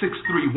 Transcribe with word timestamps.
631 0.00 0.54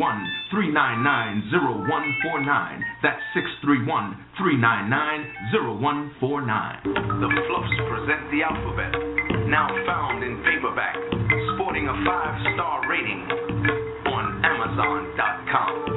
399 0.50 1.50
0149. 1.50 2.84
That's 3.02 3.22
631 3.34 4.14
399 4.38 6.14
0149. 6.14 6.86
The 7.18 7.30
Fluffs 7.50 7.74
present 7.90 8.22
the 8.30 8.46
alphabet, 8.46 8.94
now 9.50 9.66
found 9.86 10.22
in 10.22 10.38
paperback, 10.46 10.94
sporting 11.54 11.90
a 11.90 11.96
five 12.06 12.38
star 12.54 12.86
rating 12.86 13.26
on 14.06 14.24
Amazon.com. 14.46 15.91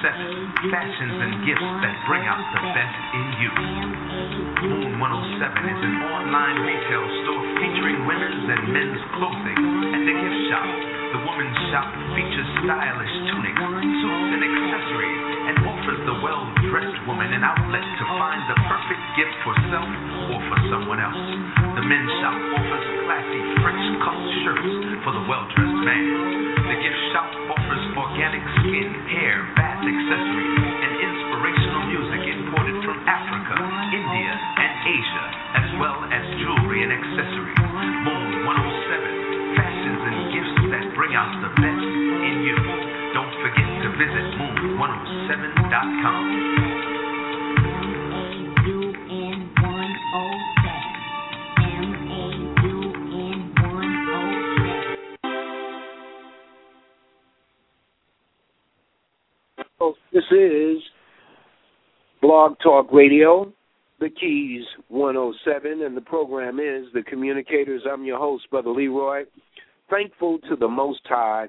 fashions 0.00 1.16
and 1.18 1.32
gifts 1.42 1.70
that 1.82 1.94
bring 2.06 2.22
out 2.22 2.38
the 2.54 2.62
best 2.70 2.98
in 3.18 3.26
you. 3.42 3.50
Moon 4.62 5.00
107 5.00 5.74
is 5.74 5.80
an 5.82 5.96
online 6.06 6.58
retail 6.62 7.04
store 7.24 7.42
featuring 7.58 8.06
women's 8.06 8.46
and 8.46 8.62
men's 8.70 9.02
clothing 9.18 9.58
and 9.58 10.02
a 10.06 10.14
gift 10.14 10.40
shop. 10.50 10.97
The 11.08 11.24
women's 11.24 11.56
shop 11.72 11.88
features 12.12 12.50
stylish 12.68 13.14
tunics, 13.32 13.64
suits, 13.64 14.28
and 14.28 14.42
accessories 14.44 15.22
and 15.48 15.56
offers 15.64 16.00
the 16.04 16.16
well-dressed 16.20 17.00
woman 17.08 17.32
an 17.32 17.40
outlet 17.40 17.80
to 17.80 18.04
find 18.20 18.44
the 18.44 18.58
perfect 18.68 19.02
gift 19.16 19.32
for 19.40 19.56
self 19.72 19.88
or 20.28 20.40
for 20.52 20.58
someone 20.68 21.00
else. 21.00 21.24
The 21.80 21.84
men's 21.88 22.12
shop 22.20 22.36
offers 22.60 22.86
classy 23.08 23.40
French 23.64 23.84
cut 24.04 24.20
shirts 24.44 24.72
for 25.00 25.16
the 25.16 25.24
well-dressed 25.24 25.80
man. 25.88 26.04
The 26.68 26.76
gift 26.76 27.00
shop 27.16 27.32
offers 27.56 27.84
organic 27.96 28.44
skin, 28.60 28.92
hair, 29.08 29.48
bath 29.56 29.80
accessories, 29.80 30.60
and 30.60 30.92
inspirational 30.92 31.84
music 31.88 32.20
imported 32.36 32.76
from 32.84 33.00
Africa, 33.08 33.37
moon107.com. 45.68 46.54
Oh, 59.80 59.94
This 60.12 60.24
is 60.32 60.82
Blog 62.20 62.56
Talk 62.62 62.92
Radio, 62.92 63.52
The 64.00 64.10
Keys 64.10 64.64
107, 64.88 65.82
and 65.82 65.96
the 65.96 66.00
program 66.00 66.58
is 66.58 66.86
The 66.92 67.02
Communicators. 67.02 67.82
I'm 67.90 68.04
your 68.04 68.18
host, 68.18 68.50
Brother 68.50 68.70
Leroy. 68.70 69.24
Thankful 69.88 70.38
to 70.48 70.56
the 70.56 70.68
Most 70.68 71.00
High 71.04 71.48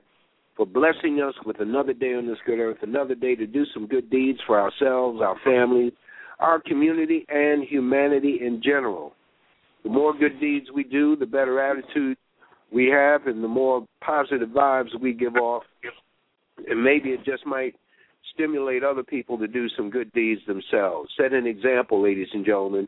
for 0.59 0.65
blessing 0.65 1.21
us 1.25 1.33
with 1.45 1.61
another 1.61 1.93
day 1.93 2.13
on 2.15 2.27
this 2.27 2.37
good 2.45 2.59
earth, 2.59 2.79
another 2.81 3.15
day 3.15 3.33
to 3.33 3.47
do 3.47 3.63
some 3.73 3.87
good 3.87 4.09
deeds 4.09 4.39
for 4.45 4.59
ourselves, 4.59 5.21
our 5.21 5.37
families, 5.41 5.93
our 6.39 6.59
community, 6.59 7.25
and 7.29 7.63
humanity 7.63 8.39
in 8.45 8.61
general. 8.61 9.13
The 9.85 9.89
more 9.89 10.13
good 10.13 10.37
deeds 10.41 10.65
we 10.75 10.83
do, 10.83 11.15
the 11.15 11.25
better 11.25 11.61
attitude 11.61 12.17
we 12.73 12.87
have, 12.87 13.25
and 13.27 13.41
the 13.41 13.47
more 13.47 13.87
positive 14.03 14.49
vibes 14.49 14.99
we 14.99 15.13
give 15.13 15.37
off. 15.37 15.63
And 16.67 16.83
maybe 16.83 17.11
it 17.11 17.23
just 17.23 17.45
might 17.45 17.75
stimulate 18.33 18.83
other 18.83 19.03
people 19.03 19.37
to 19.37 19.47
do 19.47 19.69
some 19.77 19.89
good 19.89 20.11
deeds 20.11 20.41
themselves. 20.45 21.09
Set 21.15 21.31
an 21.31 21.47
example, 21.47 22.03
ladies 22.03 22.27
and 22.33 22.45
gentlemen. 22.45 22.85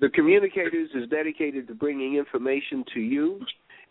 The 0.00 0.10
Communicators 0.10 0.90
is 0.94 1.10
dedicated 1.10 1.66
to 1.66 1.74
bringing 1.74 2.14
information 2.14 2.84
to 2.94 3.00
you 3.00 3.40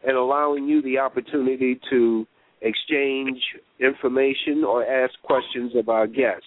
and 0.08 0.16
allowing 0.16 0.66
you 0.66 0.82
the 0.82 0.98
opportunity 0.98 1.78
to 1.90 2.26
exchange 2.62 3.38
information 3.80 4.64
or 4.64 4.86
ask 4.86 5.14
questions 5.24 5.74
of 5.76 5.90
our 5.90 6.08
guests. 6.08 6.46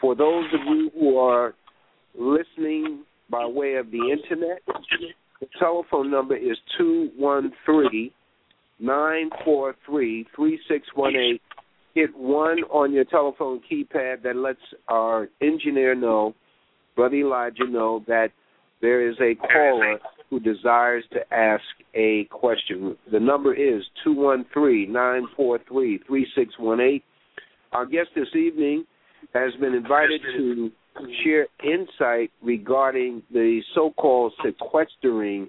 For 0.00 0.14
those 0.14 0.44
of 0.54 0.60
you 0.66 0.90
who 0.98 1.18
are 1.18 1.54
listening 2.18 3.04
by 3.30 3.46
way 3.46 3.74
of 3.74 3.90
the 3.90 4.10
internet, 4.10 4.62
the 5.40 5.46
telephone 5.58 6.10
number 6.10 6.36
is 6.36 6.56
213 6.78 8.10
943 8.80 10.26
3618 10.34 11.38
hit 11.94 12.16
one 12.16 12.58
on 12.70 12.92
your 12.92 13.04
telephone 13.04 13.60
keypad 13.70 14.22
that 14.22 14.36
lets 14.36 14.60
our 14.88 15.28
engineer 15.40 15.94
know, 15.94 16.34
Brother 16.96 17.16
Elijah 17.16 17.66
know 17.68 18.04
that 18.06 18.28
there 18.80 19.08
is 19.08 19.16
a 19.20 19.34
caller 19.34 19.98
who 20.30 20.40
desires 20.40 21.04
to 21.12 21.18
ask 21.34 21.64
a 21.94 22.24
question. 22.30 22.96
The 23.12 23.20
number 23.20 23.52
is 23.52 23.82
two 24.04 24.12
one 24.14 24.46
three 24.54 24.86
nine 24.86 25.26
four 25.36 25.58
three 25.68 26.00
three 26.06 26.26
six 26.36 26.54
one 26.58 26.80
eight. 26.80 27.02
Our 27.72 27.84
guest 27.84 28.10
this 28.14 28.34
evening 28.34 28.84
has 29.34 29.52
been 29.60 29.74
invited 29.74 30.20
to 30.36 30.70
share 31.22 31.46
insight 31.62 32.30
regarding 32.42 33.22
the 33.32 33.60
so-called 33.74 34.32
sequestering 34.44 35.48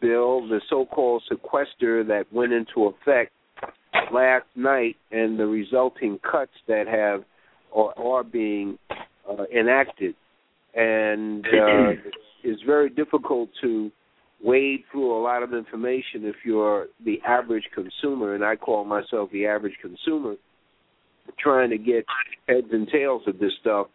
bill, 0.00 0.46
the 0.48 0.60
so-called 0.68 1.22
sequester 1.28 2.04
that 2.04 2.24
went 2.32 2.52
into 2.52 2.86
effect 2.86 3.32
last 4.12 4.46
night 4.54 4.96
and 5.10 5.38
the 5.38 5.46
resulting 5.46 6.18
cuts 6.30 6.52
that 6.68 6.86
have 6.86 7.24
or 7.70 7.98
are 7.98 8.24
being 8.24 8.78
uh, 9.28 9.44
enacted, 9.54 10.14
and 10.74 11.44
uh, 11.46 11.90
it's 12.44 12.62
very 12.62 12.88
difficult 12.88 13.50
to 13.60 13.90
wade 14.42 14.84
through 14.90 15.16
a 15.16 15.20
lot 15.22 15.42
of 15.42 15.54
information 15.54 16.24
if 16.24 16.36
you're 16.44 16.86
the 17.04 17.20
average 17.26 17.64
consumer, 17.74 18.34
and 18.34 18.44
I 18.44 18.56
call 18.56 18.84
myself 18.84 19.30
the 19.32 19.46
average 19.46 19.76
consumer, 19.80 20.36
trying 21.38 21.70
to 21.70 21.78
get 21.78 22.04
heads 22.48 22.68
and 22.72 22.88
tails 22.88 23.22
of 23.26 23.38
this 23.38 23.52
stuff. 23.60 23.88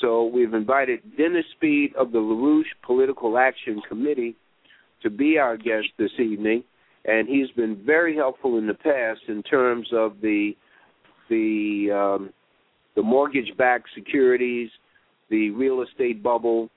So 0.00 0.24
we've 0.24 0.54
invited 0.54 1.00
Dennis 1.16 1.44
Speed 1.56 1.94
of 1.96 2.10
the 2.10 2.18
LaRouche 2.18 2.64
Political 2.84 3.38
Action 3.38 3.80
Committee 3.88 4.34
to 5.02 5.10
be 5.10 5.38
our 5.38 5.56
guest 5.56 5.88
this 5.98 6.10
evening 6.18 6.64
and 7.04 7.28
he's 7.28 7.50
been 7.50 7.82
very 7.84 8.16
helpful 8.16 8.58
in 8.58 8.66
the 8.66 8.74
past 8.74 9.20
in 9.28 9.42
terms 9.42 9.88
of 9.92 10.16
the 10.20 10.52
the 11.28 11.90
um, 11.92 12.30
the 12.94 13.02
mortgage-backed 13.02 13.88
securities, 13.94 14.68
the 15.30 15.50
real 15.50 15.82
estate 15.82 16.22
bubble, 16.22 16.68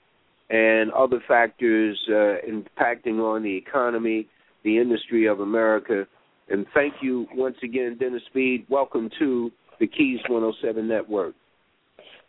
and 0.49 0.91
other 0.91 1.21
factors 1.27 1.99
uh, 2.09 2.37
impacting 2.47 3.19
on 3.19 3.43
the 3.43 3.55
economy, 3.55 4.27
the 4.63 4.77
industry 4.77 5.25
of 5.25 5.39
America. 5.39 6.05
And 6.49 6.65
thank 6.73 6.93
you 7.01 7.27
once 7.33 7.57
again, 7.63 7.97
Dennis 7.99 8.21
Speed. 8.29 8.65
Welcome 8.69 9.09
to 9.19 9.51
the 9.79 9.87
Keys 9.87 10.19
107 10.29 10.87
Network. 10.87 11.33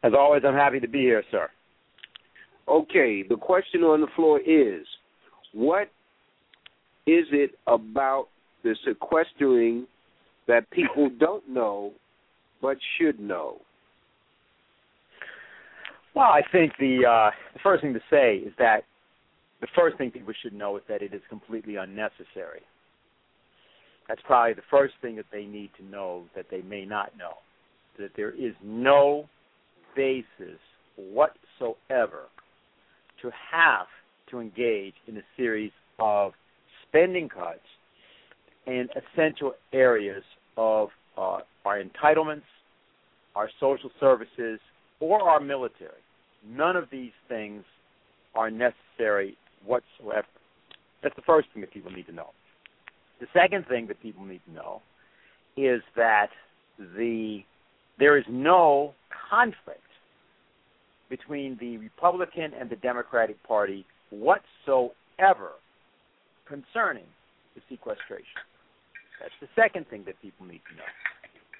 As 0.03 0.13
always, 0.17 0.43
I'm 0.47 0.55
happy 0.55 0.81
to 0.81 0.89
be 0.89 1.01
here, 1.01 1.23
sir. 1.31 1.49
Okay, 2.69 3.23
the 3.23 3.37
question 3.37 3.83
on 3.83 4.01
the 4.01 4.09
floor 4.17 4.41
is 4.41 4.87
what 5.53 5.89
is 7.07 7.25
it 7.31 7.53
about 7.67 8.29
the 8.65 8.75
sequestering 8.87 9.87
that 10.49 10.69
people 10.71 11.11
don't 11.19 11.49
know 11.49 11.93
but 12.61 12.77
should 12.99 13.21
know? 13.21 13.59
Well, 16.17 16.31
I 16.33 16.41
think 16.51 16.73
the 16.79 17.05
uh, 17.07 17.31
the 17.53 17.61
first 17.63 17.83
thing 17.83 17.93
to 17.93 18.01
say 18.11 18.37
is 18.37 18.55
that 18.59 18.85
the 19.61 19.67
first 19.77 19.99
thing 19.99 20.11
people 20.11 20.33
should 20.43 20.55
know 20.55 20.79
is 20.79 20.83
that 20.89 21.03
it 21.03 21.13
is 21.13 21.21
completely 21.29 21.77
unnecessary. 21.77 22.63
That's 24.09 24.23
probably 24.25 24.55
the 24.55 24.63
first 24.71 24.95
thing 25.03 25.17
that 25.17 25.27
they 25.31 25.45
need 25.45 25.73
to 25.77 25.85
know 25.85 26.25
that 26.35 26.47
they 26.51 26.63
may 26.63 26.87
not 26.87 27.13
know. 27.19 27.35
That 27.99 28.13
there 28.17 28.31
is 28.31 28.55
no 28.65 29.29
basis 29.95 30.59
whatsoever 30.97 32.29
to 33.21 33.31
have 33.53 33.87
to 34.31 34.41
engage 34.41 34.95
in 35.07 35.19
a 35.19 35.23
series 35.37 35.73
of 35.99 36.33
spending 36.89 37.29
cuts 37.29 37.61
in 38.67 38.89
essential 38.97 39.53
areas 39.75 40.25
of 40.57 40.89
uh, 41.19 41.41
our 41.67 41.83
entitlements, 41.83 42.49
our 43.35 43.51
social 43.61 43.91
services, 44.01 44.59
or 44.99 45.21
our 45.21 45.41
military. 45.41 46.06
None 46.49 46.77
of 46.77 46.85
these 46.91 47.13
things 47.29 47.65
are 48.35 48.51
necessary 48.51 49.37
whatsoever. 49.65 50.27
That's 51.03 51.17
the 51.17 51.23
first 51.23 51.49
thing 51.53 51.61
that 51.63 51.73
people 51.73 51.91
need 51.91 52.07
to 52.07 52.13
know. 52.13 52.31
The 53.21 53.27
second 53.33 53.67
thing 53.67 53.87
that 53.89 54.01
people 54.03 54.25
need 54.25 54.41
to 54.47 54.53
know 54.53 54.83
is 55.57 55.81
that 55.97 56.29
the 56.79 57.41
there 57.99 58.19
is 58.19 58.25
no 58.29 58.93
conflict 59.31 59.81
between 61.09 61.57
the 61.61 61.79
Republican 61.79 62.53
and 62.59 62.69
the 62.69 62.77
Democratic 62.77 63.43
Party 63.43 63.87
whatsoever 64.11 65.53
concerning 66.47 67.07
the 67.55 67.63
sequestration. 67.71 68.45
That's 69.21 69.33
the 69.41 69.49
second 69.57 69.89
thing 69.89 70.05
that 70.07 70.21
people 70.21 70.47
need 70.47 70.61
to 70.71 70.77
know. 70.77 70.85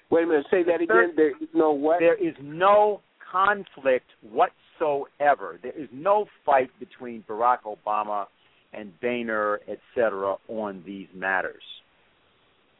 Wait 0.09 0.23
a 0.23 0.27
minute, 0.27 0.45
say 0.51 0.63
that 0.63 0.81
again. 0.81 1.13
There 1.15 1.31
is 1.31 1.49
no 1.53 1.71
what? 1.71 1.99
There 1.99 2.15
is 2.15 2.35
no 2.41 3.01
conflict 3.31 4.05
whatsoever. 4.21 5.59
There 5.61 5.77
is 5.77 5.89
no 5.91 6.25
fight 6.45 6.69
between 6.79 7.23
Barack 7.27 7.59
Obama 7.65 8.25
and 8.73 8.91
Boehner, 9.01 9.59
etc., 9.67 10.35
on 10.47 10.83
these 10.85 11.07
matters. 11.15 11.63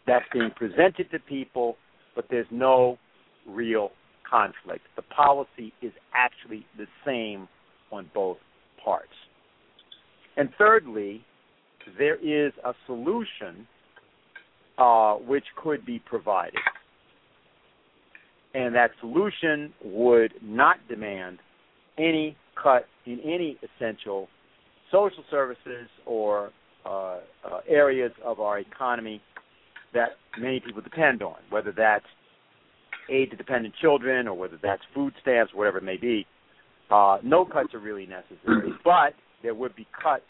That's 0.06 0.26
being 0.32 0.52
presented 0.56 1.12
to 1.12 1.20
people, 1.20 1.76
but 2.16 2.26
there's 2.30 2.48
no 2.52 2.98
real 3.48 3.92
conflict. 4.30 4.82
The 4.96 5.02
policy 5.04 5.74
is 5.82 5.92
actually 6.14 6.66
the 6.78 6.86
same 7.06 7.48
on 7.92 8.10
both 8.14 8.38
parts. 8.84 9.08
And 10.36 10.50
thirdly, 10.58 11.24
there 11.98 12.16
is 12.16 12.54
a 12.64 12.74
solution 12.86 13.68
uh, 14.78 15.16
which 15.16 15.46
could 15.62 15.86
be 15.86 16.00
provided. 16.00 16.60
And 18.54 18.74
that 18.76 18.92
solution 19.00 19.74
would 19.84 20.34
not 20.42 20.78
demand 20.88 21.40
any 21.98 22.36
cut 22.62 22.86
in 23.06 23.20
any 23.20 23.58
essential 23.62 24.28
social 24.92 25.24
services 25.30 25.90
or 26.06 26.52
uh, 26.86 26.90
uh, 26.90 27.20
areas 27.68 28.12
of 28.24 28.40
our 28.40 28.60
economy 28.60 29.22
that 29.94 30.10
many 30.40 30.60
people 30.60 30.82
depend 30.82 31.22
on, 31.22 31.36
whether 31.50 31.72
that's 31.72 32.06
aid 33.10 33.32
to 33.32 33.38
dependent 33.38 33.74
children 33.82 34.28
or 34.28 34.34
whether 34.34 34.60
that's 34.62 34.82
food 34.94 35.14
stamps, 35.22 35.54
whatever 35.54 35.78
it 35.78 35.84
may 35.84 35.98
be. 35.98 36.26
Uh, 36.90 37.18
no 37.24 37.46
cuts 37.46 37.74
are 37.74 37.80
really 37.80 38.06
necessary, 38.06 38.72
but 38.84 39.14
there 39.44 39.54
would 39.54 39.76
be 39.76 39.86
cuts, 40.02 40.24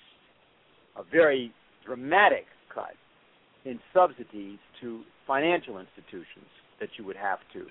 a 0.95 1.03
very 1.11 1.51
dramatic 1.85 2.45
cut 2.73 2.93
in 3.65 3.79
subsidies 3.93 4.57
to 4.81 5.01
financial 5.25 5.79
institutions 5.79 6.47
that 6.79 6.89
you 6.97 7.05
would 7.05 7.15
have 7.15 7.39
to 7.53 7.65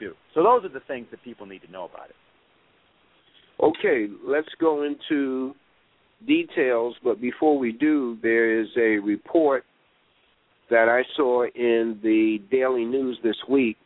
do. 0.00 0.14
So 0.34 0.42
those 0.42 0.64
are 0.64 0.72
the 0.72 0.80
things 0.80 1.06
that 1.10 1.22
people 1.22 1.46
need 1.46 1.62
to 1.62 1.70
know 1.70 1.84
about 1.84 2.08
it. 2.10 2.16
Okay, 3.62 4.06
let's 4.26 4.48
go 4.58 4.82
into 4.82 5.54
details, 6.26 6.96
but 7.04 7.20
before 7.20 7.58
we 7.58 7.72
do, 7.72 8.16
there 8.22 8.60
is 8.60 8.68
a 8.76 8.98
report 8.98 9.64
that 10.70 10.88
I 10.88 11.02
saw 11.16 11.44
in 11.44 11.98
the 12.02 12.38
Daily 12.50 12.84
News 12.84 13.18
this 13.22 13.36
week 13.48 13.76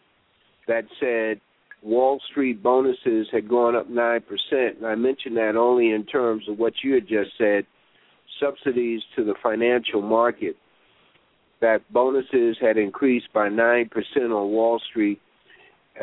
that 0.69 0.85
said 1.01 1.41
Wall 1.83 2.21
Street 2.31 2.63
bonuses 2.63 3.27
had 3.33 3.49
gone 3.49 3.75
up 3.75 3.89
9%. 3.89 4.21
And 4.53 4.87
I 4.87 4.95
mentioned 4.95 5.37
that 5.37 5.57
only 5.57 5.91
in 5.91 6.05
terms 6.05 6.49
of 6.49 6.59
what 6.59 6.75
you 6.83 6.95
had 6.95 7.09
just 7.09 7.31
said 7.37 7.67
subsidies 8.41 9.03
to 9.17 9.25
the 9.25 9.35
financial 9.43 10.03
market. 10.03 10.57
That 11.61 11.81
bonuses 11.93 12.57
had 12.61 12.77
increased 12.77 13.29
by 13.33 13.49
9% 13.49 13.91
on 14.17 14.51
Wall 14.51 14.81
Street 14.91 15.21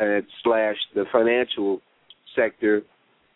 uh, 0.00 0.20
slash 0.42 0.76
the 0.94 1.04
financial 1.12 1.80
sector, 2.36 2.82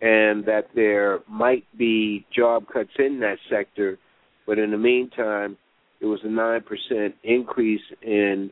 and 0.01 0.45
that 0.45 0.69
there 0.75 1.21
might 1.29 1.65
be 1.77 2.25
job 2.35 2.65
cuts 2.73 2.91
in 2.99 3.21
that 3.21 3.39
sector. 3.51 3.99
But 4.47 4.59
in 4.59 4.71
the 4.71 4.79
meantime, 4.79 5.57
it 6.01 6.07
was 6.07 6.21
a 6.25 6.29
9% 6.29 7.13
increase 7.25 7.81
in 8.03 8.51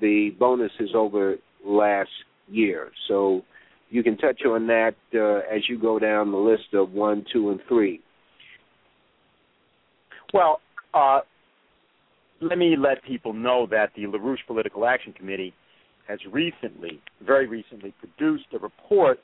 the 0.00 0.30
bonuses 0.38 0.90
over 0.94 1.36
last 1.64 2.10
year. 2.48 2.90
So 3.08 3.42
you 3.90 4.02
can 4.02 4.16
touch 4.16 4.42
on 4.46 4.66
that 4.68 4.94
uh, 5.14 5.54
as 5.54 5.62
you 5.68 5.78
go 5.78 5.98
down 5.98 6.30
the 6.30 6.38
list 6.38 6.72
of 6.72 6.92
one, 6.92 7.24
two, 7.32 7.50
and 7.50 7.60
three. 7.68 8.00
Well, 10.32 10.60
uh, 10.94 11.20
let 12.40 12.56
me 12.56 12.76
let 12.78 13.02
people 13.04 13.32
know 13.32 13.66
that 13.70 13.90
the 13.96 14.02
LaRouche 14.04 14.46
Political 14.46 14.86
Action 14.86 15.12
Committee 15.12 15.52
has 16.10 16.18
recently, 16.32 17.00
very 17.24 17.46
recently, 17.46 17.94
produced 18.00 18.46
a 18.52 18.58
report 18.58 19.20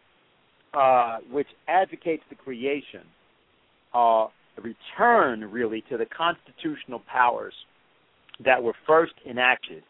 uh, 0.72 1.18
which 1.32 1.48
advocates 1.66 2.22
the 2.30 2.36
creation, 2.36 3.02
uh, 3.92 4.28
a 4.28 4.62
return 4.62 5.50
really 5.50 5.82
to 5.90 5.96
the 5.96 6.06
constitutional 6.06 7.02
powers 7.12 7.54
that 8.44 8.62
were 8.62 8.74
first 8.86 9.14
enacted 9.28 9.82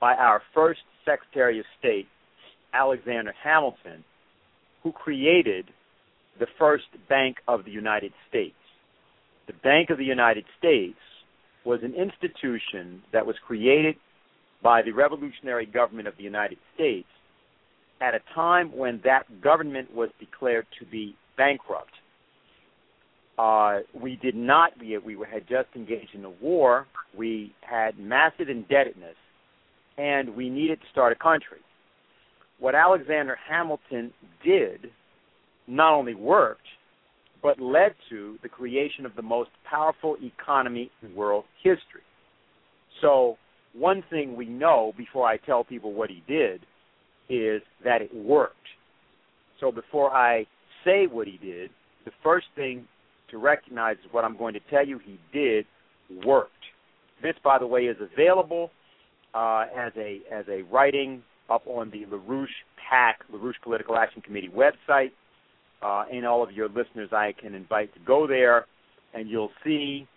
by 0.00 0.14
our 0.14 0.40
first 0.54 0.80
Secretary 1.04 1.58
of 1.58 1.64
State, 1.78 2.06
Alexander 2.72 3.34
Hamilton, 3.42 4.04
who 4.82 4.92
created 4.92 5.66
the 6.38 6.46
first 6.58 6.84
Bank 7.08 7.36
of 7.48 7.64
the 7.64 7.70
United 7.70 8.12
States. 8.28 8.54
The 9.48 9.54
Bank 9.64 9.90
of 9.90 9.98
the 9.98 10.04
United 10.04 10.44
States 10.56 10.98
was 11.64 11.80
an 11.82 11.94
institution 11.94 13.02
that 13.12 13.26
was 13.26 13.34
created 13.44 13.96
by 14.62 14.82
the 14.82 14.92
revolutionary 14.92 15.66
government 15.66 16.08
of 16.08 16.16
the 16.16 16.22
United 16.22 16.58
States 16.74 17.08
at 18.00 18.14
a 18.14 18.20
time 18.34 18.76
when 18.76 19.00
that 19.04 19.24
government 19.40 19.92
was 19.94 20.08
declared 20.20 20.66
to 20.78 20.86
be 20.86 21.14
bankrupt. 21.36 21.92
Uh, 23.38 23.78
we 23.94 24.16
did 24.16 24.34
not, 24.34 24.72
we, 24.80 24.98
we 24.98 25.16
had 25.30 25.46
just 25.48 25.68
engaged 25.76 26.14
in 26.14 26.24
a 26.24 26.30
war, 26.30 26.86
we 27.16 27.54
had 27.60 27.98
massive 27.98 28.48
indebtedness, 28.48 29.14
and 29.96 30.34
we 30.34 30.50
needed 30.50 30.80
to 30.80 30.86
start 30.90 31.12
a 31.12 31.16
country. 31.16 31.58
What 32.58 32.74
Alexander 32.74 33.38
Hamilton 33.48 34.12
did 34.44 34.90
not 35.68 35.94
only 35.94 36.14
worked, 36.14 36.66
but 37.42 37.60
led 37.60 37.94
to 38.10 38.36
the 38.42 38.48
creation 38.48 39.06
of 39.06 39.14
the 39.14 39.22
most 39.22 39.50
powerful 39.68 40.16
economy 40.20 40.90
in 41.02 41.14
world 41.14 41.44
history. 41.62 42.02
So, 43.00 43.36
one 43.74 44.02
thing 44.10 44.36
we 44.36 44.46
know 44.46 44.92
before 44.96 45.26
I 45.26 45.36
tell 45.36 45.64
people 45.64 45.92
what 45.92 46.10
he 46.10 46.22
did 46.26 46.62
is 47.28 47.62
that 47.84 48.02
it 48.02 48.14
worked. 48.14 48.54
So, 49.60 49.72
before 49.72 50.10
I 50.12 50.46
say 50.84 51.06
what 51.06 51.26
he 51.26 51.36
did, 51.38 51.70
the 52.04 52.12
first 52.22 52.46
thing 52.54 52.86
to 53.30 53.38
recognize 53.38 53.96
is 53.96 54.12
what 54.12 54.24
I'm 54.24 54.36
going 54.36 54.54
to 54.54 54.60
tell 54.70 54.86
you 54.86 54.98
he 55.04 55.18
did 55.32 55.66
worked. 56.24 56.52
This, 57.22 57.34
by 57.42 57.58
the 57.58 57.66
way, 57.66 57.82
is 57.82 57.96
available 58.00 58.70
uh, 59.34 59.64
as 59.76 59.92
a 59.96 60.20
as 60.32 60.44
a 60.48 60.62
writing 60.62 61.22
up 61.50 61.66
on 61.66 61.90
the 61.90 62.04
LaRouche 62.06 62.46
PAC, 62.88 63.20
LaRouche 63.32 63.60
Political 63.62 63.96
Action 63.96 64.22
Committee 64.22 64.50
website. 64.54 65.10
Uh, 65.80 66.04
and 66.12 66.26
all 66.26 66.42
of 66.42 66.50
your 66.50 66.68
listeners, 66.68 67.10
I 67.12 67.32
can 67.40 67.54
invite 67.54 67.94
to 67.94 68.00
go 68.00 68.26
there, 68.26 68.66
and 69.14 69.28
you'll 69.28 69.52
see 69.64 70.08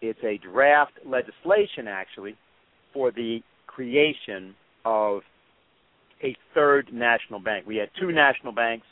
it's 0.00 0.18
a 0.24 0.38
draft 0.38 0.92
legislation 1.04 1.86
actually 1.86 2.36
for 2.92 3.10
the 3.10 3.40
creation 3.66 4.54
of 4.84 5.22
a 6.22 6.36
third 6.54 6.92
national 6.92 7.40
bank. 7.40 7.66
We 7.66 7.76
had 7.76 7.90
two 7.98 8.12
national 8.12 8.52
banks. 8.52 8.86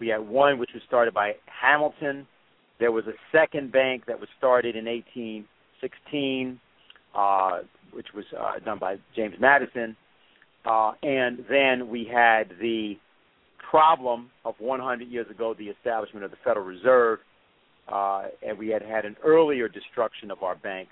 We 0.00 0.08
had 0.08 0.20
one 0.20 0.58
which 0.58 0.70
was 0.74 0.82
started 0.86 1.14
by 1.14 1.32
Hamilton. 1.46 2.26
There 2.78 2.92
was 2.92 3.04
a 3.06 3.14
second 3.30 3.72
bank 3.72 4.04
that 4.06 4.18
was 4.18 4.28
started 4.38 4.76
in 4.76 4.86
1816, 4.86 6.60
uh, 7.14 7.60
which 7.92 8.08
was 8.14 8.24
uh, 8.38 8.58
done 8.64 8.78
by 8.78 8.96
James 9.14 9.34
Madison. 9.40 9.96
Uh, 10.64 10.92
and 11.02 11.44
then 11.48 11.88
we 11.88 12.08
had 12.12 12.50
the 12.60 12.94
problem 13.70 14.30
of 14.44 14.54
100 14.58 15.08
years 15.08 15.28
ago, 15.30 15.54
the 15.56 15.66
establishment 15.66 16.24
of 16.24 16.30
the 16.30 16.36
Federal 16.44 16.66
Reserve, 16.66 17.18
uh, 17.88 18.24
and 18.46 18.58
we 18.58 18.68
had 18.68 18.82
had 18.82 19.04
an 19.04 19.16
earlier 19.24 19.68
destruction 19.68 20.30
of 20.30 20.42
our 20.42 20.54
bank 20.56 20.88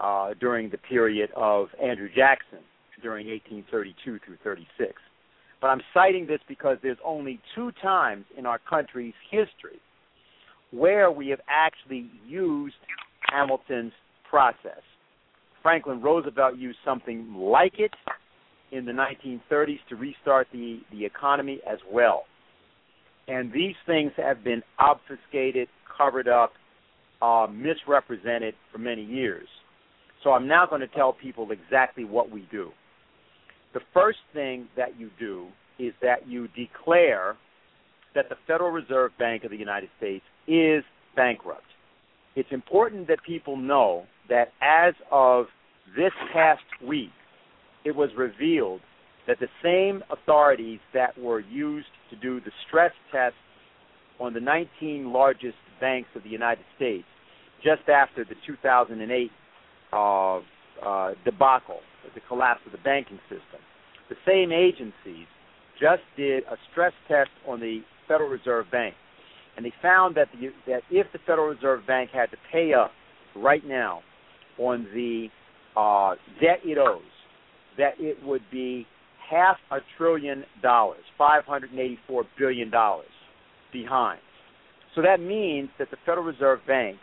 uh, 0.00 0.34
during 0.40 0.70
the 0.70 0.78
period 0.78 1.30
of 1.36 1.68
Andrew 1.82 2.08
Jackson 2.14 2.60
during 3.02 3.26
1832 3.28 4.18
through 4.24 4.36
36. 4.42 4.92
But 5.60 5.68
I'm 5.68 5.80
citing 5.92 6.26
this 6.26 6.40
because 6.48 6.78
there's 6.82 6.98
only 7.04 7.40
two 7.54 7.70
times 7.82 8.24
in 8.36 8.46
our 8.46 8.58
country's 8.58 9.14
history 9.30 9.80
where 10.70 11.10
we 11.10 11.28
have 11.28 11.40
actually 11.48 12.10
used 12.26 12.76
Hamilton's 13.30 13.92
process. 14.28 14.80
Franklin 15.62 16.00
Roosevelt 16.00 16.56
used 16.56 16.78
something 16.84 17.34
like 17.34 17.78
it 17.78 17.92
in 18.72 18.84
the 18.84 18.92
1930s 18.92 19.78
to 19.88 19.96
restart 19.96 20.46
the, 20.52 20.80
the 20.92 21.04
economy 21.04 21.60
as 21.70 21.78
well. 21.90 22.24
And 23.28 23.52
these 23.52 23.74
things 23.86 24.12
have 24.16 24.42
been 24.42 24.62
obfuscated, 24.78 25.68
covered 25.98 26.28
up, 26.28 26.52
uh, 27.20 27.46
misrepresented 27.52 28.54
for 28.72 28.78
many 28.78 29.04
years. 29.04 29.46
So 30.22 30.32
I'm 30.32 30.46
now 30.46 30.66
going 30.66 30.80
to 30.80 30.88
tell 30.88 31.12
people 31.12 31.50
exactly 31.50 32.04
what 32.04 32.30
we 32.30 32.46
do. 32.50 32.70
The 33.72 33.80
first 33.94 34.18
thing 34.32 34.68
that 34.76 34.98
you 34.98 35.10
do 35.18 35.46
is 35.78 35.94
that 36.02 36.28
you 36.28 36.48
declare 36.48 37.36
that 38.14 38.28
the 38.28 38.36
Federal 38.46 38.70
Reserve 38.70 39.12
Bank 39.18 39.44
of 39.44 39.50
the 39.50 39.56
United 39.56 39.88
States 39.96 40.24
is 40.46 40.82
bankrupt. 41.16 41.62
It's 42.36 42.48
important 42.50 43.08
that 43.08 43.18
people 43.26 43.56
know 43.56 44.04
that 44.28 44.52
as 44.60 44.94
of 45.10 45.46
this 45.96 46.12
past 46.32 46.62
week, 46.86 47.10
it 47.84 47.94
was 47.94 48.10
revealed 48.16 48.80
that 49.26 49.38
the 49.40 49.48
same 49.62 50.02
authorities 50.10 50.80
that 50.92 51.16
were 51.18 51.40
used 51.40 51.86
to 52.10 52.16
do 52.16 52.40
the 52.40 52.50
stress 52.66 52.92
test 53.12 53.34
on 54.18 54.34
the 54.34 54.40
19 54.40 55.12
largest 55.12 55.56
banks 55.80 56.08
of 56.14 56.22
the 56.22 56.28
United 56.28 56.64
States 56.76 57.06
just 57.62 57.88
after 57.88 58.24
the 58.24 58.34
2008 58.46 59.30
uh, 59.92 60.40
uh, 60.84 61.14
debacle, 61.24 61.80
the 62.14 62.20
collapse 62.28 62.60
of 62.66 62.72
the 62.72 62.78
banking 62.78 63.18
system, 63.28 63.60
the 64.08 64.16
same 64.26 64.52
agencies 64.52 65.26
just 65.80 66.02
did 66.16 66.42
a 66.44 66.56
stress 66.70 66.92
test 67.08 67.30
on 67.46 67.60
the 67.60 67.80
Federal 68.08 68.28
Reserve 68.28 68.66
Bank, 68.70 68.94
and 69.56 69.64
they 69.64 69.72
found 69.80 70.16
that 70.16 70.28
the, 70.32 70.48
that 70.66 70.82
if 70.90 71.06
the 71.12 71.18
Federal 71.26 71.48
Reserve 71.48 71.86
Bank 71.86 72.10
had 72.12 72.30
to 72.30 72.36
pay 72.52 72.72
up 72.74 72.90
right 73.36 73.64
now 73.66 74.02
on 74.58 74.86
the 74.92 75.28
uh, 75.76 76.16
debt 76.40 76.60
it 76.64 76.76
owes, 76.76 77.02
that 77.78 77.92
it 77.98 78.16
would 78.24 78.42
be 78.50 78.86
half 79.30 79.56
a 79.70 79.78
trillion 79.96 80.44
dollars, 80.60 81.02
five 81.16 81.44
hundred 81.44 81.70
and 81.70 81.78
eighty-four 81.78 82.24
billion 82.38 82.70
dollars 82.70 83.06
behind. 83.72 84.20
So 84.96 85.02
that 85.02 85.20
means 85.20 85.68
that 85.78 85.88
the 85.90 85.96
Federal 86.04 86.26
Reserve 86.26 86.58
Bank, 86.66 86.96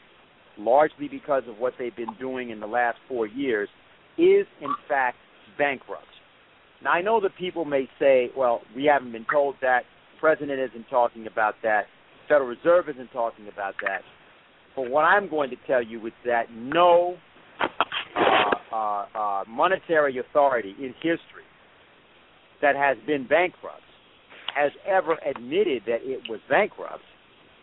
largely 0.57 1.07
because 1.07 1.43
of 1.47 1.57
what 1.57 1.73
they've 1.77 1.95
been 1.95 2.15
doing 2.19 2.49
in 2.49 2.59
the 2.59 2.67
last 2.67 2.97
four 3.07 3.27
years, 3.27 3.69
is 4.17 4.45
in 4.61 4.73
fact 4.87 5.17
bankrupt. 5.57 6.05
Now 6.83 6.91
I 6.91 7.01
know 7.01 7.19
that 7.21 7.35
people 7.37 7.65
may 7.65 7.87
say, 7.99 8.29
well, 8.35 8.61
we 8.75 8.85
haven't 8.85 9.11
been 9.11 9.25
told 9.31 9.55
that, 9.61 9.81
president 10.19 10.59
isn't 10.59 10.87
talking 10.89 11.27
about 11.27 11.55
that, 11.63 11.85
Federal 12.27 12.47
Reserve 12.47 12.89
isn't 12.89 13.11
talking 13.11 13.47
about 13.47 13.75
that. 13.81 14.01
But 14.75 14.89
what 14.89 15.03
I'm 15.03 15.29
going 15.29 15.49
to 15.49 15.55
tell 15.65 15.81
you 15.81 16.05
is 16.05 16.13
that 16.25 16.51
no 16.53 17.15
uh, 18.71 18.75
uh, 18.75 19.05
uh, 19.15 19.43
monetary 19.47 20.19
authority 20.19 20.75
in 20.79 20.93
history 21.01 21.45
that 22.61 22.75
has 22.75 22.97
been 23.07 23.25
bankrupt 23.27 23.81
has 24.55 24.71
ever 24.87 25.17
admitted 25.27 25.83
that 25.85 25.99
it 26.01 26.21
was 26.29 26.39
bankrupt 26.49 27.03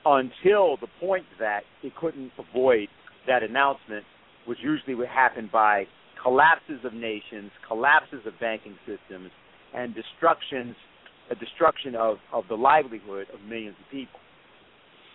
until 0.04 0.76
the 0.76 0.88
point 1.00 1.24
that 1.38 1.60
it 1.82 1.94
couldn't 1.96 2.32
avoid 2.38 2.88
that 3.26 3.42
announcement, 3.42 4.04
which 4.46 4.58
usually 4.62 4.94
would 4.94 5.08
happen 5.08 5.48
by 5.52 5.84
collapses 6.22 6.80
of 6.84 6.92
nations, 6.92 7.50
collapses 7.66 8.20
of 8.26 8.32
banking 8.40 8.76
systems, 8.86 9.30
and 9.74 9.94
destructions, 9.94 10.76
a 11.30 11.34
destruction 11.34 11.94
of, 11.94 12.16
of 12.32 12.44
the 12.48 12.54
livelihood 12.54 13.26
of 13.32 13.40
millions 13.48 13.76
of 13.84 13.90
people. 13.90 14.20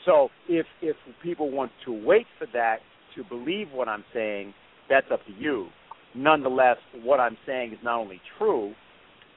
So 0.05 0.29
if 0.47 0.65
if 0.81 0.95
people 1.21 1.51
want 1.51 1.71
to 1.85 1.91
wait 1.91 2.25
for 2.37 2.47
that 2.53 2.77
to 3.15 3.23
believe 3.23 3.67
what 3.71 3.87
I'm 3.87 4.03
saying, 4.13 4.53
that's 4.89 5.07
up 5.11 5.19
to 5.25 5.33
you. 5.33 5.67
Nonetheless, 6.15 6.77
what 7.03 7.19
I'm 7.19 7.37
saying 7.45 7.73
is 7.73 7.79
not 7.83 7.99
only 7.99 8.19
true, 8.37 8.73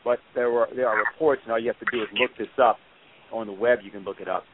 but 0.05 0.19
there 0.35 0.51
were 0.51 0.69
there 0.75 0.89
are 0.89 0.97
reports, 0.99 1.43
and 1.45 1.53
all 1.53 1.59
you 1.59 1.67
have 1.69 1.79
to 1.81 1.87
do 1.93 2.03
is 2.03 2.09
look 2.19 2.31
this 2.39 2.49
up 2.63 2.77
on 3.33 3.49
the 3.49 3.53
web. 3.53 3.81
You 3.83 3.91
can 3.91 4.05
look 4.05 4.21
it 4.21 4.29
up 4.29 4.45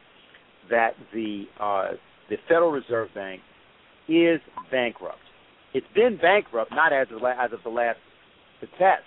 that 0.69 0.91
the 1.13 1.45
uh, 1.59 1.91
the 2.29 2.37
Federal 2.47 2.71
Reserve 2.71 3.09
Bank 3.13 3.41
is 4.07 4.39
bankrupt. 4.71 5.17
It's 5.73 5.85
been 5.93 6.17
bankrupt 6.21 6.71
not 6.71 6.93
as 6.93 7.07
of, 7.11 7.23
as 7.23 7.51
of 7.53 7.59
the 7.63 7.69
last 7.69 7.99
test. 8.77 9.03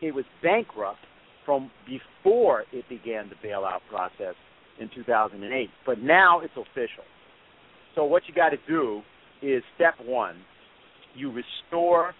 It 0.00 0.14
was 0.14 0.24
bankrupt 0.42 0.98
from 1.44 1.70
before 1.86 2.64
it 2.72 2.88
began 2.88 3.30
the 3.30 3.48
bailout 3.48 3.80
process 3.90 4.34
in 4.80 4.88
2008, 4.94 5.68
but 5.86 5.98
now 5.98 6.40
it's 6.40 6.52
official. 6.52 7.04
So 7.94 8.04
what 8.04 8.22
you 8.28 8.34
got 8.34 8.50
to 8.50 8.58
do 8.68 9.02
is 9.42 9.62
step 9.74 9.94
one: 10.04 10.36
you 11.14 11.32
restore 11.32 12.14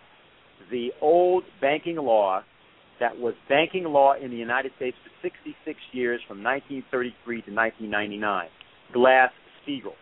the 0.70 0.88
old 1.00 1.44
banking 1.60 1.96
law 1.96 2.42
that 3.00 3.16
was 3.16 3.34
banking 3.48 3.84
law 3.84 4.14
in 4.14 4.30
the 4.30 4.36
United 4.36 4.72
States 4.76 4.96
for 5.04 5.10
66 5.22 5.78
years 5.92 6.20
from 6.26 6.42
1933 6.42 7.42
to 7.42 7.50
1999. 7.54 8.48
Glass 8.92 9.30
Steagall. 9.62 9.96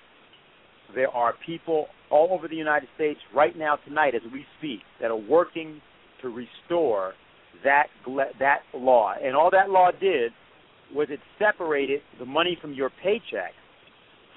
There 0.95 1.09
are 1.09 1.35
people 1.45 1.87
all 2.11 2.28
over 2.33 2.49
the 2.49 2.57
United 2.57 2.88
States 2.95 3.19
right 3.35 3.57
now 3.57 3.76
tonight 3.87 4.14
as 4.14 4.23
we 4.33 4.45
speak 4.59 4.81
that 5.00 5.11
are 5.11 5.16
working 5.16 5.81
to 6.23 6.28
restore 6.28 7.14
that 7.64 7.87
that 8.38 8.61
law. 8.75 9.14
And 9.21 9.35
all 9.35 9.50
that 9.50 9.71
law 9.71 9.90
did 9.90 10.33
was 10.95 11.09
it 11.11 11.21
separated 11.38 12.00
the 12.19 12.26
money 12.26 12.57
from 12.61 12.73
your 12.73 12.90
paycheck 13.02 13.52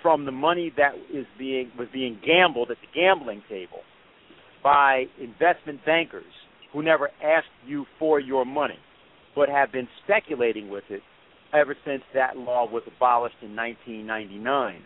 from 0.01 0.25
the 0.25 0.31
money 0.31 0.71
that 0.77 0.93
is 1.13 1.25
being 1.37 1.71
was 1.77 1.87
being 1.93 2.19
gambled 2.25 2.71
at 2.71 2.77
the 2.81 2.99
gambling 2.99 3.43
table 3.49 3.81
by 4.63 5.05
investment 5.21 5.79
bankers 5.85 6.31
who 6.73 6.81
never 6.81 7.09
asked 7.23 7.47
you 7.67 7.85
for 7.97 8.19
your 8.19 8.45
money 8.45 8.79
but 9.35 9.49
have 9.49 9.71
been 9.71 9.87
speculating 10.03 10.69
with 10.69 10.83
it 10.89 11.01
ever 11.53 11.75
since 11.85 12.03
that 12.13 12.37
law 12.37 12.69
was 12.69 12.83
abolished 12.87 13.35
in 13.41 13.55
1999. 13.55 14.81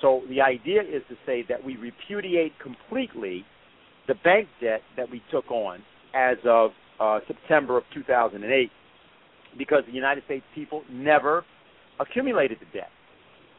So 0.00 0.22
the 0.28 0.40
idea 0.40 0.82
is 0.82 1.02
to 1.08 1.16
say 1.24 1.44
that 1.48 1.64
we 1.64 1.76
repudiate 1.76 2.52
completely 2.60 3.44
the 4.06 4.14
bank 4.22 4.48
debt 4.60 4.82
that 4.96 5.10
we 5.10 5.22
took 5.30 5.50
on 5.50 5.82
as 6.14 6.36
of 6.44 6.70
uh, 7.00 7.20
September 7.26 7.78
of 7.78 7.84
2008 7.94 8.70
because 9.56 9.82
the 9.86 9.92
United 9.92 10.24
States 10.24 10.44
people 10.54 10.82
never 10.90 11.44
accumulated 12.00 12.58
the 12.60 12.78
debt. 12.78 12.90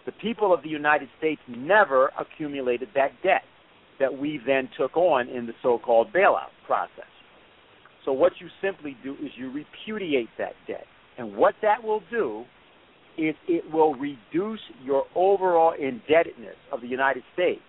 The 0.06 0.12
people 0.12 0.54
of 0.54 0.62
the 0.62 0.70
United 0.70 1.10
States 1.18 1.42
never 1.48 2.12
accumulated 2.20 2.90
that 2.96 3.12
debt 3.24 3.44
that 4.00 4.16
we 4.16 4.40
then 4.46 4.70
took 4.78 4.96
on 4.98 5.30
in 5.30 5.48
the 5.48 5.54
so 5.64 5.80
called 5.80 6.14
bailout 6.14 6.52
process. 6.68 7.10
So 8.04 8.12
what 8.12 8.34
you 8.40 8.48
simply 8.62 8.96
do 9.04 9.14
is 9.14 9.32
you 9.36 9.52
repudiate 9.52 10.30
that 10.38 10.54
debt. 10.68 10.86
And 11.18 11.36
what 11.36 11.56
that 11.62 11.84
will 11.84 12.02
do 12.12 12.46
is 13.18 13.36
it 13.48 13.72
will 13.72 13.96
reduce 13.96 14.60
your 14.84 15.06
overall 15.16 15.74
indebtedness 15.74 16.56
of 16.72 16.82
the 16.82 16.88
United 16.88 17.24
States 17.34 17.62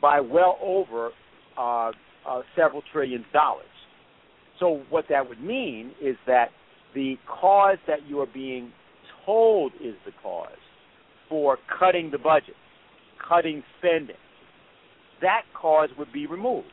by 0.00 0.20
well 0.20 0.58
over 0.62 1.10
uh, 1.58 1.90
uh, 2.28 2.42
several 2.56 2.82
trillion 2.92 3.24
dollars. 3.32 3.64
So 4.60 4.82
what 4.90 5.06
that 5.10 5.28
would 5.28 5.42
mean 5.42 5.92
is 6.02 6.16
that 6.26 6.46
the 6.94 7.16
cause 7.26 7.78
that 7.86 8.06
you 8.06 8.20
are 8.20 8.28
being 8.32 8.72
told 9.24 9.72
is 9.82 9.94
the 10.04 10.12
cause 10.22 10.50
for 11.28 11.58
cutting 11.78 12.10
the 12.10 12.18
budget, 12.18 12.54
cutting 13.28 13.62
spending, 13.78 14.16
that 15.20 15.42
cause 15.60 15.88
would 15.98 16.12
be 16.12 16.26
removed 16.26 16.68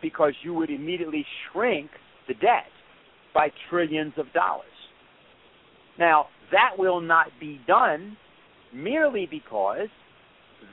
because 0.00 0.32
you 0.42 0.54
would 0.54 0.70
immediately 0.70 1.24
shrink 1.50 1.90
the 2.28 2.34
debt 2.34 2.70
by 3.36 3.50
trillions 3.68 4.14
of 4.16 4.32
dollars. 4.32 4.64
Now, 5.98 6.28
that 6.52 6.70
will 6.78 7.02
not 7.02 7.26
be 7.38 7.60
done 7.66 8.16
merely 8.72 9.28
because 9.30 9.88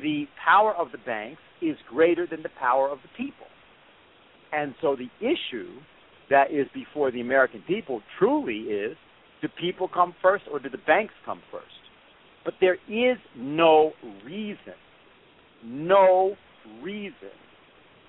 the 0.01 0.25
power 0.43 0.73
of 0.73 0.93
the 0.93 0.97
banks 0.99 1.41
is 1.61 1.75
greater 1.89 2.25
than 2.25 2.41
the 2.41 2.49
power 2.57 2.89
of 2.89 2.99
the 3.03 3.09
people. 3.17 3.47
And 4.53 4.73
so 4.81 4.95
the 4.95 5.09
issue 5.19 5.71
that 6.29 6.51
is 6.51 6.67
before 6.73 7.11
the 7.11 7.19
American 7.19 7.61
people 7.67 8.01
truly 8.17 8.59
is 8.59 8.95
do 9.41 9.49
people 9.59 9.89
come 9.89 10.15
first 10.21 10.45
or 10.49 10.57
do 10.59 10.69
the 10.69 10.77
banks 10.87 11.13
come 11.25 11.41
first? 11.51 11.65
But 12.45 12.53
there 12.61 12.77
is 12.87 13.17
no 13.35 13.91
reason, 14.23 14.75
no 15.65 16.35
reason 16.81 17.35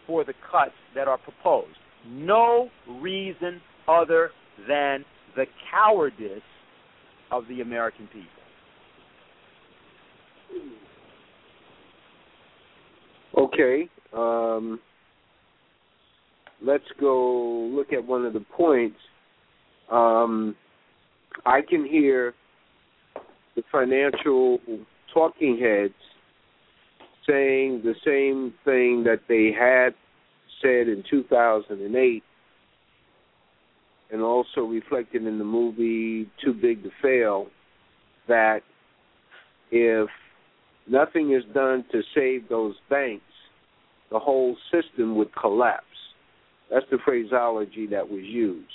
for 0.06 0.24
the 0.24 0.34
cuts 0.48 0.74
that 0.94 1.08
are 1.08 1.18
proposed. 1.18 1.76
No 2.08 2.68
reason 3.00 3.60
other 3.88 4.30
than 4.68 5.04
the 5.36 5.46
cowardice 5.70 6.42
of 7.30 7.44
the 7.48 7.60
American 7.60 8.08
people. 8.08 8.28
Okay. 13.36 13.88
Um, 14.12 14.80
let's 16.62 16.84
go 17.00 17.70
look 17.74 17.92
at 17.92 18.04
one 18.04 18.24
of 18.24 18.32
the 18.32 18.44
points. 18.56 18.98
Um, 19.90 20.54
I 21.44 21.60
can 21.68 21.84
hear 21.84 22.34
the 23.56 23.62
financial 23.70 24.58
talking 25.12 25.58
heads 25.58 25.94
saying 27.26 27.82
the 27.82 27.94
same 28.04 28.54
thing 28.64 29.04
that 29.04 29.20
they 29.28 29.50
had 29.52 29.94
said 30.60 30.88
in 30.88 31.02
2008 31.10 32.22
and 34.12 34.22
also 34.22 34.60
reflected 34.62 35.26
in 35.26 35.38
the 35.38 35.44
movie 35.44 36.30
Too 36.44 36.52
Big 36.52 36.82
to 36.82 36.90
Fail 37.02 37.46
that 38.28 38.60
if 39.70 40.08
nothing 40.88 41.32
is 41.32 41.42
done 41.54 41.84
to 41.92 42.02
save 42.14 42.48
those 42.48 42.74
banks, 42.88 43.24
the 44.10 44.18
whole 44.18 44.56
system 44.70 45.16
would 45.16 45.34
collapse. 45.34 45.84
That's 46.70 46.86
the 46.90 46.98
phraseology 47.04 47.86
that 47.88 48.08
was 48.08 48.22
used. 48.22 48.68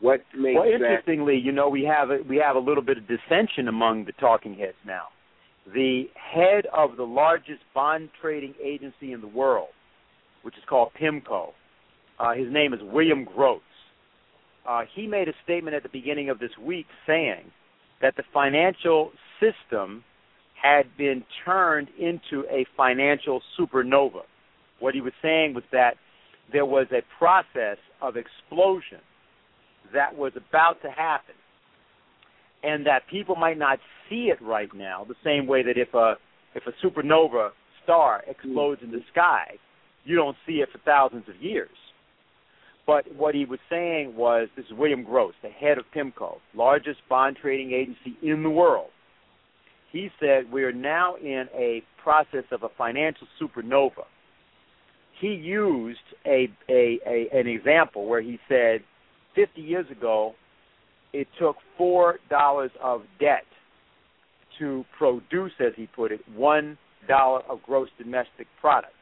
What 0.00 0.20
makes 0.36 0.58
well, 0.58 0.68
interestingly, 0.70 1.36
that... 1.36 1.44
you 1.44 1.52
know, 1.52 1.68
we 1.68 1.82
have 1.84 2.10
a, 2.10 2.18
we 2.28 2.36
have 2.36 2.56
a 2.56 2.58
little 2.58 2.82
bit 2.82 2.98
of 2.98 3.04
dissension 3.08 3.68
among 3.68 4.04
the 4.04 4.12
talking 4.12 4.54
heads 4.54 4.76
now. 4.86 5.04
the 5.72 6.04
head 6.14 6.66
of 6.72 6.96
the 6.96 7.02
largest 7.04 7.60
bond 7.74 8.10
trading 8.20 8.54
agency 8.62 9.12
in 9.12 9.20
the 9.20 9.26
world, 9.26 9.68
which 10.42 10.56
is 10.56 10.62
called 10.68 10.90
PIMCO. 11.00 11.48
Uh, 12.18 12.34
his 12.34 12.50
name 12.50 12.72
is 12.72 12.80
William 12.82 13.24
Gross. 13.24 13.60
Uh, 14.66 14.82
he 14.94 15.06
made 15.06 15.28
a 15.28 15.32
statement 15.44 15.76
at 15.76 15.82
the 15.82 15.88
beginning 15.88 16.30
of 16.30 16.38
this 16.38 16.50
week 16.60 16.86
saying 17.06 17.50
that 18.00 18.16
the 18.16 18.24
financial 18.32 19.12
system 19.40 20.02
had 20.60 20.84
been 20.96 21.24
turned 21.44 21.88
into 21.98 22.44
a 22.50 22.66
financial 22.76 23.42
supernova. 23.58 24.22
What 24.80 24.94
he 24.94 25.00
was 25.00 25.12
saying 25.22 25.54
was 25.54 25.64
that 25.72 25.94
there 26.52 26.64
was 26.66 26.86
a 26.90 27.02
process 27.18 27.78
of 28.00 28.16
explosion 28.16 29.00
that 29.92 30.16
was 30.16 30.32
about 30.36 30.80
to 30.82 30.90
happen 30.90 31.34
and 32.62 32.86
that 32.86 33.02
people 33.10 33.36
might 33.36 33.58
not 33.58 33.78
see 34.08 34.30
it 34.32 34.40
right 34.42 34.72
now 34.74 35.04
the 35.06 35.14
same 35.24 35.46
way 35.46 35.62
that 35.62 35.76
if 35.76 35.92
a 35.94 36.14
if 36.54 36.64
a 36.66 36.86
supernova 36.86 37.50
star 37.84 38.24
explodes 38.26 38.80
in 38.82 38.90
the 38.90 39.00
sky 39.12 39.56
you 40.04 40.16
don't 40.16 40.36
see 40.46 40.54
it 40.54 40.68
for 40.72 40.78
thousands 40.78 41.24
of 41.28 41.40
years 41.42 41.68
but 42.86 43.04
what 43.16 43.34
he 43.34 43.44
was 43.44 43.58
saying 43.68 44.14
was 44.16 44.48
this 44.56 44.66
is 44.66 44.72
William 44.72 45.02
Gross 45.02 45.34
the 45.42 45.48
head 45.48 45.78
of 45.78 45.84
PIMCO 45.94 46.38
largest 46.54 47.00
bond 47.08 47.36
trading 47.40 47.72
agency 47.72 48.16
in 48.22 48.42
the 48.42 48.50
world 48.50 48.90
he 49.92 50.10
said 50.20 50.50
we 50.52 50.64
are 50.64 50.72
now 50.72 51.16
in 51.16 51.46
a 51.54 51.82
process 52.02 52.44
of 52.50 52.62
a 52.62 52.68
financial 52.76 53.26
supernova 53.40 54.04
he 55.20 55.28
used 55.28 55.98
a, 56.26 56.48
a, 56.68 56.98
a 57.06 57.28
an 57.32 57.46
example 57.46 58.06
where 58.06 58.20
he 58.20 58.38
said 58.48 58.80
50 59.34 59.60
years 59.60 59.86
ago 59.90 60.34
it 61.12 61.26
took 61.38 61.56
four 61.78 62.18
dollars 62.28 62.70
of 62.82 63.02
debt 63.18 63.44
to 64.58 64.84
produce, 64.98 65.52
as 65.60 65.72
he 65.76 65.86
put 65.86 66.12
it, 66.12 66.20
one 66.34 66.78
dollar 67.08 67.40
of 67.48 67.62
gross 67.62 67.88
domestic 67.98 68.46
product. 68.60 68.92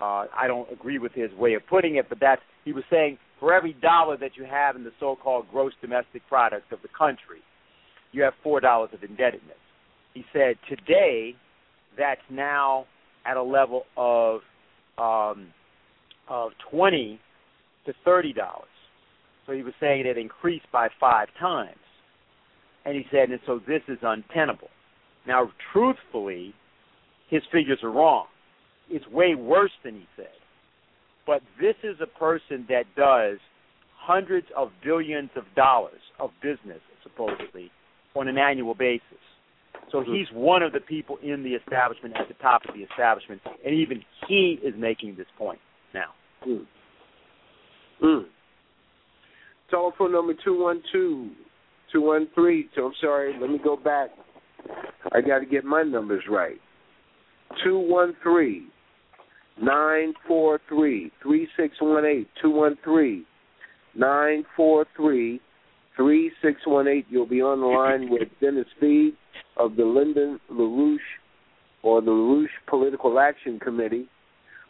Uh, 0.00 0.26
I 0.36 0.46
don't 0.46 0.70
agree 0.70 0.98
with 0.98 1.12
his 1.12 1.32
way 1.32 1.54
of 1.54 1.62
putting 1.68 1.96
it, 1.96 2.08
but 2.08 2.18
that's 2.20 2.42
he 2.64 2.72
was 2.72 2.84
saying 2.90 3.18
for 3.40 3.52
every 3.52 3.74
dollar 3.74 4.16
that 4.18 4.36
you 4.36 4.44
have 4.44 4.76
in 4.76 4.84
the 4.84 4.92
so-called 5.00 5.46
gross 5.50 5.72
domestic 5.80 6.22
product 6.28 6.72
of 6.72 6.80
the 6.82 6.88
country, 6.96 7.40
you 8.12 8.22
have 8.22 8.34
four 8.42 8.60
dollars 8.60 8.90
of 8.92 9.02
indebtedness. 9.02 9.56
He 10.14 10.24
said 10.32 10.56
today 10.68 11.34
that's 11.96 12.20
now 12.30 12.86
at 13.26 13.36
a 13.36 13.42
level 13.42 13.84
of 13.96 14.40
um, 14.98 15.48
of 16.28 16.52
twenty 16.70 17.18
to 17.86 17.92
thirty 18.04 18.32
dollars. 18.32 18.68
So 19.46 19.52
he 19.52 19.62
was 19.62 19.74
saying 19.80 20.06
it 20.06 20.18
increased 20.18 20.66
by 20.72 20.88
five 21.00 21.28
times. 21.40 21.76
And 22.84 22.96
he 22.96 23.04
said, 23.10 23.30
and 23.30 23.40
so 23.46 23.60
this 23.66 23.82
is 23.88 23.98
untenable. 24.02 24.68
Now, 25.26 25.50
truthfully, 25.72 26.54
his 27.28 27.42
figures 27.52 27.78
are 27.82 27.90
wrong. 27.90 28.26
It's 28.90 29.06
way 29.08 29.34
worse 29.34 29.72
than 29.84 29.94
he 29.94 30.06
said. 30.16 30.26
But 31.26 31.42
this 31.60 31.74
is 31.82 31.96
a 32.00 32.06
person 32.18 32.66
that 32.68 32.84
does 32.96 33.38
hundreds 33.96 34.46
of 34.56 34.70
billions 34.82 35.30
of 35.36 35.44
dollars 35.54 36.00
of 36.18 36.30
business, 36.42 36.80
supposedly, 37.02 37.70
on 38.16 38.28
an 38.28 38.38
annual 38.38 38.74
basis. 38.74 39.02
So 39.92 40.02
hmm. 40.02 40.12
he's 40.12 40.26
one 40.32 40.62
of 40.62 40.72
the 40.72 40.80
people 40.80 41.18
in 41.22 41.42
the 41.42 41.50
establishment 41.50 42.16
at 42.16 42.28
the 42.28 42.34
top 42.34 42.62
of 42.66 42.74
the 42.74 42.80
establishment, 42.80 43.42
and 43.64 43.74
even 43.74 44.02
he 44.26 44.58
is 44.64 44.74
making 44.76 45.16
this 45.16 45.26
point 45.36 45.60
now. 45.92 46.14
Mm. 46.46 46.66
Mm. 48.02 48.24
Telephone 49.70 50.12
number 50.12 50.34
212 50.44 51.30
213. 51.92 52.68
So 52.74 52.86
I'm 52.86 52.92
sorry, 53.00 53.34
let 53.40 53.50
me 53.50 53.58
go 53.62 53.76
back. 53.76 54.10
I 55.12 55.20
got 55.20 55.38
to 55.40 55.46
get 55.46 55.64
my 55.64 55.82
numbers 55.82 56.24
right. 56.28 56.58
213 57.64 58.70
943 59.60 61.10
3618. 61.22 62.26
213 62.40 63.24
943 63.94 65.40
3618. 65.96 67.04
You'll 67.10 67.26
be 67.26 67.42
on 67.42 67.60
the 67.60 67.66
line 67.66 68.10
with 68.10 68.28
Dennis 68.40 68.66
Speed 68.76 69.14
of 69.56 69.76
the 69.76 69.84
Lyndon 69.84 70.38
LaRouche 70.50 70.98
or 71.82 72.00
the 72.00 72.10
LaRouche 72.10 72.46
Political 72.68 73.18
Action 73.18 73.58
Committee. 73.58 74.06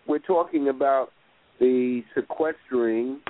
We're 0.07 0.19
talking 0.21 0.69
about 0.69 1.11
the 1.61 2.03
sequestering 2.15 3.21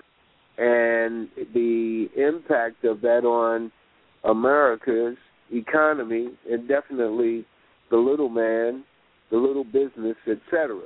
and 0.59 1.29
the 1.55 2.09
impact 2.16 2.85
of 2.85 3.01
that 3.01 3.25
on 3.25 3.73
America's 4.25 5.16
economy 5.53 6.29
and 6.51 6.68
definitely 6.68 7.44
the 7.90 7.97
little 7.97 8.29
man, 8.29 8.85
the 9.31 9.37
little 9.37 9.64
business, 9.64 10.16
etc. 10.27 10.81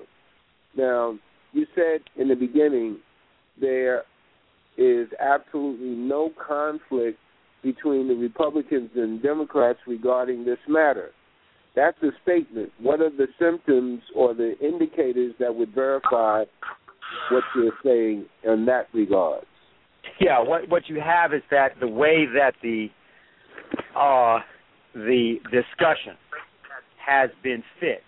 Now, 0.77 1.19
you 1.53 1.67
said 1.75 2.01
in 2.17 2.29
the 2.29 2.35
beginning 2.35 2.99
there 3.61 4.03
is 4.77 5.09
absolutely 5.21 5.91
no 5.91 6.31
conflict 6.47 7.19
between 7.63 8.09
the 8.09 8.15
Republicans 8.15 8.91
and 8.97 9.23
Democrats 9.23 9.79
regarding 9.87 10.45
this 10.45 10.59
matter. 10.69 11.11
That's 11.75 11.97
a 12.03 12.11
statement. 12.23 12.71
What 12.81 13.01
are 13.01 13.11
the 13.11 13.29
symptoms 13.39 14.03
or 14.15 14.35
the 14.35 14.55
indicators 14.61 15.35
that 15.39 15.55
would 15.55 15.75
verify 15.75 16.45
what 17.31 17.45
you're 17.55 17.73
saying 17.85 18.27
in 18.45 18.67
that 18.67 18.89
regard? 18.93 19.45
Yeah, 20.21 20.41
what 20.41 20.69
what 20.69 20.89
you 20.89 21.01
have 21.01 21.33
is 21.33 21.43
that 21.51 21.73
the 21.81 21.89
way 21.89 22.27
that 22.35 22.55
the 22.63 22.89
uh, 23.97 24.41
the 24.95 25.37
discussion 25.45 26.17
has 27.05 27.31
been 27.43 27.63
fixed, 27.81 28.05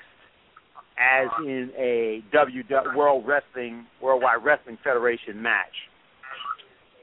as 0.99 1.29
in 1.45 1.71
a 1.77 2.23
W 2.33 2.63
World 2.97 3.25
Wrestling 3.27 3.87
Worldwide 4.01 4.45
Wrestling 4.45 4.79
Federation 4.85 5.41
match, 5.43 5.75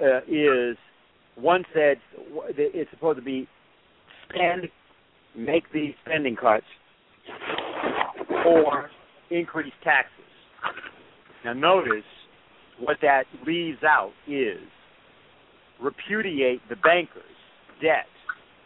uh, 0.01 0.19
is 0.27 0.77
one 1.36 1.63
said 1.73 1.97
it's 2.58 2.89
supposed 2.91 3.19
to 3.19 3.23
be 3.23 3.47
spend, 4.30 4.67
make 5.36 5.63
these 5.73 5.93
spending 6.06 6.36
cuts, 6.36 6.65
or 8.45 8.89
increase 9.30 9.73
taxes. 9.84 10.12
Now 11.43 11.54
notice 11.54 12.04
what 12.80 12.97
that 13.01 13.23
leaves 13.45 13.84
out 13.84 14.12
is 14.27 14.60
repudiate 15.82 16.62
the 16.69 16.75
bankers' 16.75 17.23
debt 17.82 18.06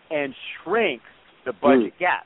and 0.09 0.33
shrink 0.63 1.01
the 1.45 1.53
budget 1.53 1.93
mm. 1.95 1.99
gap. 1.99 2.25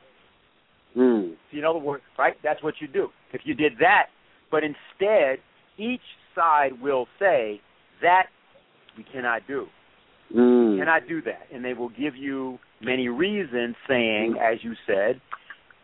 Mm. 0.98 1.34
You 1.52 1.62
know 1.62 1.74
the 1.74 1.80
word, 1.80 2.02
right? 2.18 2.36
That's 2.44 2.62
what 2.64 2.76
you 2.80 2.88
do. 2.88 3.10
If 3.34 3.42
you 3.44 3.54
did 3.54 3.74
that, 3.80 4.08
but 4.52 4.64
instead, 4.64 5.40
each 5.78 6.02
side 6.36 6.72
will 6.82 7.08
say 7.20 7.62
that 8.02 8.24
we 8.98 9.06
cannot 9.12 9.42
do. 9.48 9.68
Mm. 10.36 10.74
We 10.74 10.80
cannot 10.80 11.08
do 11.08 11.22
that, 11.24 11.54
and 11.54 11.64
they 11.64 11.74
will 11.74 11.90
give 11.90 12.16
you 12.16 12.60
many 12.82 13.08
reasons, 13.08 13.76
saying, 13.88 14.36
mm. 14.38 14.54
as 14.54 14.60
you 14.64 14.74
said, 14.88 15.22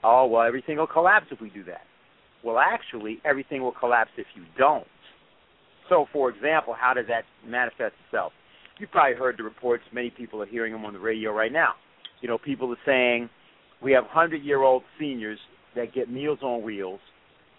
"Oh, 0.04 0.26
well, 0.28 0.44
everything 0.44 0.78
will 0.78 0.88
collapse 0.88 1.28
if 1.32 1.40
we 1.40 1.50
do 1.50 1.64
that." 1.66 1.82
Well, 2.44 2.60
actually, 2.60 3.20
everything 3.26 3.62
will 3.62 3.72
collapse 3.72 4.12
if 4.18 4.28
you 4.36 4.44
don't. 4.58 4.86
So, 5.90 6.06
for 6.14 6.30
example, 6.30 6.76
how 6.80 6.94
does 6.94 7.06
that 7.08 7.24
manifest 7.48 7.94
itself? 8.08 8.34
you've 8.80 8.92
probably 8.92 9.16
heard 9.16 9.36
the 9.38 9.44
reports. 9.44 9.84
Many 9.94 10.10
people 10.10 10.42
are 10.42 10.46
hearing 10.46 10.74
them 10.74 10.86
on 10.86 10.94
the 10.94 11.00
radio 11.00 11.32
right 11.32 11.52
now. 11.52 11.74
You 12.22 12.28
know, 12.28 12.38
people 12.38 12.72
are 12.72 12.78
saying 12.86 13.30
we 13.86 13.92
have 13.92 14.06
hundred-year-old 14.06 14.82
seniors 15.00 15.38
that 15.76 15.94
get 15.94 16.10
Meals 16.10 16.40
on 16.42 16.64
Wheels, 16.64 17.00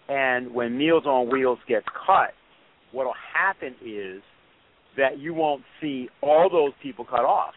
and 0.09 0.53
when 0.53 0.77
Meals 0.77 1.05
on 1.05 1.31
Wheels 1.31 1.57
gets 1.69 1.85
cut, 2.05 2.31
what'll 2.91 3.13
happen 3.33 3.73
is 3.83 4.21
that 4.97 5.19
you 5.19 5.33
won't 5.33 5.63
see 5.79 6.09
all 6.21 6.49
those 6.51 6.73
people 6.83 7.05
cut 7.05 7.23
off. 7.23 7.53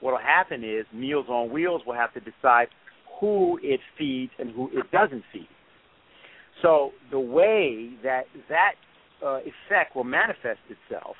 What'll 0.00 0.18
happen 0.18 0.64
is 0.64 0.86
Meals 0.94 1.26
on 1.28 1.52
Wheels 1.52 1.82
will 1.86 1.94
have 1.94 2.14
to 2.14 2.20
decide 2.20 2.68
who 3.20 3.58
it 3.62 3.80
feeds 3.98 4.32
and 4.38 4.50
who 4.52 4.70
it 4.72 4.90
doesn't 4.90 5.22
feed. 5.30 5.48
So 6.62 6.92
the 7.10 7.20
way 7.20 7.90
that 8.02 8.22
that 8.48 8.72
uh, 9.22 9.40
effect 9.40 9.94
will 9.94 10.04
manifest 10.04 10.60
itself 10.70 11.16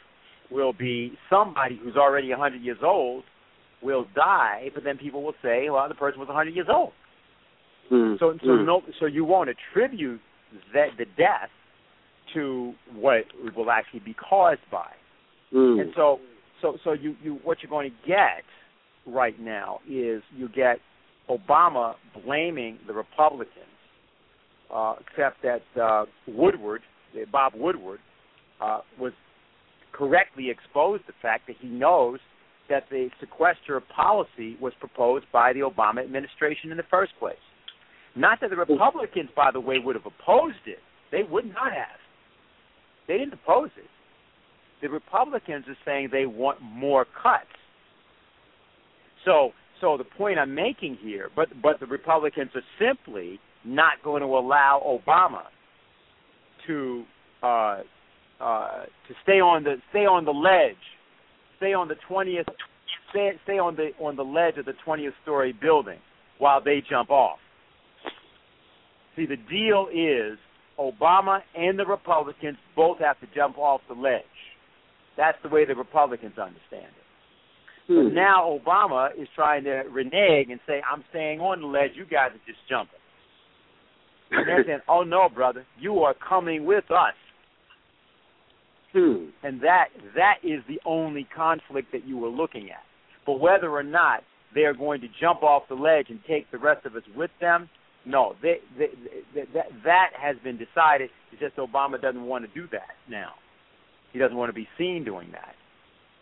will 0.50 0.72
be 0.72 1.12
somebody 1.28 1.78
who's 1.82 1.96
already 1.96 2.30
100 2.30 2.62
years 2.62 2.78
old 2.82 3.24
will 3.84 4.06
die, 4.14 4.70
but 4.74 4.82
then 4.82 4.96
people 4.96 5.22
will 5.22 5.34
say, 5.42 5.68
well, 5.70 5.86
the 5.88 5.94
person 5.94 6.18
was 6.18 6.28
100 6.28 6.54
years 6.54 6.68
old. 6.68 6.92
Mm. 7.92 8.18
So, 8.18 8.34
so 8.40 8.48
mm. 8.48 8.66
no, 8.66 8.82
so 8.98 9.06
you 9.06 9.24
won't 9.24 9.50
attribute 9.50 10.20
that 10.72 10.88
the 10.98 11.04
death 11.04 11.50
to 12.32 12.72
what 12.94 13.24
it 13.44 13.54
will 13.54 13.70
actually 13.70 14.00
be 14.00 14.14
caused 14.14 14.60
by. 14.72 14.90
Mm. 15.52 15.80
And 15.80 15.92
so, 15.94 16.18
so, 16.62 16.78
so 16.82 16.92
you, 16.92 17.14
you, 17.22 17.38
what 17.44 17.58
you're 17.62 17.70
going 17.70 17.90
to 17.90 18.08
get 18.08 18.42
right 19.06 19.38
now 19.38 19.80
is 19.88 20.22
you 20.34 20.48
get 20.48 20.78
Obama 21.28 21.94
blaming 22.24 22.78
the 22.86 22.92
Republicans, 22.94 23.50
uh, 24.74 24.94
except 25.00 25.42
that 25.42 25.80
uh, 25.80 26.06
Woodward, 26.26 26.80
Bob 27.30 27.52
Woodward, 27.54 28.00
uh, 28.60 28.80
was 28.98 29.12
correctly 29.92 30.50
exposed 30.50 31.02
the 31.06 31.12
fact 31.20 31.46
that 31.46 31.56
he 31.60 31.68
knows 31.68 32.18
that 32.68 32.84
the 32.90 33.10
sequester 33.20 33.80
policy 33.94 34.56
was 34.60 34.72
proposed 34.80 35.26
by 35.32 35.52
the 35.52 35.60
Obama 35.60 36.02
administration 36.02 36.70
in 36.70 36.76
the 36.76 36.84
first 36.90 37.12
place. 37.18 37.36
Not 38.16 38.40
that 38.40 38.50
the 38.50 38.56
Republicans, 38.56 39.28
by 39.36 39.50
the 39.52 39.60
way, 39.60 39.78
would 39.78 39.96
have 39.96 40.06
opposed 40.06 40.66
it. 40.66 40.78
They 41.10 41.22
would 41.22 41.46
not 41.46 41.72
have. 41.72 41.98
They 43.06 43.18
didn't 43.18 43.34
oppose 43.34 43.70
it. 43.76 43.90
The 44.82 44.88
Republicans 44.88 45.64
are 45.68 45.76
saying 45.84 46.08
they 46.12 46.26
want 46.26 46.60
more 46.60 47.06
cuts. 47.22 47.46
So, 49.24 49.52
so 49.80 49.96
the 49.96 50.04
point 50.04 50.38
I'm 50.38 50.54
making 50.54 50.98
here, 51.00 51.30
but 51.34 51.48
but 51.62 51.80
the 51.80 51.86
Republicans 51.86 52.50
are 52.54 52.62
simply 52.78 53.40
not 53.64 54.02
going 54.02 54.20
to 54.20 54.28
allow 54.28 54.82
Obama 54.84 55.44
to 56.66 57.04
uh, 57.42 57.80
uh, 58.40 58.82
to 59.08 59.14
stay 59.22 59.40
on 59.40 59.64
the 59.64 59.76
stay 59.90 60.06
on 60.06 60.24
the 60.24 60.32
ledge, 60.32 60.76
stay 61.64 61.72
on 61.72 61.88
the 61.88 61.96
twentieth, 62.06 62.46
stay, 63.10 63.32
stay 63.44 63.58
on 63.58 63.76
the 63.76 63.90
on 63.98 64.16
the 64.16 64.22
ledge 64.22 64.58
of 64.58 64.66
the 64.66 64.74
twentieth 64.84 65.14
story 65.22 65.52
building 65.52 65.98
while 66.38 66.62
they 66.62 66.82
jump 66.88 67.10
off. 67.10 67.38
See, 69.16 69.26
the 69.26 69.36
deal 69.36 69.88
is 69.92 70.38
Obama 70.78 71.40
and 71.56 71.78
the 71.78 71.86
Republicans 71.86 72.58
both 72.76 72.98
have 72.98 73.18
to 73.20 73.26
jump 73.34 73.56
off 73.56 73.80
the 73.88 73.94
ledge. 73.94 74.22
That's 75.16 75.38
the 75.42 75.48
way 75.48 75.64
the 75.64 75.76
Republicans 75.76 76.36
understand 76.36 76.90
it. 76.90 77.04
Hmm. 77.86 78.14
Now 78.14 78.58
Obama 78.58 79.10
is 79.16 79.28
trying 79.34 79.64
to 79.64 79.84
renege 79.90 80.48
and 80.50 80.60
say, 80.66 80.82
"I'm 80.90 81.04
staying 81.10 81.40
on 81.40 81.60
the 81.60 81.66
ledge. 81.66 81.92
You 81.94 82.04
guys 82.04 82.32
are 82.32 82.46
just 82.46 82.60
jumping." 82.68 83.00
And 84.32 84.46
they're 84.46 84.64
saying, 84.66 84.80
"Oh 84.88 85.02
no, 85.02 85.28
brother, 85.28 85.64
you 85.78 86.00
are 86.00 86.14
coming 86.14 86.66
with 86.66 86.90
us." 86.90 87.14
Hmm. 88.94 89.26
And 89.42 89.60
that 89.62 89.86
that 90.14 90.36
is 90.44 90.60
the 90.68 90.80
only 90.86 91.26
conflict 91.36 91.90
that 91.92 92.06
you 92.06 92.16
were 92.16 92.28
looking 92.28 92.70
at. 92.70 92.82
But 93.26 93.40
whether 93.40 93.70
or 93.70 93.82
not 93.82 94.22
they 94.54 94.62
are 94.62 94.74
going 94.74 95.00
to 95.00 95.08
jump 95.20 95.42
off 95.42 95.64
the 95.68 95.74
ledge 95.74 96.06
and 96.08 96.20
take 96.28 96.50
the 96.52 96.58
rest 96.58 96.86
of 96.86 96.94
us 96.94 97.02
with 97.16 97.30
them, 97.40 97.68
no, 98.06 98.34
they, 98.40 98.58
they, 98.78 98.86
they, 99.34 99.42
that 99.54 99.66
that 99.84 100.10
has 100.20 100.36
been 100.44 100.56
decided. 100.58 101.10
It's 101.32 101.40
just 101.40 101.56
Obama 101.56 102.00
doesn't 102.00 102.24
want 102.24 102.44
to 102.44 102.60
do 102.60 102.68
that 102.70 102.94
now. 103.08 103.30
He 104.12 104.18
doesn't 104.18 104.36
want 104.36 104.50
to 104.50 104.54
be 104.54 104.68
seen 104.78 105.04
doing 105.04 105.32
that, 105.32 105.54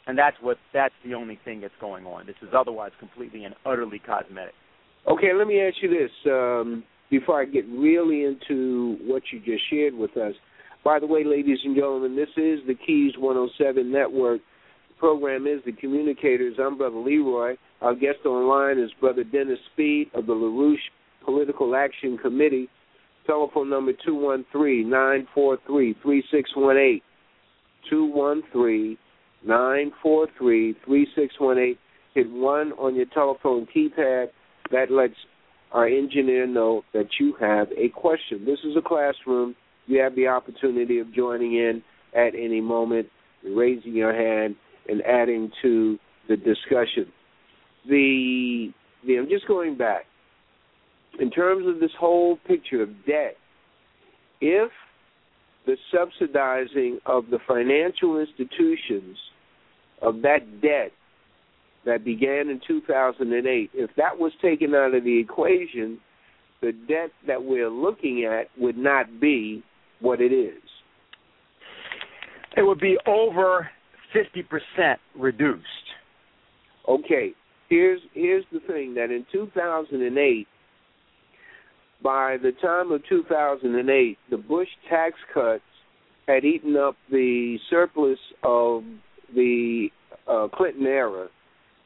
and 0.07 0.17
that's 0.17 0.37
what 0.41 0.57
that's 0.73 0.95
the 1.05 1.13
only 1.15 1.39
thing 1.45 1.61
that's 1.61 1.75
going 1.81 2.07
on. 2.07 2.27
This 2.27 2.37
is 2.41 2.51
otherwise 2.57 2.93
completely 2.99 3.45
and 3.45 3.55
utterly 3.67 3.99
cosmetic. 3.99 4.55
Okay, 5.07 5.33
let 5.37 5.47
me 5.47 5.61
ask 5.61 5.77
you 5.83 5.91
this 5.91 6.11
um, 6.27 6.85
before 7.11 7.43
I 7.43 7.45
get 7.45 7.67
really 7.69 8.25
into 8.25 8.97
what 9.05 9.23
you 9.33 9.41
just 9.41 9.69
shared 9.69 9.93
with 9.93 10.17
us. 10.17 10.35
By 10.85 10.99
the 10.99 11.07
way, 11.07 11.23
ladies 11.25 11.59
and 11.65 11.77
gentlemen, 11.77 12.17
this 12.17 12.31
is 12.37 12.59
the 12.67 12.75
Keys 12.75 13.13
107 13.17 13.91
Network. 13.91 14.41
The 14.89 14.95
program 14.99 15.47
is 15.47 15.61
The 15.65 15.73
Communicators. 15.73 16.57
I'm 16.59 16.77
Brother 16.77 16.97
Leroy. 16.97 17.55
Our 17.81 17.95
guest 17.95 18.27
online 18.27 18.79
is 18.79 18.91
Brother 19.01 19.23
Dennis 19.23 19.61
Speed 19.73 20.11
of 20.15 20.27
the 20.27 20.33
LaRouche 20.33 20.91
Political 21.25 21.77
Action 21.77 22.19
Committee. 22.19 22.69
Telephone 23.29 23.71
number 23.71 23.93
213 24.05 24.91
943 24.91 25.95
3618. 26.03 27.01
213 27.89 28.99
943 29.45 30.73
3618. 30.85 31.79
Hit 32.15 32.29
1 32.29 32.73
on 32.73 32.97
your 32.97 33.07
telephone 33.07 33.69
keypad. 33.75 34.27
That 34.73 34.91
lets 34.91 35.15
our 35.71 35.87
engineer 35.87 36.49
know 36.49 36.83
that 36.93 37.07
you 37.21 37.35
have 37.39 37.69
a 37.77 37.89
question. 37.91 38.45
This 38.45 38.59
is 38.65 38.77
a 38.77 38.83
classroom 38.83 39.55
you 39.87 40.01
have 40.01 40.15
the 40.15 40.29
opportunity 40.29 40.99
of 40.99 41.13
joining 41.15 41.55
in 41.55 41.83
at 42.15 42.35
any 42.35 42.61
moment, 42.61 43.09
raising 43.45 43.95
your 43.95 44.15
hand, 44.15 44.57
and 44.89 45.03
adding 45.03 45.51
to 45.63 45.99
the 46.29 46.37
discussion. 46.37 47.07
The, 47.89 48.73
the 49.07 49.17
I'm 49.17 49.29
just 49.29 49.47
going 49.47 49.77
back 49.77 50.05
in 51.19 51.31
terms 51.31 51.67
of 51.67 51.81
this 51.81 51.91
whole 51.99 52.39
picture 52.47 52.83
of 52.83 52.91
debt. 53.07 53.37
If 54.41 54.71
the 55.67 55.77
subsidizing 55.95 56.99
of 57.07 57.25
the 57.31 57.39
financial 57.47 58.19
institutions 58.19 59.17
of 60.01 60.23
that 60.23 60.61
debt 60.61 60.93
that 61.85 62.05
began 62.05 62.49
in 62.49 62.61
2008, 62.67 63.71
if 63.75 63.91
that 63.97 64.19
was 64.19 64.33
taken 64.41 64.75
out 64.75 64.95
of 64.95 65.05
the 65.05 65.19
equation, 65.19 65.99
the 66.61 66.73
debt 66.73 67.11
that 67.27 67.43
we're 67.43 67.71
looking 67.71 68.25
at 68.25 68.47
would 68.59 68.77
not 68.77 69.21
be 69.21 69.63
what 70.03 70.21
it 70.21 70.33
is? 70.33 70.61
It 72.57 72.63
would 72.63 72.81
be 72.81 72.99
over 73.07 73.69
50% 74.15 74.97
reduced. 75.17 75.67
Okay, 76.89 77.33
here's 77.69 78.01
here's 78.13 78.45
the 78.53 78.61
thing 78.67 78.95
that 78.95 79.11
in 79.11 79.25
2008 79.33 80.47
by 82.03 82.37
the 82.43 82.53
time 82.61 82.91
of 82.91 83.01
2008 83.09 84.19
the 84.31 84.37
Bush 84.37 84.69
tax 84.91 85.15
cuts 85.33 85.63
had 86.27 86.45
eaten 86.45 86.77
up 86.77 86.97
the 87.11 87.57
surplus 87.71 88.19
of 88.43 88.83
the 89.35 89.89
uh, 90.29 90.49
Clinton 90.55 90.87
era 90.87 91.29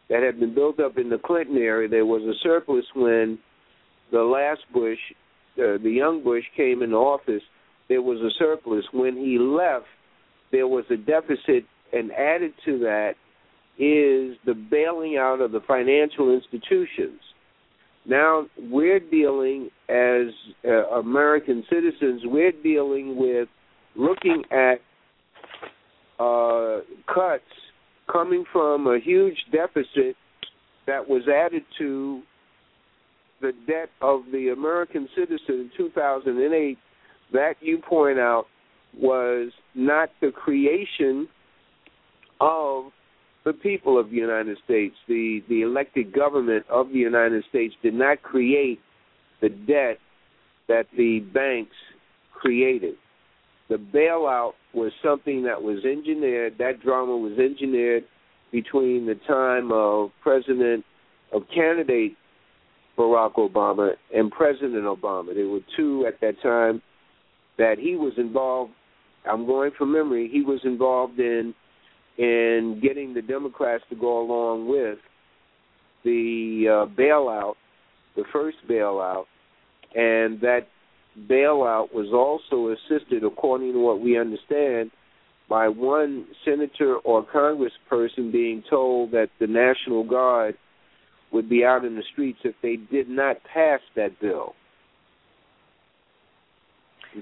that 0.08 0.22
had 0.22 0.40
been 0.40 0.54
built 0.54 0.80
up 0.80 0.98
in 0.98 1.08
the 1.08 1.18
Clinton 1.18 1.56
era. 1.56 1.88
There 1.88 2.06
was 2.06 2.22
a 2.22 2.34
surplus 2.42 2.84
when 2.94 3.38
the 4.12 4.20
last 4.20 4.60
Bush, 4.72 4.98
uh, 5.58 5.78
the 5.82 5.90
young 5.90 6.22
Bush, 6.22 6.44
came 6.56 6.82
into 6.82 6.96
office 6.96 7.42
there 7.88 8.02
was 8.02 8.20
a 8.20 8.30
surplus. 8.38 8.84
When 8.92 9.16
he 9.16 9.38
left, 9.38 9.86
there 10.52 10.66
was 10.66 10.84
a 10.90 10.96
deficit, 10.96 11.64
and 11.92 12.10
added 12.12 12.52
to 12.64 12.78
that 12.80 13.14
is 13.78 14.36
the 14.46 14.54
bailing 14.54 15.16
out 15.18 15.40
of 15.40 15.52
the 15.52 15.60
financial 15.66 16.34
institutions. 16.34 17.20
Now 18.06 18.46
we're 18.58 19.00
dealing 19.00 19.70
as 19.88 20.28
uh, 20.64 20.98
American 20.98 21.64
citizens, 21.68 22.22
we're 22.24 22.52
dealing 22.52 23.16
with 23.16 23.48
looking 23.96 24.44
at 24.50 24.76
uh, 26.18 26.80
cuts 27.12 27.42
coming 28.10 28.44
from 28.52 28.86
a 28.86 28.98
huge 28.98 29.36
deficit 29.52 30.16
that 30.86 31.06
was 31.08 31.22
added 31.28 31.64
to 31.78 32.22
the 33.40 33.52
debt 33.66 33.90
of 34.00 34.20
the 34.32 34.48
American 34.48 35.08
citizen 35.14 35.40
in 35.48 35.70
2008 35.76 36.78
that 37.32 37.54
you 37.60 37.78
point 37.78 38.18
out 38.18 38.46
was 38.98 39.50
not 39.74 40.10
the 40.20 40.30
creation 40.30 41.28
of 42.40 42.84
the 43.44 43.52
people 43.52 43.98
of 43.98 44.10
the 44.10 44.16
United 44.16 44.58
States. 44.64 44.94
The 45.08 45.42
the 45.48 45.62
elected 45.62 46.12
government 46.12 46.66
of 46.68 46.88
the 46.88 46.98
United 46.98 47.44
States 47.48 47.74
did 47.82 47.94
not 47.94 48.22
create 48.22 48.80
the 49.40 49.48
debt 49.48 49.98
that 50.68 50.86
the 50.96 51.20
banks 51.32 51.76
created. 52.32 52.94
The 53.68 53.76
bailout 53.76 54.52
was 54.74 54.92
something 55.02 55.44
that 55.44 55.60
was 55.60 55.84
engineered. 55.84 56.56
That 56.58 56.80
drama 56.82 57.16
was 57.16 57.38
engineered 57.38 58.04
between 58.52 59.06
the 59.06 59.16
time 59.26 59.72
of 59.72 60.10
President 60.22 60.84
of 61.32 61.42
candidate 61.54 62.16
Barack 62.96 63.34
Obama 63.34 63.92
and 64.14 64.30
President 64.30 64.84
Obama. 64.84 65.34
There 65.34 65.48
were 65.48 65.60
two 65.76 66.06
at 66.06 66.20
that 66.20 66.40
time 66.42 66.80
that 67.58 67.78
he 67.78 67.96
was 67.96 68.12
involved. 68.16 68.72
I'm 69.28 69.46
going 69.46 69.70
from 69.76 69.92
memory. 69.92 70.28
He 70.32 70.42
was 70.42 70.60
involved 70.64 71.18
in 71.18 71.54
in 72.18 72.80
getting 72.82 73.12
the 73.12 73.20
Democrats 73.20 73.84
to 73.90 73.96
go 73.96 74.20
along 74.20 74.68
with 74.68 74.98
the 76.04 76.64
uh, 76.66 76.98
bailout, 76.98 77.54
the 78.14 78.24
first 78.32 78.56
bailout, 78.70 79.24
and 79.94 80.40
that 80.40 80.68
bailout 81.28 81.92
was 81.92 82.08
also 82.14 82.72
assisted, 82.72 83.22
according 83.24 83.72
to 83.72 83.78
what 83.80 84.00
we 84.00 84.18
understand, 84.18 84.90
by 85.48 85.68
one 85.68 86.26
senator 86.44 86.96
or 87.04 87.24
congressperson 87.26 88.32
being 88.32 88.62
told 88.70 89.10
that 89.10 89.28
the 89.38 89.46
National 89.46 90.02
Guard 90.04 90.56
would 91.32 91.48
be 91.48 91.64
out 91.64 91.84
in 91.84 91.96
the 91.96 92.02
streets 92.12 92.38
if 92.44 92.54
they 92.62 92.76
did 92.76 93.08
not 93.08 93.36
pass 93.52 93.80
that 93.94 94.18
bill 94.20 94.54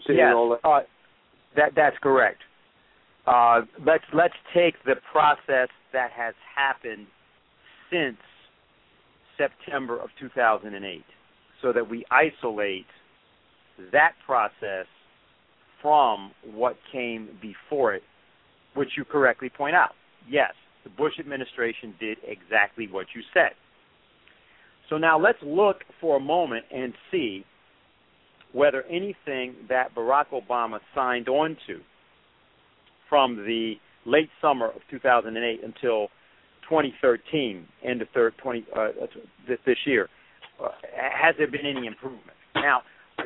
yes, 0.09 0.35
uh, 0.65 0.81
that 1.57 1.73
that's 1.75 1.97
correct. 2.03 2.39
Uh, 3.27 3.63
let's 3.85 4.05
let's 4.13 4.35
take 4.55 4.75
the 4.85 4.97
process 5.13 5.69
that 5.93 6.11
has 6.11 6.35
happened 6.55 7.07
since 7.91 8.17
September 9.39 9.99
of 10.01 10.11
2008, 10.21 11.05
so 11.63 11.73
that 11.73 11.89
we 11.89 12.05
isolate 12.11 12.87
that 13.93 14.13
process 14.27 14.87
from 15.81 16.33
what 16.55 16.77
came 16.93 17.29
before 17.43 17.95
it, 17.95 18.03
which 18.75 18.91
you 18.97 19.05
correctly 19.05 19.51
point 19.51 19.75
out. 19.75 19.91
Yes, 20.29 20.53
the 20.85 20.91
Bush 20.91 21.15
administration 21.19 21.95
did 22.01 22.19
exactly 22.27 22.89
what 22.91 23.07
you 23.15 23.23
said. 23.33 23.51
So 24.89 24.99
now 24.99 25.19
let's 25.19 25.39
look 25.43 25.79
for 26.01 26.17
a 26.17 26.21
moment 26.21 26.65
and 26.73 26.93
see 27.11 27.45
whether 28.55 28.85
anything 28.85 29.55
that 29.69 29.95
Barack 29.95 30.27
Obama 30.33 30.79
signed 30.95 31.29
on 31.29 31.57
to 31.67 31.81
from 33.11 33.37
the 33.37 33.75
late 34.07 34.31
summer 34.41 34.69
of 34.69 34.81
2008 34.91 35.61
until 35.63 36.09
2013, 36.69 37.67
end 37.85 38.01
of 38.01 38.09
third 38.15 38.33
20 38.43 38.65
uh, 38.75 38.89
this 39.47 39.77
year, 39.85 40.09
uh, 40.63 40.69
has 40.97 41.35
there 41.37 41.51
been 41.51 41.67
any 41.67 41.87
improvement? 41.87 42.37
Now, 42.55 42.83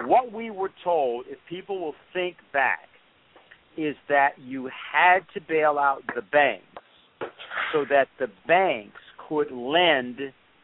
what 0.06 0.32
we 0.32 0.50
were 0.50 0.70
told, 0.82 1.26
if 1.28 1.38
people 1.48 1.78
will 1.78 1.94
think 2.12 2.36
back, 2.52 2.88
is 3.76 3.94
that 4.08 4.30
you 4.38 4.70
had 4.92 5.20
to 5.34 5.40
bail 5.46 5.78
out 5.78 6.02
the 6.14 6.22
banks 6.22 6.64
so 7.72 7.84
that 7.90 8.08
the 8.18 8.26
banks 8.46 8.98
could 9.28 9.52
lend 9.52 10.18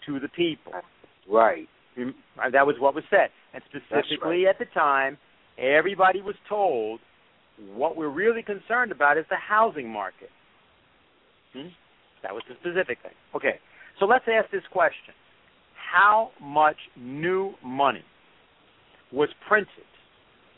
to 0.07 0.21
the 0.21 0.29
people. 0.29 0.73
Right. 1.31 1.69
That 1.97 2.67
was 2.67 2.77
what 2.79 2.95
was 2.95 3.05
said. 3.11 3.31
And 3.53 3.63
specifically 3.69 4.45
right. 4.45 4.51
at 4.51 4.59
the 4.59 4.67
time, 4.75 5.19
everybody 5.59 6.21
was 6.21 6.35
told 6.49 7.01
what 7.75 7.97
we're 7.97 8.09
really 8.09 8.43
concerned 8.43 8.91
about 8.93 9.17
is 9.17 9.25
the 9.31 9.37
housing 9.37 9.89
market. 9.89 10.31
Hmm? 11.53 11.69
That 12.23 12.35
was 12.35 12.43
the 12.49 12.55
specific 12.61 12.99
thing. 13.03 13.13
Okay, 13.35 13.61
so 14.01 14.07
let's 14.07 14.25
ask 14.27 14.51
this 14.51 14.63
question 14.73 15.15
How 15.93 16.31
much 16.41 16.77
new 16.97 17.55
money 17.65 18.05
was 19.13 19.29
printed, 19.47 19.69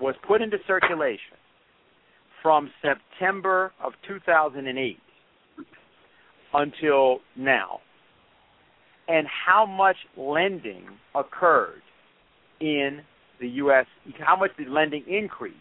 was 0.00 0.14
put 0.26 0.40
into 0.40 0.56
circulation 0.66 1.36
from 2.42 2.70
September 2.80 3.72
of 3.84 3.92
2008 4.08 4.98
until 6.54 7.18
now? 7.36 7.80
And 9.08 9.26
how 9.26 9.66
much 9.66 9.96
lending 10.16 10.86
occurred 11.14 11.82
in 12.60 13.00
the 13.40 13.48
U.S.? 13.48 13.86
How 14.18 14.36
much 14.36 14.50
did 14.56 14.68
lending 14.68 15.04
increase 15.08 15.54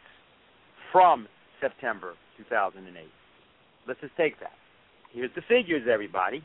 from 0.91 1.27
September 1.61 2.13
2008? 2.37 3.05
Let's 3.87 4.01
just 4.01 4.15
take 4.17 4.39
that. 4.39 4.53
Here's 5.11 5.31
the 5.35 5.41
figures, 5.47 5.87
everybody. 5.91 6.43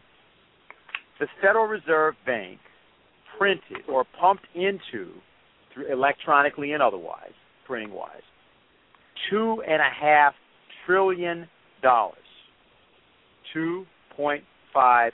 The 1.19 1.27
Federal 1.41 1.67
Reserve 1.67 2.15
Bank 2.27 2.59
printed 3.39 3.89
or 3.89 4.05
pumped 4.19 4.47
into, 4.55 5.13
through 5.73 5.91
electronically 5.91 6.73
and 6.73 6.83
otherwise, 6.83 7.33
printing 7.67 7.93
wise, 7.93 8.23
two 9.31 9.63
and 9.67 9.81
a 9.81 9.91
half 9.91 10.35
trillion 10.87 11.47
dollars. 11.83 12.17
Two 13.53 13.87
point 14.17 14.45
five 14.73 15.13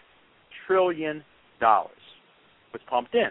trillion 0.67 1.23
was 1.61 2.83
pumped 2.89 3.15
in 3.15 3.29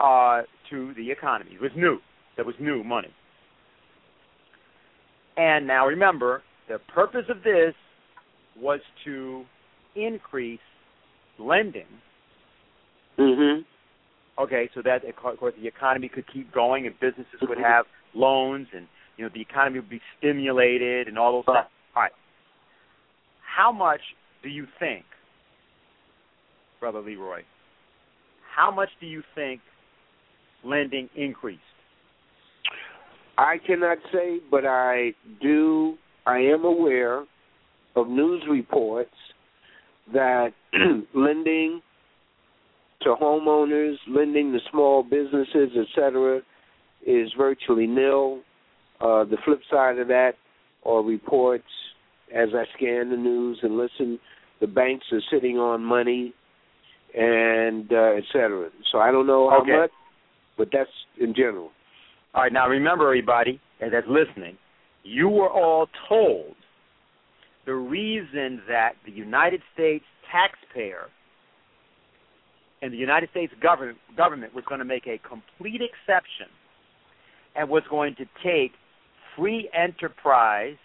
uh, 0.00 0.42
to 0.70 0.94
the 0.94 1.10
economy. 1.10 1.52
It 1.54 1.60
was 1.60 1.72
new. 1.76 1.98
That 2.36 2.46
was 2.46 2.54
new 2.60 2.82
money. 2.84 3.12
And 5.36 5.66
now 5.66 5.86
remember, 5.86 6.42
the 6.68 6.78
purpose 6.92 7.24
of 7.28 7.42
this 7.42 7.74
was 8.60 8.80
to 9.04 9.44
increase 9.96 10.60
lending. 11.38 11.86
Mhm. 13.18 13.64
Okay, 14.38 14.68
so 14.74 14.82
that 14.82 15.04
of 15.04 15.16
course 15.16 15.54
the 15.60 15.66
economy 15.66 16.08
could 16.08 16.26
keep 16.26 16.50
going 16.52 16.86
and 16.86 16.98
businesses 17.00 17.40
would 17.42 17.58
have 17.58 17.86
loans 18.14 18.66
and 18.72 18.88
you 19.16 19.24
know 19.24 19.30
the 19.32 19.40
economy 19.40 19.78
would 19.78 19.88
be 19.88 20.00
stimulated 20.18 21.06
and 21.08 21.18
all 21.18 21.32
those 21.32 21.44
things. 21.44 21.66
All 21.94 22.02
right. 22.02 22.12
How 23.42 23.70
much 23.70 24.00
do 24.42 24.48
you 24.48 24.66
think, 24.78 25.04
brother 26.84 27.00
Leroy? 27.00 27.40
How 28.54 28.70
much 28.70 28.90
do 29.00 29.06
you 29.06 29.22
think 29.34 29.62
lending 30.62 31.08
increased? 31.16 31.62
I 33.38 33.56
cannot 33.66 33.96
say, 34.12 34.36
but 34.50 34.66
I 34.66 35.12
do. 35.40 35.94
I 36.26 36.40
am 36.40 36.66
aware 36.66 37.24
of 37.96 38.08
news 38.08 38.42
reports 38.50 39.14
that 40.12 40.50
lending 41.14 41.80
to 43.00 43.14
homeowners, 43.18 43.94
lending 44.06 44.52
to 44.52 44.58
small 44.70 45.02
businesses, 45.02 45.70
etc., 45.88 46.42
is 47.06 47.30
virtually 47.34 47.86
nil. 47.86 48.40
Uh, 49.00 49.24
the 49.24 49.38
flip 49.46 49.60
side 49.70 49.98
of 49.98 50.08
that 50.08 50.32
are 50.84 51.02
reports, 51.02 51.64
as 52.34 52.50
I 52.54 52.64
scan 52.76 53.08
the 53.08 53.16
news 53.16 53.60
and 53.62 53.78
listen, 53.78 54.20
the 54.60 54.66
banks 54.66 55.06
are 55.12 55.22
sitting 55.32 55.56
on 55.56 55.82
money, 55.82 56.34
and 57.16 57.92
uh, 57.92 58.16
etc. 58.18 58.70
So 58.90 58.98
I 58.98 59.10
don't 59.10 59.26
know 59.26 59.50
how 59.50 59.60
Okay. 59.62 59.72
much, 59.72 59.90
but 60.56 60.68
that's 60.72 60.90
in 61.18 61.34
general. 61.34 61.70
All 62.34 62.42
right, 62.42 62.52
now 62.52 62.68
remember, 62.68 63.06
everybody 63.06 63.60
that's 63.80 64.06
listening, 64.08 64.58
you 65.04 65.28
were 65.28 65.48
all 65.50 65.88
told 66.08 66.56
the 67.66 67.74
reason 67.74 68.60
that 68.68 68.92
the 69.06 69.12
United 69.12 69.62
States 69.72 70.04
taxpayer 70.30 71.08
and 72.82 72.92
the 72.92 72.96
United 72.96 73.30
States 73.30 73.52
government 73.62 73.98
government 74.16 74.54
was 74.54 74.64
going 74.68 74.80
to 74.80 74.84
make 74.84 75.06
a 75.06 75.18
complete 75.18 75.80
exception 75.80 76.48
and 77.54 77.68
was 77.68 77.84
going 77.88 78.16
to 78.16 78.24
take 78.42 78.72
free 79.36 79.70
enterprise, 79.72 80.76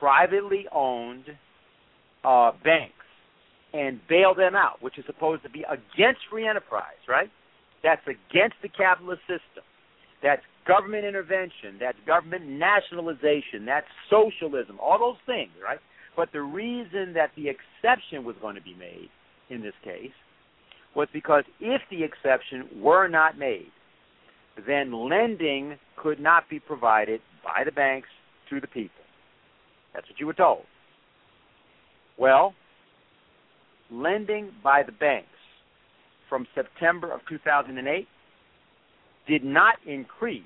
privately 0.00 0.66
owned 0.72 1.24
uh, 2.24 2.50
banks 2.64 2.95
and 3.72 4.00
bail 4.08 4.34
them 4.34 4.54
out, 4.54 4.82
which 4.82 4.98
is 4.98 5.04
supposed 5.06 5.42
to 5.42 5.50
be 5.50 5.64
against 5.64 6.20
free 6.30 6.46
enterprise, 6.46 7.00
right? 7.08 7.30
That's 7.82 8.02
against 8.06 8.56
the 8.62 8.68
capitalist 8.68 9.22
system. 9.22 9.64
That's 10.22 10.42
government 10.66 11.04
intervention. 11.04 11.76
That's 11.78 11.98
government 12.06 12.46
nationalization. 12.46 13.66
That's 13.66 13.86
socialism. 14.10 14.78
All 14.80 14.98
those 14.98 15.20
things, 15.26 15.52
right? 15.62 15.78
But 16.16 16.32
the 16.32 16.40
reason 16.40 17.12
that 17.14 17.30
the 17.36 17.48
exception 17.48 18.24
was 18.24 18.36
going 18.40 18.56
to 18.56 18.62
be 18.62 18.74
made 18.74 19.08
in 19.50 19.62
this 19.62 19.74
case 19.84 20.14
was 20.94 21.08
because 21.12 21.44
if 21.60 21.82
the 21.90 22.02
exception 22.02 22.80
were 22.80 23.06
not 23.06 23.38
made, 23.38 23.70
then 24.66 24.92
lending 24.92 25.76
could 25.96 26.18
not 26.18 26.48
be 26.48 26.58
provided 26.58 27.20
by 27.44 27.62
the 27.64 27.72
banks 27.72 28.08
to 28.48 28.60
the 28.60 28.66
people. 28.66 29.04
That's 29.94 30.08
what 30.08 30.18
you 30.18 30.26
were 30.26 30.34
told. 30.34 30.62
Well, 32.18 32.54
lending 33.90 34.50
by 34.62 34.82
the 34.82 34.92
banks 34.92 35.28
from 36.28 36.46
September 36.54 37.12
of 37.12 37.20
2008 37.28 38.06
did 39.28 39.44
not 39.44 39.76
increase 39.86 40.42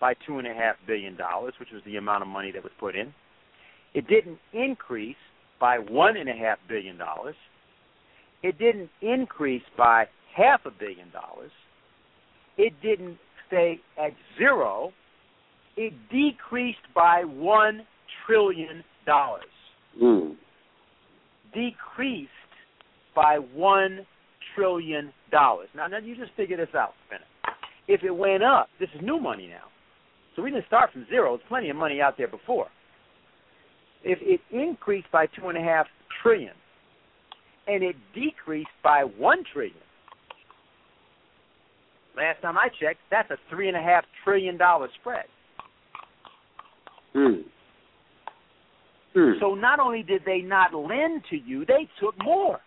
by 0.00 0.14
two 0.26 0.38
and 0.38 0.46
a 0.46 0.54
half 0.54 0.76
billion 0.86 1.16
dollars, 1.16 1.54
which 1.60 1.68
was 1.72 1.82
the 1.84 1.96
amount 1.96 2.22
of 2.22 2.28
money 2.28 2.50
that 2.50 2.62
was 2.62 2.72
put 2.80 2.96
in. 2.96 3.12
It 3.94 4.06
didn't 4.08 4.38
increase 4.52 5.16
by 5.60 5.78
one 5.78 6.16
and 6.16 6.28
a 6.28 6.32
half 6.32 6.58
billion 6.68 6.96
dollars. 6.96 7.34
It 8.42 8.58
didn't 8.58 8.88
increase 9.02 9.62
by 9.76 10.06
half 10.34 10.60
a 10.64 10.70
billion 10.70 11.10
dollars. 11.10 11.50
It 12.56 12.72
didn't 12.82 13.18
stay 13.46 13.80
at 13.98 14.12
zero. 14.38 14.92
It 15.76 15.92
decreased 16.10 16.78
by 16.94 17.24
one 17.24 17.82
trillion 18.26 18.82
dollars. 19.06 19.44
Mm. 20.02 20.36
Decreased 21.52 22.30
by 23.20 23.36
one 23.54 24.06
trillion 24.56 25.12
dollars. 25.30 25.68
Now, 25.76 25.86
now 25.88 25.98
you 25.98 26.16
just 26.16 26.32
figure 26.38 26.56
this 26.56 26.74
out 26.74 26.94
minute. 27.10 27.26
If 27.86 28.02
it 28.02 28.10
went 28.10 28.42
up, 28.42 28.68
this 28.78 28.88
is 28.94 29.02
new 29.02 29.20
money 29.20 29.46
now. 29.46 29.64
So 30.34 30.42
we 30.42 30.50
didn't 30.50 30.66
start 30.66 30.90
from 30.90 31.06
zero. 31.10 31.36
There's 31.36 31.46
plenty 31.46 31.68
of 31.68 31.76
money 31.76 32.00
out 32.00 32.16
there 32.16 32.28
before. 32.28 32.68
If 34.02 34.18
it 34.22 34.40
increased 34.50 35.08
by 35.12 35.26
two 35.26 35.48
and 35.48 35.58
a 35.58 35.60
half 35.60 35.86
trillion, 36.22 36.54
and 37.66 37.82
it 37.82 37.94
decreased 38.14 38.70
by 38.82 39.02
one 39.02 39.44
trillion, 39.52 39.76
last 42.16 42.40
time 42.40 42.56
I 42.56 42.68
checked, 42.80 43.00
that's 43.10 43.30
a 43.30 43.36
three 43.50 43.68
and 43.68 43.76
a 43.76 43.82
half 43.82 44.04
trillion 44.24 44.56
dollar 44.56 44.88
spread. 44.98 45.26
Mm. 47.14 47.42
Mm. 49.14 49.40
So 49.40 49.54
not 49.54 49.78
only 49.78 50.02
did 50.02 50.22
they 50.24 50.38
not 50.38 50.72
lend 50.72 51.22
to 51.28 51.36
you, 51.36 51.66
they 51.66 51.86
took 52.00 52.14
more, 52.22 52.60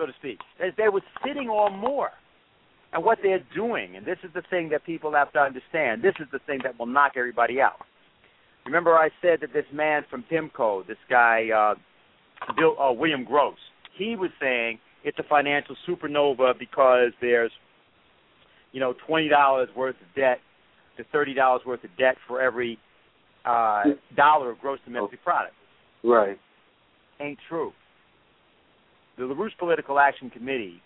so 0.00 0.06
to 0.06 0.12
speak. 0.18 0.38
They, 0.58 0.70
they 0.76 0.88
were 0.88 1.02
sitting 1.26 1.48
on 1.48 1.78
more. 1.78 2.10
And 2.92 3.04
what 3.04 3.18
they're 3.22 3.44
doing, 3.54 3.94
and 3.96 4.04
this 4.04 4.18
is 4.24 4.30
the 4.34 4.42
thing 4.50 4.68
that 4.70 4.84
people 4.84 5.12
have 5.12 5.32
to 5.34 5.38
understand, 5.38 6.02
this 6.02 6.14
is 6.18 6.26
the 6.32 6.40
thing 6.40 6.58
that 6.64 6.76
will 6.76 6.86
knock 6.86 7.12
everybody 7.16 7.60
out. 7.60 7.76
Remember, 8.66 8.96
I 8.96 9.10
said 9.22 9.38
that 9.42 9.52
this 9.52 9.64
man 9.72 10.02
from 10.10 10.24
PIMCO, 10.30 10.86
this 10.88 10.96
guy, 11.08 11.48
uh, 11.54 11.74
Bill 12.56 12.76
uh, 12.80 12.92
William 12.92 13.24
Gross, 13.24 13.56
he 13.96 14.16
was 14.16 14.30
saying 14.40 14.80
it's 15.04 15.18
a 15.18 15.22
financial 15.28 15.76
supernova 15.88 16.58
because 16.58 17.12
there's, 17.20 17.52
you 18.72 18.80
know, 18.80 18.94
twenty 19.06 19.28
dollars 19.28 19.68
worth 19.76 19.96
of 19.96 20.14
debt 20.16 20.38
to 20.96 21.04
thirty 21.12 21.32
dollars 21.32 21.62
worth 21.64 21.84
of 21.84 21.90
debt 21.96 22.16
for 22.26 22.40
every 22.40 22.78
uh, 23.44 23.84
dollar 24.16 24.50
of 24.50 24.58
gross 24.58 24.78
domestic 24.84 25.22
product. 25.22 25.54
Right. 26.02 26.38
Ain't 27.20 27.38
true. 27.48 27.72
The 29.20 29.26
LaRouche 29.26 29.58
Political 29.58 29.98
Action 29.98 30.30
Committee, 30.30 30.80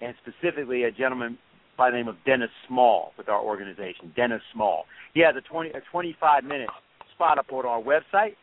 and 0.00 0.14
specifically 0.22 0.84
a 0.84 0.92
gentleman 0.92 1.36
by 1.76 1.90
the 1.90 1.96
name 1.96 2.06
of 2.06 2.14
Dennis 2.24 2.50
Small 2.68 3.10
with 3.18 3.28
our 3.28 3.40
organization, 3.40 4.12
Dennis 4.14 4.40
Small. 4.54 4.84
He 5.14 5.20
has 5.22 5.34
a 5.36 5.40
twenty 5.40 5.70
a 5.70 5.80
twenty 5.90 6.16
five 6.20 6.44
minute 6.44 6.68
spot 7.12 7.38
up 7.40 7.46
on 7.50 7.66
our 7.66 7.82
website, 7.82 8.36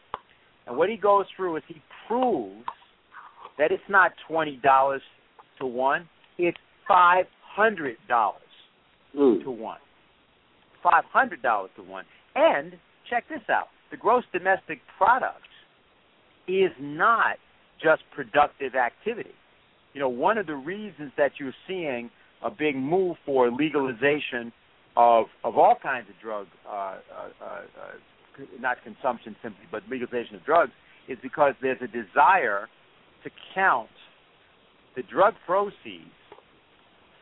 and 0.68 0.76
what 0.76 0.90
he 0.90 0.98
goes 0.98 1.26
through 1.38 1.56
is 1.56 1.64
he 1.70 1.82
proves 2.06 2.66
that 3.58 3.72
it's 3.72 3.82
not 3.88 4.12
twenty 4.28 4.60
dollars 4.62 5.02
to 5.58 5.66
one, 5.66 6.10
it's 6.38 6.58
five 6.86 7.26
hundred 7.56 7.96
dollars 8.10 8.42
mm. 9.18 9.42
to 9.42 9.52
one. 9.52 9.80
Five 10.84 11.06
hundred 11.06 11.42
dollars 11.42 11.72
to 11.78 11.84
one. 11.84 12.04
And 12.36 12.74
check 13.10 13.24
this 13.30 13.48
out: 13.50 13.68
the 13.90 13.96
gross 13.96 14.26
domestic 14.34 14.80
product 14.98 15.48
is 16.46 16.72
not 16.82 17.38
just 17.84 18.04
productive 18.16 18.76
activity. 18.76 19.36
You 19.94 20.00
know, 20.00 20.10
one 20.10 20.38
of 20.38 20.48
the 20.48 20.56
reasons 20.56 21.12
that 21.18 21.34
you're 21.40 21.54
seeing 21.68 22.10
a 22.44 22.50
big 22.50 22.76
move 22.76 23.18
for 23.26 23.52
legalization 23.52 24.52
of 24.96 25.26
of 25.44 25.58
all 25.58 25.76
kinds 25.82 26.08
of 26.10 26.16
drug, 26.22 26.48
uh, 26.68 26.72
uh, 26.72 26.98
uh, 27.44 28.44
not 28.60 28.78
consumption 28.84 29.36
simply, 29.42 29.66
but 29.72 29.84
legalization 29.90 30.36
of 30.36 30.46
drugs, 30.46 30.72
is 31.08 31.18
because 31.22 31.54
there's 31.62 31.82
a 31.82 31.88
desire 31.88 32.68
to 33.24 33.30
count 33.56 33.90
the 34.96 35.04
drug 35.04 35.34
proceeds 35.46 36.12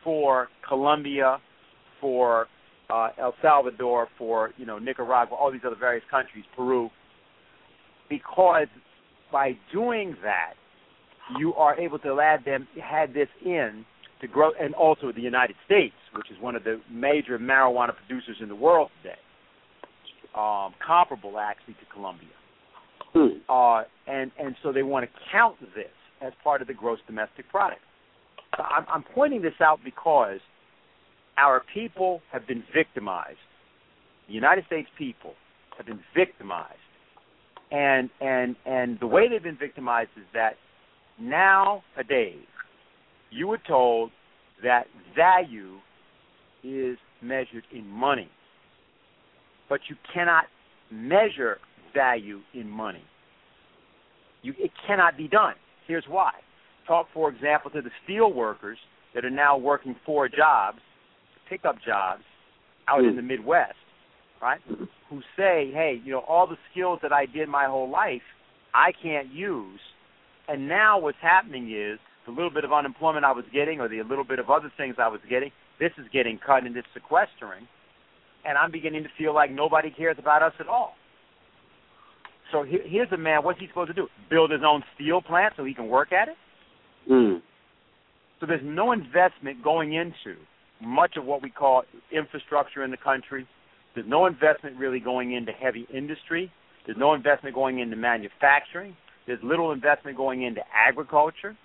for 0.04 0.48
Colombia, 0.66 1.38
for 2.00 2.46
uh, 2.90 3.08
El 3.18 3.34
Salvador, 3.40 4.08
for 4.18 4.50
you 4.56 4.66
know 4.66 4.78
Nicaragua, 4.78 5.36
all 5.36 5.50
these 5.50 5.62
other 5.66 5.76
various 5.76 6.04
countries, 6.10 6.44
Peru, 6.56 6.90
because 8.08 8.66
by 9.32 9.56
doing 9.72 10.16
that, 10.22 10.52
you 11.38 11.54
are 11.54 11.78
able 11.78 11.98
to 12.00 12.20
add 12.20 12.44
them 12.44 12.68
had 12.82 13.14
this 13.14 13.28
in 13.44 13.84
to 14.20 14.28
grow, 14.28 14.52
and 14.60 14.74
also 14.74 15.10
the 15.12 15.20
United 15.20 15.56
States, 15.66 15.94
which 16.14 16.30
is 16.30 16.36
one 16.40 16.54
of 16.54 16.62
the 16.64 16.80
major 16.90 17.38
marijuana 17.38 17.92
producers 17.96 18.36
in 18.40 18.48
the 18.48 18.54
world 18.54 18.90
today, 19.02 19.18
um, 20.36 20.74
comparable 20.84 21.38
actually 21.38 21.74
to 21.74 21.86
Colombia. 21.92 22.28
Hmm. 23.12 23.28
Uh, 23.48 23.82
and 24.06 24.30
and 24.38 24.54
so 24.62 24.72
they 24.72 24.82
want 24.82 25.04
to 25.04 25.20
count 25.30 25.56
this 25.74 25.86
as 26.20 26.32
part 26.42 26.62
of 26.62 26.68
the 26.68 26.74
gross 26.74 26.98
domestic 27.06 27.48
product. 27.50 27.80
I'm, 28.58 28.86
I'm 28.92 29.04
pointing 29.14 29.42
this 29.42 29.54
out 29.60 29.80
because 29.84 30.38
our 31.36 31.62
people 31.72 32.20
have 32.30 32.46
been 32.46 32.62
victimized. 32.74 33.38
The 34.28 34.34
United 34.34 34.64
States 34.66 34.88
people 34.96 35.34
have 35.76 35.86
been 35.86 36.00
victimized, 36.14 36.78
and 37.72 38.10
and 38.20 38.54
and 38.66 39.00
the 39.00 39.06
way 39.06 39.28
they've 39.28 39.42
been 39.42 39.56
victimized 39.58 40.10
is 40.16 40.26
that 40.34 40.52
nowadays 41.18 42.44
you 43.30 43.48
were 43.48 43.60
told 43.66 44.10
that 44.62 44.84
value 45.16 45.78
is 46.62 46.98
measured 47.22 47.64
in 47.74 47.86
money, 47.86 48.28
but 49.68 49.80
you 49.88 49.96
cannot 50.12 50.44
measure 50.90 51.58
value 51.94 52.40
in 52.54 52.68
money. 52.68 53.02
You, 54.42 54.54
it 54.58 54.70
cannot 54.86 55.16
be 55.16 55.28
done. 55.28 55.54
Here's 55.86 56.04
why. 56.08 56.32
Talk, 56.86 57.06
for 57.14 57.30
example, 57.30 57.70
to 57.70 57.80
the 57.80 57.90
steel 58.04 58.32
workers 58.32 58.78
that 59.14 59.24
are 59.24 59.30
now 59.30 59.56
working 59.56 59.96
four 60.04 60.28
jobs, 60.28 60.78
pickup 61.48 61.76
jobs, 61.84 62.22
out 62.88 63.00
in 63.00 63.10
hmm. 63.10 63.16
the 63.16 63.22
Midwest, 63.22 63.74
right? 64.42 64.60
Who 65.08 65.20
say, 65.36 65.70
hey, 65.72 66.00
you 66.04 66.12
know, 66.12 66.24
all 66.28 66.46
the 66.46 66.56
skills 66.70 66.98
that 67.02 67.12
I 67.12 67.26
did 67.26 67.48
my 67.48 67.66
whole 67.66 67.88
life, 67.88 68.22
I 68.74 68.92
can't 69.02 69.32
use. 69.32 69.80
And 70.48 70.68
now 70.68 70.98
what's 70.98 71.18
happening 71.22 71.72
is 71.72 71.98
the 72.26 72.32
little 72.32 72.50
bit 72.50 72.64
of 72.64 72.72
unemployment 72.72 73.24
I 73.24 73.32
was 73.32 73.44
getting 73.52 73.80
or 73.80 73.88
the 73.88 74.02
little 74.02 74.24
bit 74.24 74.38
of 74.38 74.50
other 74.50 74.70
things 74.76 74.96
I 74.98 75.08
was 75.08 75.20
getting, 75.30 75.50
this 75.78 75.92
is 75.96 76.06
getting 76.12 76.38
cut 76.44 76.64
and 76.64 76.76
it's 76.76 76.86
sequestering. 76.92 77.66
And 78.44 78.58
I'm 78.58 78.72
beginning 78.72 79.04
to 79.04 79.08
feel 79.16 79.34
like 79.34 79.52
nobody 79.52 79.90
cares 79.90 80.16
about 80.18 80.42
us 80.42 80.52
at 80.58 80.66
all. 80.66 80.94
So 82.50 82.64
here's 82.64 83.10
a 83.12 83.16
man. 83.16 83.44
What's 83.44 83.60
he 83.60 83.68
supposed 83.68 83.88
to 83.88 83.94
do? 83.94 84.08
Build 84.28 84.50
his 84.50 84.60
own 84.66 84.82
steel 84.94 85.22
plant 85.22 85.54
so 85.56 85.64
he 85.64 85.72
can 85.72 85.88
work 85.88 86.12
at 86.12 86.28
it? 86.28 86.34
Mm. 87.10 87.40
So 88.40 88.46
there's 88.46 88.60
no 88.64 88.92
investment 88.92 89.62
going 89.62 89.94
into 89.94 90.38
much 90.82 91.16
of 91.16 91.24
what 91.24 91.42
we 91.42 91.48
call 91.48 91.84
infrastructure 92.10 92.84
in 92.84 92.90
the 92.90 92.96
country. 92.96 93.46
There's 93.94 94.06
no 94.08 94.26
investment 94.26 94.76
really 94.76 95.00
going 95.00 95.32
into 95.32 95.52
heavy 95.52 95.86
industry. 95.92 96.50
There's 96.86 96.98
no 96.98 97.14
investment 97.14 97.54
going 97.54 97.78
into 97.78 97.96
manufacturing. 97.96 98.96
There's 99.26 99.38
little 99.42 99.72
investment 99.72 100.16
going 100.16 100.42
into 100.42 100.62
agriculture. 100.74 101.56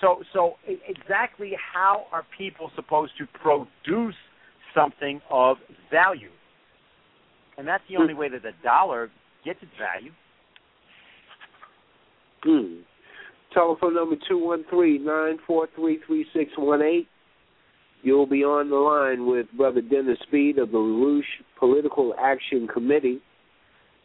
So, 0.00 0.22
so 0.32 0.54
exactly 0.88 1.52
how 1.72 2.06
are 2.12 2.24
people 2.36 2.70
supposed 2.74 3.12
to 3.18 3.26
produce 3.40 4.16
something 4.74 5.20
of 5.30 5.58
value? 5.90 6.30
And 7.56 7.66
that's 7.66 7.84
the 7.88 7.96
only 7.96 8.14
way 8.14 8.28
that 8.28 8.42
the 8.42 8.50
dollar 8.62 9.10
gets 9.44 9.60
its 9.62 9.70
value. 9.78 10.10
Hmm. 12.42 12.82
Telephone 13.52 13.94
number 13.94 14.16
two 14.28 14.38
one 14.38 14.64
three 14.68 14.98
nine 14.98 15.38
four 15.46 15.68
three 15.76 16.00
three 16.06 16.26
six 16.34 16.50
one 16.58 16.82
eight. 16.82 17.06
You'll 18.04 18.26
be 18.26 18.44
on 18.44 18.68
the 18.68 18.76
line 18.76 19.26
with 19.26 19.46
Brother 19.56 19.80
Dennis 19.80 20.18
Speed 20.26 20.58
of 20.58 20.70
the 20.70 20.76
LaRouche 20.76 21.22
Political 21.58 22.14
Action 22.20 22.68
Committee. 22.68 23.22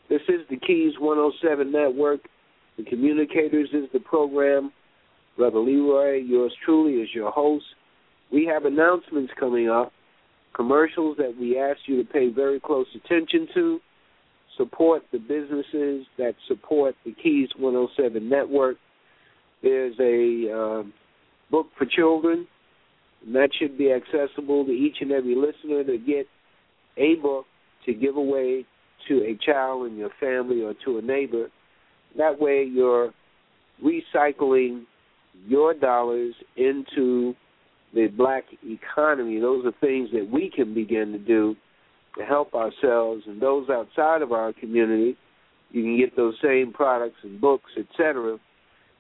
This 0.10 0.22
is 0.30 0.40
the 0.50 0.56
Keys 0.56 0.94
107 0.98 1.70
Network. 1.70 2.22
The 2.78 2.86
Communicators 2.86 3.68
is 3.74 3.90
the 3.92 4.00
program. 4.00 4.72
Brother 5.36 5.60
Leroy, 5.60 6.16
yours 6.16 6.54
truly, 6.64 7.02
is 7.02 7.10
your 7.14 7.30
host. 7.30 7.66
We 8.32 8.46
have 8.46 8.64
announcements 8.64 9.34
coming 9.38 9.70
up, 9.70 9.92
commercials 10.56 11.18
that 11.18 11.36
we 11.38 11.60
ask 11.60 11.80
you 11.86 12.02
to 12.02 12.10
pay 12.10 12.30
very 12.30 12.62
close 12.62 12.88
attention 12.96 13.50
to 13.54 13.82
support 14.56 15.04
the 15.12 15.20
businesses 15.20 16.06
that 16.18 16.36
support 16.48 16.96
the 17.04 17.14
Keys 17.22 17.50
107 17.58 18.30
network. 18.30 18.78
There's 19.62 19.96
a 20.00 20.54
uh, 20.54 20.84
book 21.52 21.68
for 21.78 21.86
children, 21.86 22.48
and 23.26 23.36
that 23.36 23.50
should 23.58 23.78
be 23.78 23.92
accessible 23.92 24.66
to 24.66 24.72
each 24.72 24.98
and 25.02 25.12
every 25.12 25.36
listener 25.36 25.84
to 25.84 25.98
get 25.98 26.28
a 26.98 27.16
book 27.16 27.46
to 27.86 27.94
give 27.94 28.16
away 28.16 28.66
to 29.08 29.24
a 29.24 29.38
child 29.46 29.88
in 29.88 29.98
your 29.98 30.12
family 30.20 30.62
or 30.62 30.74
to 30.86 30.98
a 30.98 31.02
neighbor. 31.02 31.50
That 32.18 32.40
way, 32.40 32.64
you're 32.64 33.14
recycling 33.84 34.84
your 35.48 35.74
dollars 35.74 36.34
into 36.58 37.34
the 37.94 38.08
black 38.08 38.44
economy. 38.64 39.40
Those 39.40 39.66
are 39.66 39.74
things 39.80 40.10
that 40.14 40.30
we 40.32 40.52
can 40.54 40.74
begin 40.74 41.12
to 41.14 41.18
do 41.18 41.56
to 42.18 42.26
help 42.26 42.54
ourselves 42.54 43.24
and 43.28 43.42
those 43.42 43.70
outside 43.70 44.22
of 44.22 44.32
our 44.32 44.54
community. 44.54 45.18
You 45.72 45.84
can 45.84 45.98
get 45.98 46.16
those 46.16 46.36
same 46.44 46.74
products 46.74 47.18
and 47.24 47.40
books, 47.40 47.72
etc., 47.78 48.38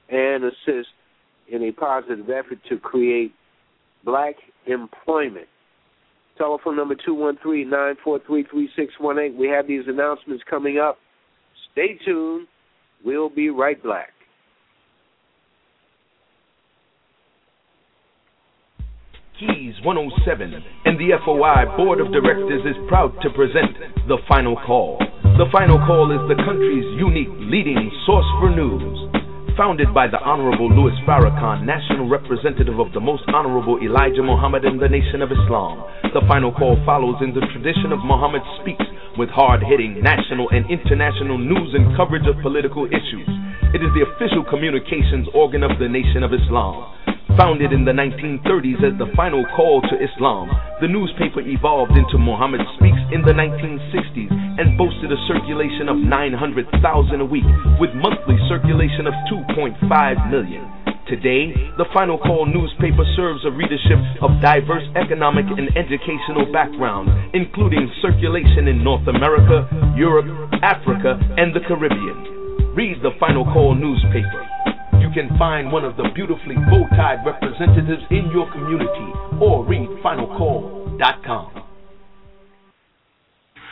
and 0.10 0.44
assist 0.44 0.90
in 1.52 1.64
a 1.64 1.72
positive 1.72 2.30
effort 2.30 2.60
to 2.70 2.78
create 2.78 3.34
black 4.04 4.36
employment. 4.68 5.48
Telephone 6.38 6.76
number 6.78 6.96
213-943-3618. 6.96 9.36
We 9.36 9.48
have 9.48 9.68
these 9.68 9.84
announcements 9.88 10.44
coming 10.50 10.80
up. 10.80 10.98
Stay 11.72 11.98
tuned. 12.06 12.48
We'll 13.04 13.30
be 13.30 13.50
right 13.50 13.82
back. 13.84 14.12
Keys 19.40 19.76
107 19.84 20.54
and 20.84 21.00
the 21.00 21.16
FOI 21.24 21.64
Board 21.78 22.02
of 22.02 22.12
Directors 22.12 22.60
is 22.68 22.76
proud 22.90 23.16
to 23.24 23.30
present 23.32 23.72
The 24.08 24.18
Final 24.28 24.58
Call. 24.68 25.00
The 25.24 25.48
Final 25.52 25.80
Call 25.88 26.12
is 26.12 26.20
the 26.28 26.36
country's 26.44 26.84
unique 27.00 27.32
leading 27.48 27.88
source 28.06 28.28
for 28.44 28.52
news. 28.52 29.19
Founded 29.60 29.92
by 29.92 30.08
the 30.08 30.24
Honorable 30.24 30.72
Louis 30.72 30.96
Farrakhan, 31.04 31.68
National 31.68 32.08
Representative 32.08 32.80
of 32.80 32.96
the 32.96 33.04
Most 33.04 33.28
Honorable 33.28 33.76
Elijah 33.84 34.24
Muhammad 34.24 34.64
and 34.64 34.80
the 34.80 34.88
Nation 34.88 35.20
of 35.20 35.36
Islam, 35.36 35.84
The 36.16 36.24
Final 36.32 36.56
Call 36.56 36.80
follows 36.88 37.20
in 37.20 37.36
the 37.36 37.44
tradition 37.52 37.92
of 37.92 38.00
Muhammad 38.00 38.40
Speaks 38.64 38.88
with 39.20 39.28
hard 39.28 39.60
hitting 39.60 40.00
national 40.00 40.48
and 40.56 40.64
international 40.72 41.36
news 41.36 41.76
and 41.76 41.92
coverage 42.00 42.24
of 42.24 42.40
political 42.40 42.88
issues. 42.88 43.28
It 43.76 43.84
is 43.84 43.92
the 43.92 44.08
official 44.08 44.48
communications 44.48 45.28
organ 45.36 45.68
of 45.68 45.76
the 45.76 45.92
Nation 45.92 46.24
of 46.24 46.32
Islam. 46.32 46.96
Founded 47.36 47.76
in 47.76 47.84
the 47.84 47.92
1930s 47.92 48.80
as 48.80 48.96
the 48.96 49.12
final 49.12 49.44
call 49.60 49.84
to 49.92 50.00
Islam, 50.00 50.48
the 50.80 50.88
newspaper 50.88 51.44
evolved 51.44 52.00
into 52.00 52.16
Muhammad 52.16 52.64
Speaks 52.80 53.04
in 53.12 53.28
the 53.28 53.36
1960s 53.36 54.49
and 54.60 54.78
boasted 54.78 55.08
a 55.08 55.20
circulation 55.24 55.88
of 55.88 55.96
900,000 55.96 56.76
a 56.76 57.26
week 57.26 57.48
with 57.80 57.96
monthly 57.96 58.36
circulation 58.52 59.08
of 59.08 59.16
2.5 59.32 59.80
million. 60.30 60.68
Today, 61.08 61.56
the 61.80 61.88
Final 61.96 62.20
Call 62.20 62.46
newspaper 62.46 63.08
serves 63.16 63.42
a 63.48 63.56
readership 63.56 63.98
of 64.22 64.36
diverse 64.44 64.86
economic 65.00 65.48
and 65.48 65.72
educational 65.74 66.46
backgrounds, 66.52 67.10
including 67.34 67.90
circulation 68.04 68.68
in 68.68 68.84
North 68.84 69.08
America, 69.08 69.66
Europe, 69.98 70.28
Africa, 70.62 71.18
and 71.40 71.56
the 71.56 71.64
Caribbean. 71.66 72.76
Read 72.76 73.02
the 73.02 73.16
Final 73.18 73.48
Call 73.50 73.74
newspaper 73.74 74.46
you 75.10 75.24
can 75.24 75.36
find 75.40 75.72
one 75.72 75.84
of 75.84 75.98
the 75.98 76.04
beautifully 76.14 76.56
bow-tied 76.70 77.26
representatives 77.26 78.04
in 78.12 78.30
your 78.32 78.52
community 78.52 79.10
or 79.42 79.66
read 79.66 79.90
finalcall.com. 80.04 81.69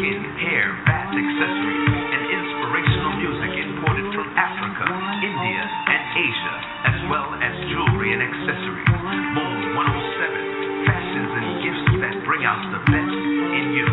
skin, 0.00 0.24
hair, 0.40 0.72
bath 0.88 1.12
accessories, 1.12 1.92
and 1.92 2.24
inspirational 2.32 3.20
music 3.20 3.52
imported 3.52 4.08
from 4.16 4.32
Africa, 4.32 4.88
India, 5.20 5.60
and 5.60 6.02
Asia, 6.16 6.56
as 6.88 6.96
well 7.12 7.28
as 7.36 7.52
jewelry 7.68 8.16
and 8.16 8.24
accessories. 8.24 8.88
Moon 9.36 9.76
107, 9.76 10.88
fashions 10.88 11.32
and 11.36 11.48
gifts 11.60 12.00
that 12.00 12.16
bring 12.24 12.48
out 12.48 12.64
the 12.72 12.80
best 12.88 13.12
in 13.12 13.76
you. 13.76 13.84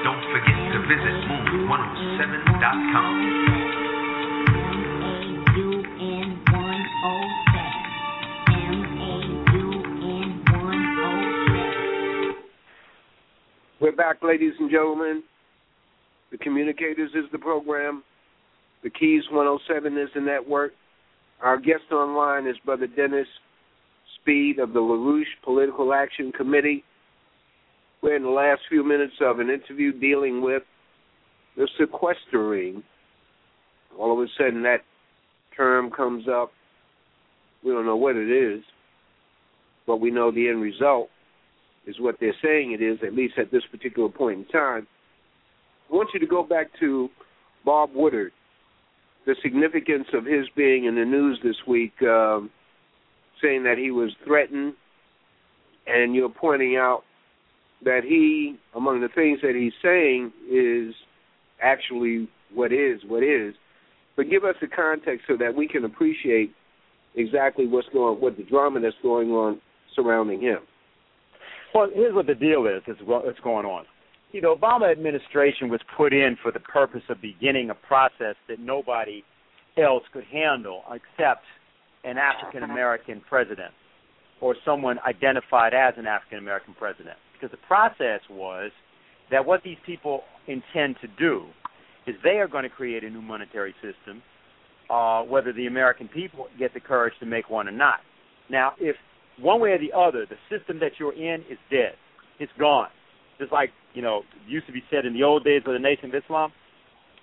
Don't 0.00 0.24
forget 0.32 0.56
to 0.56 0.80
visit 0.88 1.28
moon107.com. 1.28 3.12
We're 13.76 13.92
back, 13.96 14.24
ladies 14.24 14.56
and 14.58 14.70
gentlemen. 14.70 15.22
Communicators 16.40 17.10
is 17.14 17.24
the 17.32 17.38
program. 17.38 18.02
The 18.82 18.90
Keys 18.90 19.22
107 19.30 19.98
is 19.98 20.08
the 20.14 20.20
network. 20.20 20.72
Our 21.42 21.58
guest 21.58 21.92
online 21.92 22.46
is 22.46 22.56
Brother 22.64 22.86
Dennis 22.86 23.26
Speed 24.20 24.58
of 24.58 24.72
the 24.72 24.80
LaRouche 24.80 25.42
Political 25.44 25.92
Action 25.94 26.32
Committee. 26.32 26.84
We're 28.02 28.16
in 28.16 28.22
the 28.22 28.30
last 28.30 28.62
few 28.68 28.82
minutes 28.84 29.14
of 29.20 29.38
an 29.38 29.50
interview 29.50 29.98
dealing 29.98 30.42
with 30.42 30.62
the 31.56 31.68
sequestering. 31.78 32.82
All 33.98 34.12
of 34.12 34.26
a 34.26 34.30
sudden, 34.38 34.62
that 34.62 34.80
term 35.56 35.90
comes 35.90 36.26
up. 36.28 36.52
We 37.62 37.72
don't 37.72 37.84
know 37.84 37.96
what 37.96 38.16
it 38.16 38.30
is, 38.30 38.62
but 39.86 40.00
we 40.00 40.10
know 40.10 40.30
the 40.30 40.48
end 40.48 40.62
result 40.62 41.10
is 41.86 41.96
what 41.98 42.16
they're 42.20 42.34
saying 42.42 42.72
it 42.72 42.82
is, 42.82 42.98
at 43.06 43.14
least 43.14 43.34
at 43.38 43.50
this 43.50 43.62
particular 43.70 44.08
point 44.08 44.38
in 44.38 44.44
time. 44.46 44.86
I 45.90 45.94
want 45.94 46.10
you 46.14 46.20
to 46.20 46.26
go 46.26 46.42
back 46.42 46.68
to 46.80 47.08
Bob 47.64 47.90
Woodward, 47.94 48.32
the 49.26 49.34
significance 49.42 50.06
of 50.14 50.24
his 50.24 50.46
being 50.56 50.84
in 50.84 50.94
the 50.94 51.04
news 51.04 51.38
this 51.42 51.56
week, 51.66 51.92
um, 52.02 52.50
saying 53.42 53.64
that 53.64 53.76
he 53.78 53.90
was 53.90 54.10
threatened, 54.24 54.74
and 55.86 56.14
you're 56.14 56.28
pointing 56.28 56.76
out 56.76 57.02
that 57.84 58.02
he, 58.04 58.56
among 58.74 59.00
the 59.00 59.08
things 59.08 59.40
that 59.42 59.54
he's 59.54 59.72
saying, 59.82 60.32
is 60.50 60.94
actually 61.62 62.28
what 62.54 62.72
is 62.72 63.00
what 63.06 63.22
is. 63.22 63.54
But 64.16 64.28
give 64.28 64.44
us 64.44 64.54
the 64.60 64.66
context 64.66 65.24
so 65.26 65.36
that 65.38 65.54
we 65.54 65.66
can 65.66 65.84
appreciate 65.84 66.52
exactly 67.14 67.66
what's 67.66 67.88
going, 67.92 68.20
what 68.20 68.36
the 68.36 68.44
drama 68.44 68.80
that's 68.80 68.94
going 69.02 69.30
on 69.30 69.60
surrounding 69.94 70.40
him. 70.40 70.58
Well, 71.74 71.88
here's 71.94 72.14
what 72.14 72.26
the 72.26 72.34
deal 72.34 72.66
is. 72.66 72.82
That's 72.86 73.00
what's 73.04 73.40
going 73.40 73.66
on. 73.66 73.84
You 74.32 74.40
know, 74.40 74.54
Obama 74.54 74.90
administration 74.92 75.68
was 75.68 75.80
put 75.96 76.12
in 76.12 76.36
for 76.40 76.52
the 76.52 76.60
purpose 76.60 77.02
of 77.08 77.20
beginning 77.20 77.70
a 77.70 77.74
process 77.74 78.36
that 78.48 78.60
nobody 78.60 79.24
else 79.76 80.04
could 80.12 80.24
handle 80.24 80.82
except 80.90 81.44
an 82.04 82.16
African 82.16 82.62
American 82.62 83.20
president 83.28 83.72
or 84.40 84.54
someone 84.64 84.98
identified 85.06 85.74
as 85.74 85.94
an 85.96 86.06
African 86.06 86.38
American 86.38 86.74
president. 86.78 87.16
Because 87.32 87.50
the 87.50 87.66
process 87.66 88.20
was 88.30 88.70
that 89.30 89.44
what 89.44 89.62
these 89.64 89.76
people 89.84 90.22
intend 90.46 90.96
to 91.00 91.08
do 91.18 91.46
is 92.06 92.14
they 92.22 92.38
are 92.38 92.48
going 92.48 92.64
to 92.64 92.70
create 92.70 93.02
a 93.04 93.10
new 93.10 93.22
monetary 93.22 93.74
system, 93.82 94.22
uh, 94.90 95.22
whether 95.22 95.52
the 95.52 95.66
American 95.66 96.08
people 96.08 96.46
get 96.58 96.72
the 96.72 96.80
courage 96.80 97.14
to 97.20 97.26
make 97.26 97.50
one 97.50 97.68
or 97.68 97.72
not. 97.72 98.00
Now, 98.48 98.72
if 98.78 98.96
one 99.40 99.60
way 99.60 99.70
or 99.70 99.78
the 99.78 99.92
other, 99.92 100.24
the 100.26 100.36
system 100.56 100.78
that 100.80 100.92
you're 100.98 101.14
in 101.14 101.42
is 101.50 101.58
dead. 101.70 101.94
It's 102.38 102.52
gone. 102.58 102.88
Just 103.40 103.50
like, 103.50 103.70
you 103.94 104.02
know, 104.02 104.22
used 104.46 104.66
to 104.66 104.72
be 104.72 104.82
said 104.90 105.06
in 105.06 105.14
the 105.14 105.24
old 105.24 105.44
days 105.44 105.62
of 105.66 105.72
the 105.72 105.78
Nation 105.78 106.10
of 106.10 106.14
Islam, 106.14 106.52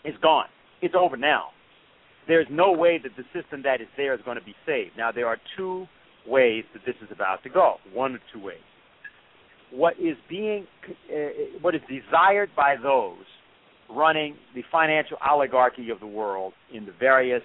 it's 0.04 0.18
gone. 0.18 0.48
It's 0.82 0.96
over 0.98 1.16
now. 1.16 1.50
There's 2.28 2.48
no 2.50 2.74
way 2.74 3.00
that 3.02 3.12
the 3.16 3.24
system 3.40 3.62
that 3.64 3.80
is 3.80 3.88
there 3.96 4.14
is 4.14 4.20
going 4.26 4.38
to 4.38 4.44
be 4.44 4.56
saved. 4.66 4.98
Now, 4.98 5.12
there 5.12 5.28
are 5.28 5.38
two 5.56 5.86
ways 6.28 6.66
that 6.74 6.82
this 6.86 6.96
is 7.02 7.10
about 7.12 7.44
to 7.44 7.50
go. 7.50 7.76
One 7.94 8.16
or 8.16 8.20
two 8.34 8.44
ways. 8.44 8.58
What 9.72 9.94
is 10.00 10.18
being, 10.28 10.66
uh, 11.14 11.60
what 11.62 11.76
is 11.76 11.82
desired 11.88 12.50
by 12.56 12.76
those 12.82 13.24
running 13.90 14.36
the 14.56 14.64
financial 14.72 15.18
oligarchy 15.26 15.90
of 15.90 16.00
the 16.00 16.08
world 16.08 16.54
in 16.74 16.86
the 16.86 16.94
various 17.00 17.44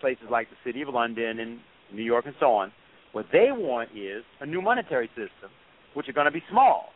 places 0.00 0.24
like 0.30 0.48
the 0.50 0.56
City 0.68 0.82
of 0.82 0.88
London 0.88 1.38
and 1.38 1.58
New 1.92 2.02
York 2.02 2.26
and 2.26 2.34
so 2.40 2.46
on, 2.46 2.72
what 3.12 3.26
they 3.32 3.48
want 3.50 3.90
is 3.90 4.24
a 4.40 4.46
new 4.46 4.60
monetary 4.60 5.08
system, 5.08 5.50
which 5.94 6.08
are 6.08 6.12
going 6.12 6.26
to 6.26 6.32
be 6.32 6.42
small, 6.50 6.86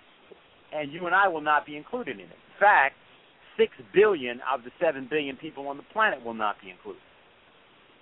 and 0.75 0.93
you 0.93 1.07
and 1.07 1.15
I 1.15 1.29
will 1.29 1.41
not 1.41 1.67
be 1.67 1.77
included 1.77 2.17
in 2.17 2.27
it. 2.27 2.33
In 2.33 2.61
fact, 2.61 2.95
six 3.57 3.73
billion 3.95 4.41
of 4.53 4.63
the 4.65 4.71
seven 4.81 5.07
billion 5.09 5.37
people 5.37 5.69
on 5.69 5.77
the 5.77 5.83
planet 5.93 6.25
will 6.25 6.35
not 6.35 6.57
be 6.63 6.71
included. 6.71 7.03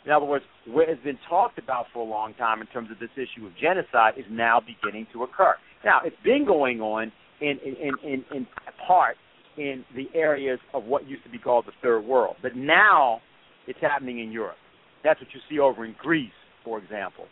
In 0.05 0.13
other 0.13 0.27
words, 0.27 0.45
what 0.67 0.89
has 0.89 0.99
been 1.03 1.19
talked 1.29 1.59
about 1.59 1.87
for 1.93 2.01
a 2.07 2.09
long 2.09 2.35
time 2.35 2.61
in 2.61 2.67
terms 2.69 2.91
of 2.91 2.99
this 2.99 3.11
issue 3.17 3.47
of 3.47 3.53
genocide 3.61 4.15
is 4.17 4.25
now 4.31 4.61
beginning 4.61 5.07
to 5.13 5.25
occur. 5.25 5.55
Now, 5.85 6.01
it's 6.05 6.17
been 6.23 6.45
going 6.47 6.81
on 6.81 7.11
in 7.41 7.59
in 7.65 7.93
in, 8.05 8.25
in 8.35 8.47
part 8.87 9.17
in 9.57 9.85
the 9.95 10.09
areas 10.15 10.61
of 10.75 10.85
what 10.85 11.09
used 11.09 11.25
to 11.25 11.31
be 11.31 11.39
called 11.39 11.67
the 11.67 11.73
third 11.83 12.05
world, 12.05 12.37
but 12.43 12.55
now 12.55 13.21
it's 13.67 13.81
happening 13.81 14.21
in 14.21 14.31
Europe. 14.31 14.59
That's 15.03 15.21
what 15.21 15.29
you 15.33 15.41
see 15.49 15.59
over 15.59 15.85
in 15.85 15.95
Greece, 15.99 16.31
for 16.63 16.79
example 16.79 17.27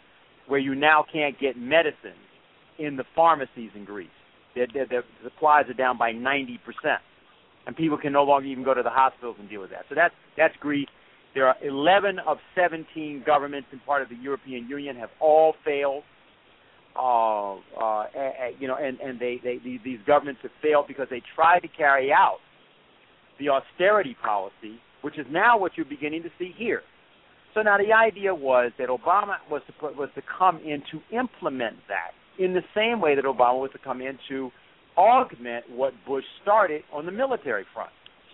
where 0.47 0.61
you 0.61 0.75
now 0.75 1.05
can't 1.11 1.39
get 1.39 1.57
medicine 1.57 2.19
in 2.79 2.97
the 2.97 3.05
pharmacies 3.15 3.71
in 3.75 3.85
Greece. 3.85 4.09
The, 4.55 4.67
the, 4.73 4.85
the 4.89 5.03
supplies 5.23 5.67
are 5.69 5.75
down 5.75 5.99
by 5.99 6.13
90%. 6.13 6.59
And 7.67 7.75
people 7.75 7.97
can 7.97 8.13
no 8.13 8.25
longer 8.25 8.47
even 8.47 8.65
go 8.65 8.75
to 8.75 8.83
the 8.83 8.91
hospitals 8.91 9.37
and 9.39 9.49
deal 9.49 9.61
with 9.61 9.71
that. 9.71 9.85
So 9.89 9.95
that's, 9.95 10.15
that's 10.37 10.55
Greece. 10.61 10.89
There 11.35 11.47
are 11.49 11.57
11 11.65 12.21
of 12.21 12.39
17 12.55 13.25
governments 13.27 13.69
in 13.73 13.81
part 13.81 14.03
of 14.03 14.09
the 14.09 14.17
European 14.17 14.69
Union 14.69 14.97
have 14.97 15.11
all 15.21 15.55
failed. 15.65 16.05
Uh, 16.97 17.55
uh, 17.57 18.05
you 18.61 18.69
know, 18.69 18.77
and, 18.77 19.01
and 19.01 19.19
they, 19.19 19.41
they, 19.43 19.59
these 19.63 19.99
governments 20.07 20.41
have 20.43 20.53
failed 20.63 20.87
because 20.87 21.09
they 21.11 21.23
tried 21.35 21.61
to 21.61 21.69
carry 21.69 22.13
out 22.13 22.39
the 23.41 23.49
austerity 23.49 24.17
policy, 24.23 24.79
which 25.03 25.19
is 25.19 25.27
now 25.29 25.59
what 25.59 25.73
you're 25.77 25.87
beginning 25.87 26.23
to 26.23 26.31
see 26.39 26.53
here. 26.57 26.83
So 27.53 27.63
now 27.63 27.79
the 27.79 27.93
idea 27.93 28.35
was 28.35 28.71
that 28.79 28.89
Obama 28.89 29.37
was 29.51 29.63
to 29.67 29.73
put, 29.73 29.97
was 29.97 30.09
to 30.15 30.23
come 30.39 30.59
in 30.59 30.83
to 30.93 31.17
implement 31.17 31.77
that 31.89 32.13
in 32.39 32.55
the 32.55 32.63
same 32.75 33.01
way 33.01 33.15
that 33.15 33.25
Obama 33.25 33.61
was 33.61 33.71
to 33.73 33.79
come 33.79 34.01
in 34.01 34.19
to 34.29 34.51
augment 34.97 35.65
what 35.71 35.93
Bush 36.07 36.25
started 36.43 36.83
on 36.93 37.07
the 37.07 37.13
military 37.13 37.65
front. 37.73 37.91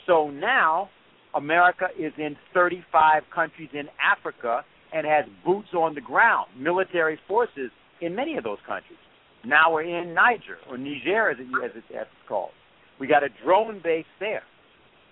So 0.07 0.31
now 0.31 0.91
America 1.35 1.87
is 1.99 2.13
in 2.19 2.37
35 2.55 3.23
countries 3.35 3.71
in 3.73 3.87
Africa 4.01 4.65
and 4.93 5.07
has 5.07 5.25
boots 5.45 5.69
on 5.75 5.95
the 5.95 6.01
ground, 6.01 6.49
military 6.59 7.19
forces 7.29 7.71
in 8.01 8.15
many 8.15 8.37
of 8.37 8.45
those 8.45 8.59
countries. 8.67 8.99
Now 9.45 9.73
we're 9.73 9.83
in 9.83 10.15
Niger 10.15 10.59
or 10.69 10.77
Niger 10.77 11.31
as, 11.31 11.39
it, 11.39 11.47
as, 11.65 11.71
it's 11.89 12.11
called. 12.29 12.51
We 12.99 13.07
got 13.07 13.23
a 13.23 13.29
drone 13.45 13.81
base 13.83 14.05
there. 14.19 14.43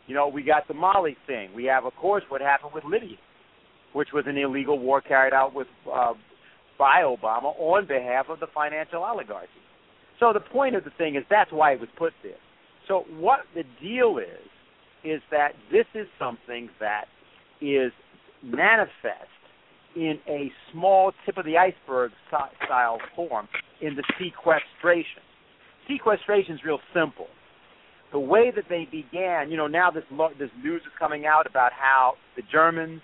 You 0.06 0.14
know, 0.14 0.28
we 0.28 0.42
got 0.42 0.68
the 0.68 0.74
Mali 0.74 1.16
thing. 1.26 1.50
We 1.54 1.64
have, 1.66 1.84
of 1.84 1.94
course, 1.94 2.24
what 2.28 2.40
happened 2.40 2.72
with 2.74 2.84
Libya, 2.84 3.16
which 3.92 4.08
was 4.12 4.24
an 4.26 4.36
illegal 4.36 4.78
war 4.78 5.00
carried 5.00 5.32
out 5.32 5.54
with 5.54 5.66
uh, 5.90 6.14
by 6.78 7.02
Obama 7.02 7.58
on 7.58 7.86
behalf 7.86 8.26
of 8.28 8.40
the 8.40 8.46
financial 8.54 9.02
oligarchy. 9.02 9.48
So 10.20 10.32
the 10.32 10.40
point 10.40 10.74
of 10.74 10.84
the 10.84 10.90
thing 10.90 11.16
is 11.16 11.24
that's 11.28 11.52
why 11.52 11.72
it 11.72 11.80
was 11.80 11.88
put 11.96 12.12
there. 12.22 12.32
So 12.86 13.04
what 13.18 13.40
the 13.54 13.64
deal 13.80 14.18
is 14.18 14.48
is 15.04 15.20
that 15.30 15.52
this 15.70 15.86
is 15.94 16.06
something 16.18 16.68
that 16.80 17.04
is 17.60 17.92
manifest 18.42 19.28
in 19.94 20.18
a 20.28 20.50
small 20.72 21.12
tip 21.24 21.36
of 21.36 21.44
the 21.44 21.56
iceberg 21.56 22.12
style 22.28 22.98
form 23.16 23.48
in 23.80 23.96
the 23.96 24.04
sequestration. 24.18 25.22
Sequestration 25.88 26.54
is 26.54 26.60
real 26.64 26.80
simple. 26.94 27.26
The 28.12 28.18
way 28.18 28.50
that 28.54 28.64
they 28.68 28.86
began, 28.90 29.50
you 29.50 29.56
know, 29.56 29.66
now 29.66 29.90
this 29.90 30.04
this 30.38 30.50
news 30.62 30.82
is 30.82 30.92
coming 30.98 31.26
out 31.26 31.46
about 31.46 31.72
how 31.72 32.14
the 32.36 32.42
Germans, 32.50 33.02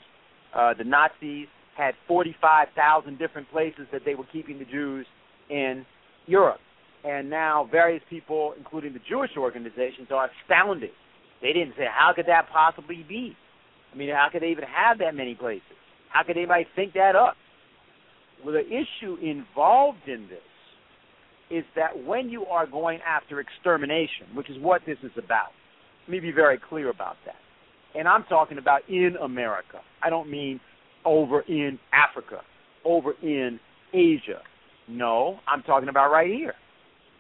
uh, 0.54 0.74
the 0.74 0.84
Nazis, 0.84 1.48
had 1.76 1.94
45,000 2.06 3.18
different 3.18 3.50
places 3.50 3.86
that 3.92 4.02
they 4.04 4.14
were 4.14 4.26
keeping 4.32 4.58
the 4.58 4.64
Jews 4.64 5.06
in 5.50 5.84
Europe. 6.26 6.60
And 7.04 7.28
now 7.28 7.68
various 7.70 8.02
people, 8.08 8.54
including 8.56 8.92
the 8.92 9.00
Jewish 9.08 9.30
organizations, 9.36 10.08
are 10.10 10.30
astounded. 10.42 10.90
They 11.42 11.52
didn't 11.52 11.74
say, 11.76 11.84
how 11.90 12.12
could 12.14 12.26
that 12.26 12.48
possibly 12.50 13.04
be? 13.06 13.36
I 13.92 13.96
mean, 13.96 14.10
how 14.10 14.28
could 14.32 14.42
they 14.42 14.48
even 14.48 14.64
have 14.64 14.98
that 14.98 15.14
many 15.14 15.34
places? 15.34 15.62
How 16.08 16.22
could 16.22 16.36
anybody 16.36 16.66
think 16.74 16.94
that 16.94 17.14
up? 17.14 17.36
Well, 18.44 18.54
the 18.54 18.66
issue 18.66 19.16
involved 19.22 20.06
in 20.06 20.28
this 20.28 20.38
is 21.50 21.64
that 21.76 22.04
when 22.04 22.28
you 22.28 22.46
are 22.46 22.66
going 22.66 23.00
after 23.06 23.40
extermination, 23.40 24.26
which 24.34 24.48
is 24.48 24.56
what 24.60 24.82
this 24.86 24.98
is 25.02 25.12
about, 25.16 25.48
let 26.06 26.12
me 26.12 26.20
be 26.20 26.32
very 26.32 26.58
clear 26.58 26.90
about 26.90 27.16
that. 27.26 27.36
And 27.98 28.08
I'm 28.08 28.24
talking 28.24 28.58
about 28.58 28.80
in 28.88 29.16
America. 29.22 29.80
I 30.02 30.10
don't 30.10 30.30
mean 30.30 30.60
over 31.05 31.40
in 31.42 31.78
Africa, 31.92 32.40
over 32.84 33.12
in 33.22 33.59
Asia. 33.92 34.40
No, 34.88 35.38
I'm 35.46 35.62
talking 35.62 35.88
about 35.88 36.11
right 36.11 36.30
here. 36.30 36.55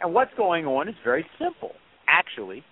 And 0.00 0.12
what's 0.12 0.32
going 0.36 0.66
on 0.66 0.88
is 0.88 0.94
very 1.04 1.24
simple. 1.38 1.72
Actually, 2.08 2.62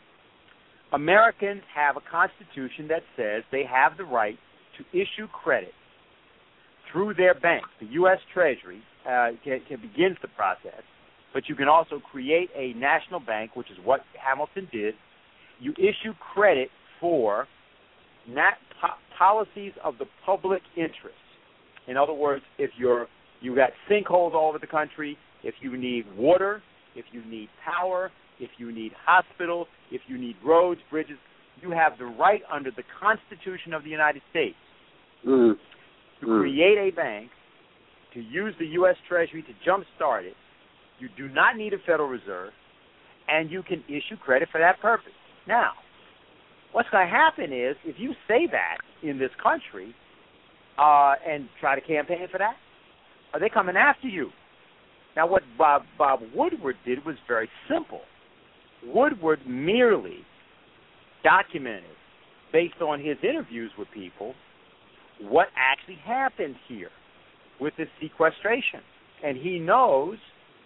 Americans 0.92 1.62
have 1.74 1.96
a 1.96 2.00
constitution 2.00 2.88
that 2.88 3.02
says 3.16 3.42
they 3.50 3.64
have 3.64 3.96
the 3.96 4.04
right 4.04 4.38
to 4.76 4.98
issue 4.98 5.26
credit 5.28 5.72
through 6.90 7.14
their 7.14 7.34
bank. 7.34 7.64
The 7.80 7.86
U.S. 7.92 8.18
Treasury 8.34 8.82
uh, 9.08 9.30
can, 9.42 9.60
can 9.68 9.80
begins 9.80 10.16
the 10.20 10.28
process, 10.28 10.82
but 11.32 11.44
you 11.48 11.54
can 11.54 11.68
also 11.68 12.00
create 12.10 12.50
a 12.54 12.74
national 12.74 13.20
bank, 13.20 13.56
which 13.56 13.70
is 13.70 13.78
what 13.84 14.00
Hamilton 14.22 14.68
did. 14.70 14.94
You 15.60 15.72
issue 15.78 16.12
credit 16.34 16.68
for 17.00 17.46
po- 18.26 18.71
policies 19.22 19.72
of 19.84 19.94
the 19.98 20.06
public 20.26 20.62
interest. 20.76 21.14
In 21.86 21.96
other 21.96 22.12
words, 22.12 22.42
if 22.58 22.70
you're 22.76 23.06
you 23.40 23.54
got 23.54 23.70
sinkholes 23.90 24.34
all 24.34 24.48
over 24.48 24.58
the 24.58 24.66
country, 24.66 25.16
if 25.42 25.54
you 25.60 25.76
need 25.76 26.04
water, 26.16 26.62
if 26.94 27.04
you 27.12 27.24
need 27.24 27.48
power, 27.64 28.10
if 28.38 28.50
you 28.58 28.72
need 28.72 28.92
hospitals, 29.04 29.66
if 29.90 30.00
you 30.06 30.18
need 30.18 30.36
roads, 30.44 30.80
bridges, 30.90 31.18
you 31.60 31.70
have 31.70 31.92
the 31.98 32.04
right 32.04 32.42
under 32.52 32.70
the 32.70 32.84
Constitution 33.00 33.72
of 33.72 33.82
the 33.84 33.90
United 33.90 34.22
States 34.30 34.56
mm. 35.26 35.54
to 36.20 36.26
mm. 36.26 36.40
create 36.40 36.78
a 36.78 36.94
bank, 36.94 37.30
to 38.14 38.20
use 38.20 38.54
the 38.60 38.66
U.S. 38.78 38.96
Treasury 39.08 39.42
to 39.42 39.68
jumpstart 39.68 40.24
it. 40.24 40.34
You 41.00 41.08
do 41.16 41.32
not 41.32 41.56
need 41.56 41.72
a 41.72 41.78
Federal 41.78 42.08
Reserve, 42.08 42.52
and 43.28 43.50
you 43.50 43.62
can 43.62 43.82
issue 43.88 44.16
credit 44.24 44.48
for 44.52 44.60
that 44.60 44.80
purpose. 44.80 45.12
Now, 45.48 45.72
what's 46.72 46.88
going 46.90 47.06
to 47.06 47.12
happen 47.12 47.52
is 47.52 47.76
if 47.84 47.96
you 47.98 48.12
say 48.26 48.46
that 48.50 48.78
in 49.02 49.18
this 49.18 49.30
country 49.42 49.94
uh, 50.78 51.14
and 51.26 51.48
try 51.60 51.74
to 51.74 51.80
campaign 51.80 52.26
for 52.30 52.38
that, 52.38 52.56
are 53.32 53.40
they 53.40 53.48
coming 53.48 53.76
after 53.76 54.08
you? 54.08 54.30
Now, 55.16 55.26
what 55.26 55.42
Bob 55.58 55.82
Bob 55.98 56.20
Woodward 56.34 56.76
did 56.86 57.04
was 57.04 57.16
very 57.28 57.48
simple. 57.68 58.00
Woodward 58.84 59.40
merely 59.46 60.18
documented, 61.22 61.84
based 62.52 62.80
on 62.80 62.98
his 62.98 63.16
interviews 63.22 63.70
with 63.78 63.88
people, 63.92 64.34
what 65.20 65.48
actually 65.56 65.98
happened 66.04 66.56
here 66.66 66.90
with 67.60 67.74
this 67.76 67.88
sequestration, 68.00 68.80
and 69.24 69.36
he 69.36 69.58
knows 69.58 70.16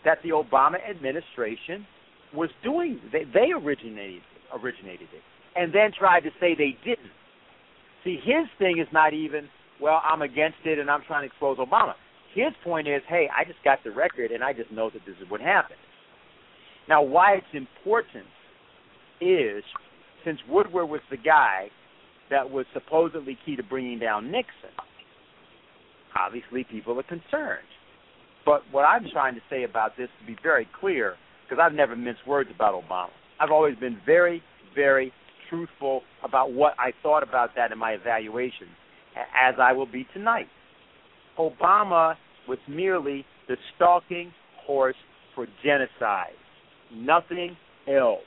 that 0.04 0.18
the 0.22 0.30
Obama 0.30 0.76
administration 0.88 1.86
was 2.34 2.48
doing. 2.62 3.00
They, 3.12 3.24
they 3.24 3.50
originated 3.52 4.22
originated 4.54 5.08
it, 5.12 5.22
and 5.56 5.72
then 5.72 5.90
tried 5.96 6.20
to 6.20 6.30
say 6.40 6.54
they 6.54 6.76
didn't. 6.84 7.10
See, 8.04 8.18
his 8.22 8.46
thing 8.58 8.78
is 8.78 8.86
not 8.92 9.14
even 9.14 9.48
well. 9.80 10.00
I'm 10.04 10.22
against 10.22 10.58
it, 10.64 10.78
and 10.78 10.90
I'm 10.90 11.02
trying 11.06 11.22
to 11.22 11.26
expose 11.26 11.58
Obama. 11.58 11.94
His 12.34 12.52
point 12.62 12.86
is, 12.86 13.02
hey, 13.08 13.28
I 13.34 13.44
just 13.44 13.62
got 13.64 13.78
the 13.82 13.90
record 13.90 14.30
and 14.30 14.44
I 14.44 14.52
just 14.52 14.70
know 14.70 14.90
that 14.90 15.00
this 15.06 15.16
is 15.22 15.30
what 15.30 15.40
happened. 15.40 15.78
Now, 16.86 17.02
why 17.02 17.36
it's 17.36 17.46
important 17.54 18.26
is 19.20 19.64
since 20.22 20.38
Woodward 20.48 20.86
was 20.86 21.00
the 21.10 21.16
guy 21.16 21.70
that 22.30 22.50
was 22.50 22.66
supposedly 22.74 23.38
key 23.46 23.56
to 23.56 23.62
bringing 23.62 23.98
down 23.98 24.30
Nixon, 24.30 24.74
obviously 26.18 26.64
people 26.64 26.98
are 26.98 27.04
concerned. 27.04 27.66
But 28.44 28.62
what 28.70 28.82
I'm 28.82 29.06
trying 29.12 29.34
to 29.34 29.40
say 29.48 29.64
about 29.64 29.96
this, 29.96 30.08
to 30.20 30.26
be 30.26 30.36
very 30.42 30.68
clear, 30.78 31.14
because 31.48 31.62
I've 31.62 31.72
never 31.74 31.96
minced 31.96 32.26
words 32.26 32.50
about 32.54 32.74
Obama, 32.74 33.08
I've 33.40 33.50
always 33.50 33.76
been 33.76 33.98
very, 34.04 34.42
very 34.74 35.12
truthful 35.48 36.02
about 36.22 36.52
what 36.52 36.74
I 36.78 36.92
thought 37.02 37.22
about 37.22 37.50
that 37.56 37.72
in 37.72 37.78
my 37.78 37.92
evaluations, 37.92 38.70
as 39.16 39.54
I 39.60 39.72
will 39.72 39.86
be 39.86 40.06
tonight. 40.12 40.46
Obama 41.38 42.14
was 42.48 42.58
merely 42.68 43.24
the 43.48 43.56
stalking 43.74 44.32
horse 44.66 44.96
for 45.34 45.46
genocide, 45.64 46.34
nothing 46.92 47.56
else. 47.88 48.20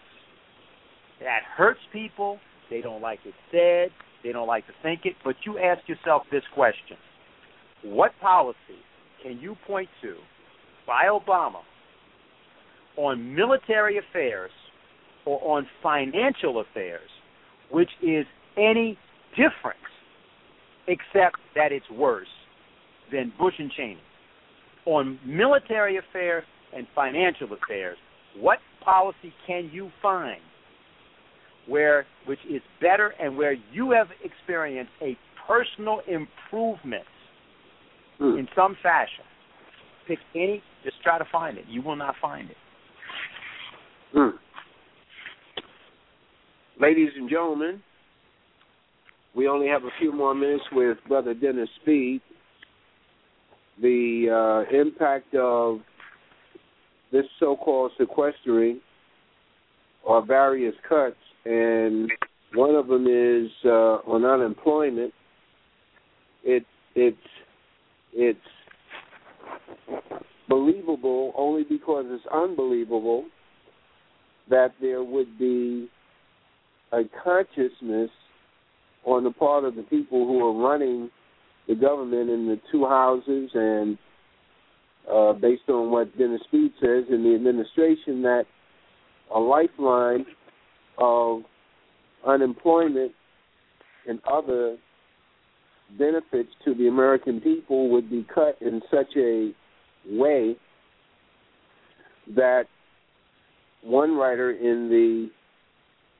That 1.20 1.42
hurts 1.56 1.80
people. 1.92 2.40
They 2.70 2.82
don't 2.82 3.02
like 3.02 3.20
it 3.26 3.34
said. 3.52 3.90
They 4.24 4.32
don't 4.32 4.48
like 4.48 4.66
to 4.68 4.74
think 4.84 5.02
it. 5.04 5.14
But 5.24 5.36
you 5.46 5.58
ask 5.58 5.88
yourself 5.88 6.24
this 6.32 6.44
question 6.54 6.98
What 7.84 8.12
policy 8.22 8.58
can 9.24 9.40
you 9.40 9.56
point 9.68 9.90
to 10.02 10.16
by 10.88 11.06
Obama 11.12 11.62
on 12.96 13.36
military 13.36 13.98
affairs 13.98 14.52
or 15.38 15.58
on 15.58 15.68
financial 15.84 16.62
affairs 16.62 17.10
which 17.72 17.90
is 18.02 18.26
any 18.58 18.98
difference 19.32 19.78
except 20.88 21.38
that 21.56 21.72
it's 21.72 21.90
worse 21.92 22.28
than 23.12 23.32
Bush 23.38 23.54
and 23.60 23.72
Cheney? 23.72 24.00
on 24.90 25.20
military 25.26 25.98
affairs 25.98 26.44
and 26.76 26.88
financial 26.96 27.48
affairs, 27.54 27.98
what 28.38 28.60
policy 28.84 29.34
can 29.46 29.70
you 29.72 29.92
find 30.02 30.42
where 31.68 32.06
which 32.26 32.40
is 32.50 32.62
better 32.82 33.14
and 33.22 33.38
where 33.38 33.56
you 33.72 33.92
have 33.92 34.08
experienced 34.24 34.92
a 35.02 35.16
personal 35.48 36.02
improvement 36.08 37.04
mm. 38.20 38.40
in 38.40 38.48
some 38.56 38.76
fashion? 38.82 39.26
Pick 40.08 40.20
any, 40.34 40.64
just 40.84 41.02
try 41.04 41.20
to 41.20 41.26
find 41.32 41.58
it. 41.58 41.66
You 41.68 41.84
will 41.84 41.96
not 41.96 42.16
find 42.20 42.50
it. 42.50 42.58
Mm. 44.16 44.32
Ladies 46.80 47.10
and 47.18 47.30
gentlemen, 47.30 47.82
we 49.36 49.50
only 49.50 49.68
have 49.68 49.84
a 49.84 49.90
few 50.00 50.14
more 50.14 50.34
minutes 50.34 50.64
with 50.72 50.98
Brother 51.10 51.34
Dennis 51.34 51.68
Speed 51.82 52.22
the 53.82 54.66
uh, 54.72 54.76
impact 54.76 55.34
of 55.36 55.80
this 57.12 57.26
so-called 57.40 57.92
sequestering 57.98 58.80
or 60.04 60.26
various 60.26 60.74
cuts, 60.88 61.16
and 61.46 62.10
one 62.54 62.76
of 62.76 62.88
them 62.88 63.08
is 63.08 63.50
uh, 63.66 64.00
on 64.08 64.24
unemployment. 64.26 65.14
It 66.44 66.66
it's 66.96 67.18
it's 68.14 68.40
believable 70.48 71.34
only 71.38 71.64
because 71.64 72.06
it's 72.08 72.26
unbelievable 72.34 73.26
that 74.50 74.74
there 74.82 75.04
would 75.04 75.38
be 75.38 75.90
a 76.92 77.02
consciousness 77.24 78.10
on 79.06 79.24
the 79.24 79.32
part 79.32 79.64
of 79.64 79.76
the 79.76 79.84
people 79.84 80.26
who 80.26 80.46
are 80.46 80.70
running 80.70 81.10
the 81.68 81.76
government 81.76 82.30
in 82.30 82.48
the 82.48 82.60
two 82.72 82.86
houses 82.86 83.50
and 83.54 83.98
uh, 85.12 85.34
based 85.34 85.70
on 85.70 85.92
what 85.92 86.16
Dennis 86.18 86.42
Speed 86.48 86.72
says 86.80 87.06
in 87.10 87.24
the 87.24 87.34
administration 87.36 88.22
that 88.24 88.46
a 89.34 89.40
lifeline 89.40 90.26
of 90.98 91.42
unemployment 92.28 93.12
and 94.08 94.20
other 94.32 94.78
benefits 95.98 96.50
to 96.66 96.74
the 96.74 96.88
American 96.88 97.40
people 97.42 97.90
would 97.90 98.10
be 98.10 98.26
cut 98.34 98.58
in 98.62 98.82
such 98.92 99.16
a 99.16 99.52
way 100.10 100.56
that 102.36 102.66
one 103.84 104.16
writer 104.16 104.52
in 104.52 104.90
the 104.90 105.30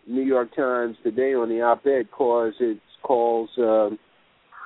New 0.08 0.24
York 0.24 0.56
Times 0.56 0.96
today 1.04 1.34
on 1.34 1.50
the 1.50 1.62
op-ed 1.62 2.10
cause 2.12 2.54
it 2.60 2.80
calls 3.04 3.50
uh, 3.58 3.90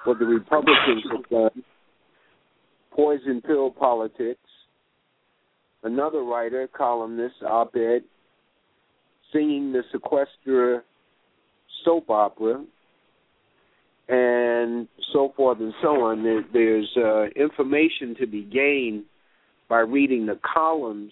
what 0.06 0.20
the 0.20 0.26
Republicans 0.26 1.04
have 1.12 1.30
done 1.30 1.64
poison 2.96 3.42
pill 3.42 3.72
politics. 3.72 4.40
Another 5.84 6.24
writer, 6.24 6.70
columnist, 6.76 7.36
op-ed, 7.46 8.04
singing 9.34 9.74
the 9.74 9.82
sequester 9.92 10.84
soap 11.84 12.10
opera, 12.10 12.64
and 14.08 14.88
so 15.12 15.34
forth 15.36 15.60
and 15.60 15.74
so 15.82 16.04
on. 16.04 16.24
There, 16.24 16.44
there's 16.54 16.90
uh, 16.98 17.26
information 17.36 18.16
to 18.20 18.28
be 18.28 18.44
gained 18.44 19.06
by 19.68 19.80
reading 19.80 20.26
the 20.26 20.40
columns 20.54 21.12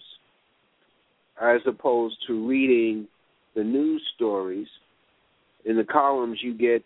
as 1.40 1.60
opposed 1.66 2.16
to 2.28 2.46
reading 2.46 3.08
the 3.54 3.64
news 3.64 4.02
stories. 4.14 4.68
In 5.64 5.76
the 5.76 5.84
columns, 5.84 6.38
you 6.42 6.54
get 6.54 6.84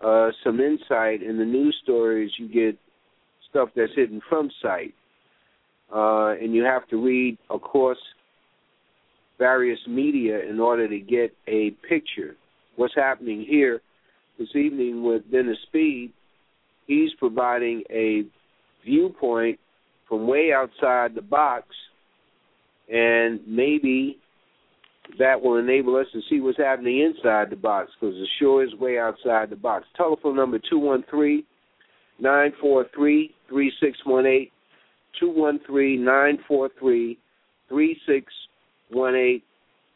uh, 0.00 0.30
some 0.42 0.60
insight. 0.60 1.22
In 1.22 1.38
the 1.38 1.44
news 1.44 1.76
stories, 1.82 2.30
you 2.38 2.48
get 2.48 2.78
stuff 3.50 3.68
that's 3.76 3.92
hidden 3.94 4.20
from 4.28 4.50
sight. 4.60 4.94
Uh, 5.94 6.34
and 6.40 6.54
you 6.54 6.64
have 6.64 6.88
to 6.88 7.02
read 7.02 7.38
across 7.50 7.98
various 9.38 9.78
media 9.86 10.40
in 10.48 10.60
order 10.60 10.88
to 10.88 10.98
get 10.98 11.34
a 11.46 11.70
picture. 11.88 12.36
What's 12.76 12.94
happening 12.94 13.44
here 13.48 13.80
this 14.38 14.48
evening 14.54 15.04
with 15.04 15.30
Dennis 15.30 15.58
Speed, 15.68 16.12
he's 16.86 17.10
providing 17.18 17.84
a 17.90 18.24
viewpoint 18.84 19.58
from 20.08 20.26
way 20.26 20.52
outside 20.52 21.14
the 21.14 21.22
box, 21.22 21.66
and 22.92 23.40
maybe 23.46 24.18
that 25.18 25.40
will 25.40 25.56
enable 25.58 25.96
us 25.96 26.06
to 26.12 26.20
see 26.28 26.40
what's 26.40 26.58
happening 26.58 27.00
inside 27.00 27.50
the 27.50 27.56
box 27.56 27.90
because 28.00 28.16
it 28.16 28.28
sure 28.38 28.64
is 28.64 28.74
way 28.74 28.98
outside 28.98 29.50
the 29.50 29.56
box. 29.56 29.86
Telephone 29.96 30.36
number 30.36 30.58
213 30.58 31.44
943 32.18 33.34
3618. 33.48 34.50
213 35.20 36.04
943 36.04 37.18
3618. 37.68 39.42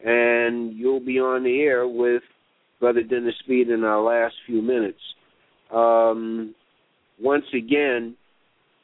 And 0.01 0.73
you'll 0.77 1.05
be 1.05 1.19
on 1.19 1.43
the 1.43 1.61
air 1.61 1.87
with 1.87 2.23
Brother 2.79 3.03
Dennis 3.03 3.35
Speed 3.43 3.69
in 3.69 3.83
our 3.83 4.01
last 4.01 4.35
few 4.45 4.61
minutes. 4.61 4.99
Um, 5.73 6.55
once 7.21 7.45
again, 7.53 8.15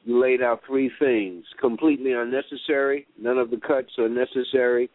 you 0.03 0.21
laid 0.21 0.41
out 0.41 0.61
three 0.67 0.91
things 0.99 1.45
completely 1.59 2.11
unnecessary, 2.11 3.07
none 3.19 3.37
of 3.37 3.49
the 3.49 3.57
cuts 3.57 3.91
are 3.97 4.09
necessary. 4.09 4.89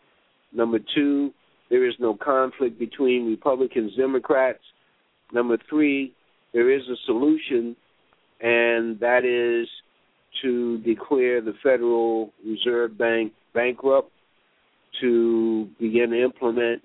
Number 0.53 0.78
two, 0.94 1.32
there 1.68 1.88
is 1.88 1.94
no 1.98 2.16
conflict 2.16 2.78
between 2.78 3.26
Republicans 3.26 3.92
Democrats. 3.96 4.62
Number 5.32 5.57
three, 5.68 6.12
there 6.53 6.70
is 6.70 6.82
a 6.88 6.96
solution, 7.07 7.76
and 8.40 8.98
that 9.01 9.24
is 9.24 9.68
to 10.42 10.78
declare 10.78 11.40
the 11.40 11.55
Federal 11.62 12.32
Reserve 12.44 12.98
Bank 12.98 13.32
bankrupt, 13.55 14.11
to 15.01 15.68
begin 15.78 16.11
to 16.11 16.22
implement 16.22 16.82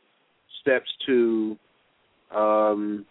steps 0.61 0.89
to 1.07 1.57
um, 2.35 3.05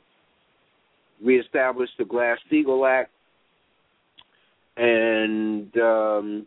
reestablish 1.23 1.91
the 1.99 2.05
Glass 2.05 2.39
Steagall 2.51 2.89
Act, 2.89 3.11
and 4.77 5.77
um, 5.77 6.47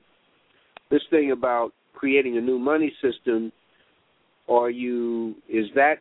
this 0.89 1.01
thing 1.09 1.31
about 1.31 1.73
creating 1.93 2.37
a 2.37 2.41
new 2.41 2.59
money 2.59 2.93
system. 3.01 3.51
Are 4.49 4.69
you? 4.69 5.35
Is 5.49 5.65
that 5.75 5.95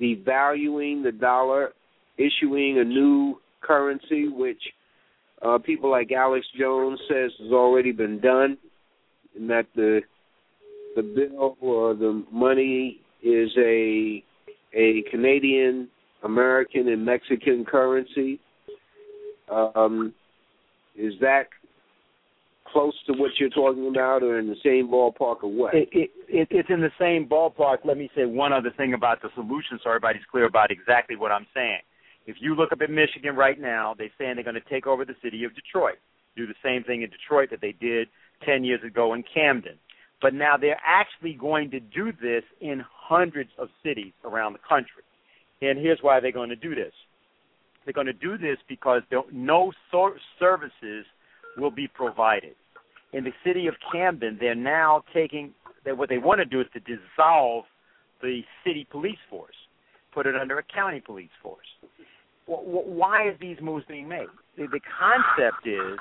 devaluing 0.00 1.02
the 1.02 1.12
dollar, 1.12 1.70
issuing 2.18 2.78
a 2.78 2.84
new 2.84 3.40
currency, 3.60 4.28
which 4.28 4.60
uh, 5.42 5.58
people 5.58 5.90
like 5.90 6.12
Alex 6.12 6.46
Jones 6.58 6.98
says 7.08 7.30
has 7.40 7.52
already 7.52 7.92
been 7.92 8.20
done, 8.20 8.56
and 9.36 9.50
that 9.50 9.66
the 9.74 10.00
the 10.96 11.02
bill 11.02 11.56
or 11.60 11.94
the 11.94 12.24
money 12.30 13.00
is 13.22 13.50
a 13.58 14.22
a 14.74 15.02
Canadian, 15.10 15.88
American, 16.22 16.88
and 16.88 17.04
Mexican 17.04 17.64
currency. 17.64 18.40
Um, 19.50 20.14
is 20.96 21.14
that 21.20 21.48
close 22.74 22.92
to 23.06 23.12
what 23.12 23.30
you're 23.38 23.48
talking 23.50 23.86
about, 23.86 24.24
or 24.24 24.38
in 24.38 24.48
the 24.48 24.56
same 24.64 24.88
ballpark, 24.88 25.44
or 25.44 25.50
what? 25.50 25.74
It, 25.74 25.88
it, 25.92 26.10
it, 26.28 26.48
it's 26.50 26.68
in 26.68 26.80
the 26.80 26.90
same 26.98 27.26
ballpark. 27.26 27.78
Let 27.84 27.96
me 27.96 28.10
say 28.16 28.24
one 28.24 28.52
other 28.52 28.72
thing 28.76 28.94
about 28.94 29.22
the 29.22 29.28
solution, 29.36 29.78
so 29.82 29.90
everybody's 29.90 30.26
clear 30.28 30.44
about 30.44 30.72
exactly 30.72 31.14
what 31.14 31.30
I'm 31.30 31.46
saying. 31.54 31.80
If 32.26 32.36
you 32.40 32.56
look 32.56 32.72
up 32.72 32.80
at 32.82 32.90
Michigan 32.90 33.36
right 33.36 33.60
now, 33.60 33.94
they're 33.96 34.10
saying 34.18 34.34
they're 34.34 34.44
going 34.44 34.60
to 34.60 34.68
take 34.68 34.88
over 34.88 35.04
the 35.04 35.14
city 35.22 35.44
of 35.44 35.54
Detroit, 35.54 35.98
do 36.36 36.46
the 36.46 36.54
same 36.64 36.82
thing 36.82 37.02
in 37.02 37.10
Detroit 37.10 37.50
that 37.50 37.60
they 37.60 37.72
did 37.72 38.08
10 38.44 38.64
years 38.64 38.80
ago 38.84 39.14
in 39.14 39.22
Camden. 39.32 39.78
But 40.20 40.34
now 40.34 40.56
they're 40.56 40.80
actually 40.84 41.34
going 41.34 41.70
to 41.70 41.80
do 41.80 42.10
this 42.10 42.42
in 42.60 42.82
hundreds 42.90 43.50
of 43.56 43.68
cities 43.84 44.12
around 44.24 44.54
the 44.54 44.58
country. 44.66 45.04
And 45.62 45.78
here's 45.78 45.98
why 46.00 46.18
they're 46.18 46.32
going 46.32 46.50
to 46.50 46.56
do 46.56 46.74
this. 46.74 46.92
They're 47.84 47.92
going 47.92 48.06
to 48.06 48.12
do 48.12 48.36
this 48.36 48.56
because 48.68 49.02
no 49.30 49.72
services 49.90 51.04
will 51.56 51.70
be 51.70 51.86
provided. 51.86 52.56
In 53.14 53.24
the 53.24 53.32
city 53.44 53.66
of 53.66 53.74
Camden, 53.92 54.36
they're 54.40 54.54
now 54.54 55.04
taking 55.14 55.52
that 55.84 55.96
what 55.96 56.08
they 56.08 56.18
want 56.18 56.40
to 56.40 56.44
do 56.44 56.60
is 56.60 56.66
to 56.72 56.80
dissolve 56.80 57.64
the 58.22 58.40
city 58.64 58.86
police 58.90 59.18
force, 59.30 59.54
put 60.12 60.26
it 60.26 60.34
under 60.34 60.58
a 60.58 60.62
county 60.62 61.00
police 61.00 61.30
force 61.42 61.66
why 62.46 63.24
are 63.24 63.38
these 63.40 63.56
moves 63.62 63.84
being 63.88 64.08
made? 64.08 64.26
The, 64.56 64.66
the 64.66 64.80
concept 64.98 65.66
is 65.66 65.98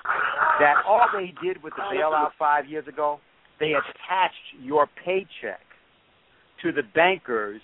that 0.60 0.76
all 0.88 1.08
they 1.14 1.34
did 1.44 1.62
with 1.64 1.74
the 1.76 1.84
bailout 1.84 2.32
five 2.38 2.68
years 2.68 2.88
ago, 2.88 3.20
they 3.60 3.72
attached 3.72 4.36
your 4.62 4.88
paycheck 5.06 5.62
to 6.62 6.72
the 6.72 6.84
bankers' 6.94 7.62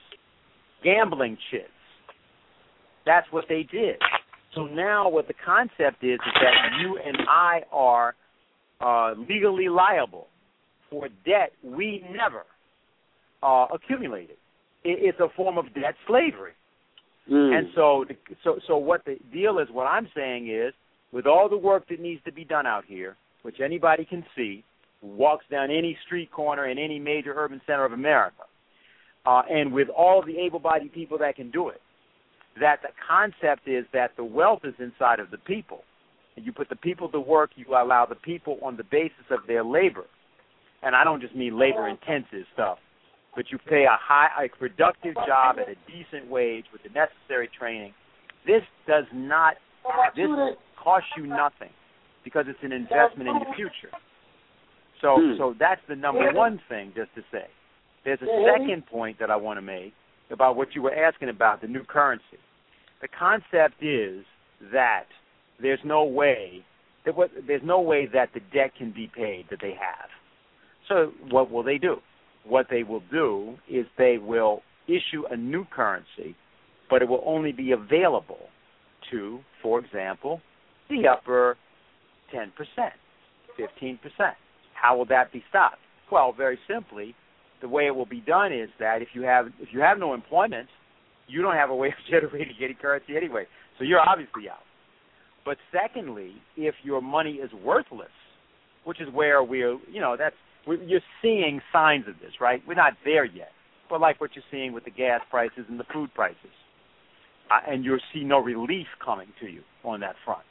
gambling 0.84 1.38
chips. 1.52 1.70
That's 3.06 3.28
what 3.32 3.46
they 3.50 3.64
did. 3.64 3.98
So 4.56 4.66
now, 4.66 5.10
what 5.10 5.28
the 5.28 5.34
concept 5.46 6.04
is 6.04 6.16
is 6.16 6.34
that 6.42 6.82
you 6.82 7.00
and 7.06 7.18
I 7.28 7.62
are 7.72 8.16
uh, 8.82 9.14
legally 9.30 9.70
liable 9.70 10.28
for 10.90 11.08
debt 11.26 11.52
we 11.64 12.04
never 12.12 12.44
uh, 13.44 13.68
accumulated. 13.74 14.38
It, 14.84 15.00
it's 15.02 15.20
a 15.20 15.28
form 15.36 15.58
of 15.58 15.66
debt 15.74 15.96
slavery. 16.08 16.54
Mm. 17.30 17.58
And 17.58 17.68
so, 17.76 18.06
so, 18.44 18.60
so 18.68 18.78
what 18.78 19.06
the 19.06 19.18
deal 19.32 19.60
is? 19.60 19.68
What 19.72 19.86
I'm 19.86 20.08
saying 20.16 20.50
is, 20.50 20.74
with 21.12 21.26
all 21.26 21.50
the 21.50 21.58
work 21.58 21.88
that 21.90 22.00
needs 22.00 22.24
to 22.26 22.32
be 22.32 22.44
done 22.44 22.66
out 22.66 22.86
here, 22.86 23.16
which 23.42 23.60
anybody 23.64 24.06
can 24.06 24.26
see, 24.36 24.64
walks 25.02 25.46
down 25.50 25.72
any 25.72 25.98
street 26.06 26.32
corner 26.32 26.68
in 26.68 26.78
any 26.78 27.00
major 27.00 27.34
urban 27.36 27.62
center 27.66 27.86
of 27.86 27.94
America, 27.94 28.44
uh, 29.26 29.42
and 29.50 29.72
with 29.72 29.90
all 29.90 30.24
the 30.26 30.38
able-bodied 30.38 30.94
people 30.94 31.18
that 31.18 31.36
can 31.36 31.52
do 31.52 31.70
it, 31.70 31.82
that 32.60 32.82
the 32.82 32.90
concept 33.08 33.68
is 33.68 33.86
that 33.94 34.12
the 34.18 34.24
wealth 34.24 34.62
is 34.64 34.74
inside 34.80 35.20
of 35.20 35.32
the 35.32 35.38
people. 35.38 35.84
And 36.36 36.46
you 36.46 36.54
put 36.54 36.70
the 36.70 36.76
people 36.76 37.10
to 37.10 37.20
work, 37.20 37.52
you 37.56 37.66
allow 37.70 38.06
the 38.06 38.16
people 38.16 38.60
on 38.64 38.78
the 38.78 38.84
basis 38.84 39.26
of 39.30 39.40
their 39.48 39.64
labor. 39.64 40.06
And 40.82 40.96
I 40.96 41.04
don't 41.04 41.22
just 41.22 41.36
mean 41.36 41.60
labor-intensive 41.60 42.46
stuff 42.54 42.78
but 43.36 43.46
you 43.52 43.58
pay 43.58 43.86
a 43.86 43.98
high, 44.00 44.46
a 44.46 44.58
productive 44.58 45.16
job 45.28 45.58
at 45.60 45.70
a 45.70 45.76
decent 45.88 46.30
wage 46.30 46.66
with 46.72 46.84
the 46.84 46.90
necessary 46.90 47.50
training. 47.58 47.94
This 48.46 48.64
does 48.88 49.06
not, 49.14 49.56
this 50.16 50.28
costs 50.82 51.10
you 51.18 51.28
nothing 51.28 51.70
because 52.24 52.46
it's 52.48 52.60
an 52.64 52.72
investment 52.72 53.30
in 53.30 53.40
the 53.40 53.56
future. 53.56 53.96
So, 55.02 55.18
hmm. 55.20 55.38
so 55.38 55.56
that's 55.58 55.82
the 55.88 55.96
number 55.96 56.34
one 56.34 56.60
thing, 56.68 56.92
just 56.96 57.14
to 57.16 57.22
say. 57.32 57.46
There's 58.04 58.20
a 58.22 58.58
second 58.58 58.86
point 58.88 59.20
that 59.20 59.30
I 59.30 59.36
want 59.36 59.58
to 59.58 59.62
make 59.62 59.94
about 60.32 60.56
what 60.56 60.76
you 60.76 60.82
were 60.82 60.94
asking 60.94 61.30
about 61.30 61.62
the 61.62 61.68
new 61.68 61.84
currency. 61.84 62.40
The 63.02 63.08
concept 63.08 63.82
is 63.82 64.26
that 64.74 65.06
there's 65.62 65.80
no 65.84 66.04
way 66.04 66.64
that 67.06 67.16
what, 67.16 67.32
there's 67.48 67.62
no 67.64 67.82
way 67.82 68.08
that 68.14 68.30
the 68.34 68.42
debt 68.54 68.72
can 68.78 68.92
be 68.92 69.10
paid 69.16 69.46
that 69.50 69.60
they 69.62 69.72
have. 69.72 70.10
So 70.88 71.12
what 71.30 71.52
will 71.52 71.64
they 71.64 71.78
do? 71.78 71.98
what 72.50 72.68
they 72.70 72.84
will 72.84 73.04
do 73.12 73.56
is 73.70 73.86
they 73.98 74.18
will 74.18 74.62
issue 74.88 75.24
a 75.30 75.38
new 75.38 75.66
currency, 75.66 76.36
but 76.90 77.02
it 77.02 77.08
will 77.08 77.24
only 77.26 77.52
be 77.52 77.72
available 77.72 78.50
to, 79.12 79.40
for 79.62 79.80
example, 79.80 80.42
the 80.90 81.08
upper 81.08 81.58
10%, 82.34 82.50
15%. 83.60 84.00
How 84.74 84.98
will 84.98 85.06
that 85.06 85.32
be 85.32 85.44
stopped? 85.50 85.78
Well, 86.12 86.34
very 86.36 86.58
simply, 86.68 87.16
the 87.62 87.68
way 87.68 87.86
it 87.86 87.96
will 87.96 88.06
be 88.06 88.22
done 88.22 88.52
is 88.52 88.70
that 88.80 89.02
if 89.02 89.10
you 89.14 89.22
have 89.24 89.48
if 89.60 89.70
you 89.72 89.82
have 89.82 90.00
no 90.00 90.14
employment, 90.14 90.68
you 91.28 91.42
don't 91.42 91.56
have 91.56 91.70
a 91.70 91.76
way 91.76 91.90
of 91.90 91.94
generating 92.10 92.56
any 92.64 92.74
currency 92.74 93.16
anyway. 93.16 93.46
So 93.78 93.84
you're 93.84 94.00
obviously 94.00 94.50
out. 94.50 94.64
But 95.50 95.58
secondly, 95.72 96.34
if 96.58 96.76
your 96.84 97.02
money 97.02 97.38
is 97.38 97.50
worthless, 97.66 98.12
which 98.84 99.02
is 99.02 99.08
where 99.12 99.42
we're 99.44 99.80
you 99.92 100.00
know 100.00 100.16
that's 100.16 100.36
we're, 100.68 100.76
you're 100.84 101.02
seeing 101.24 101.60
signs 101.74 102.08
of 102.08 102.20
this, 102.22 102.34
right? 102.40 102.62
We're 102.68 102.76
not 102.76 102.94
there 103.04 103.26
yet, 103.26 103.50
but 103.90 104.00
like 104.00 104.22
what 104.22 104.30
you're 104.36 104.44
seeing 104.52 104.74
with 104.74 104.86
the 104.86 104.92
gas 104.92 105.22
prices 105.32 105.66
and 105.68 105.80
the 105.80 105.86
food 105.92 106.14
prices, 106.14 106.54
uh, 107.50 107.68
and 107.68 107.84
you'll 107.84 107.98
see 108.14 108.24
no 108.24 108.38
relief 108.38 108.86
coming 109.04 109.30
to 109.42 109.48
you 109.48 109.62
on 109.84 110.02
that 110.02 110.18
front. 110.24 110.44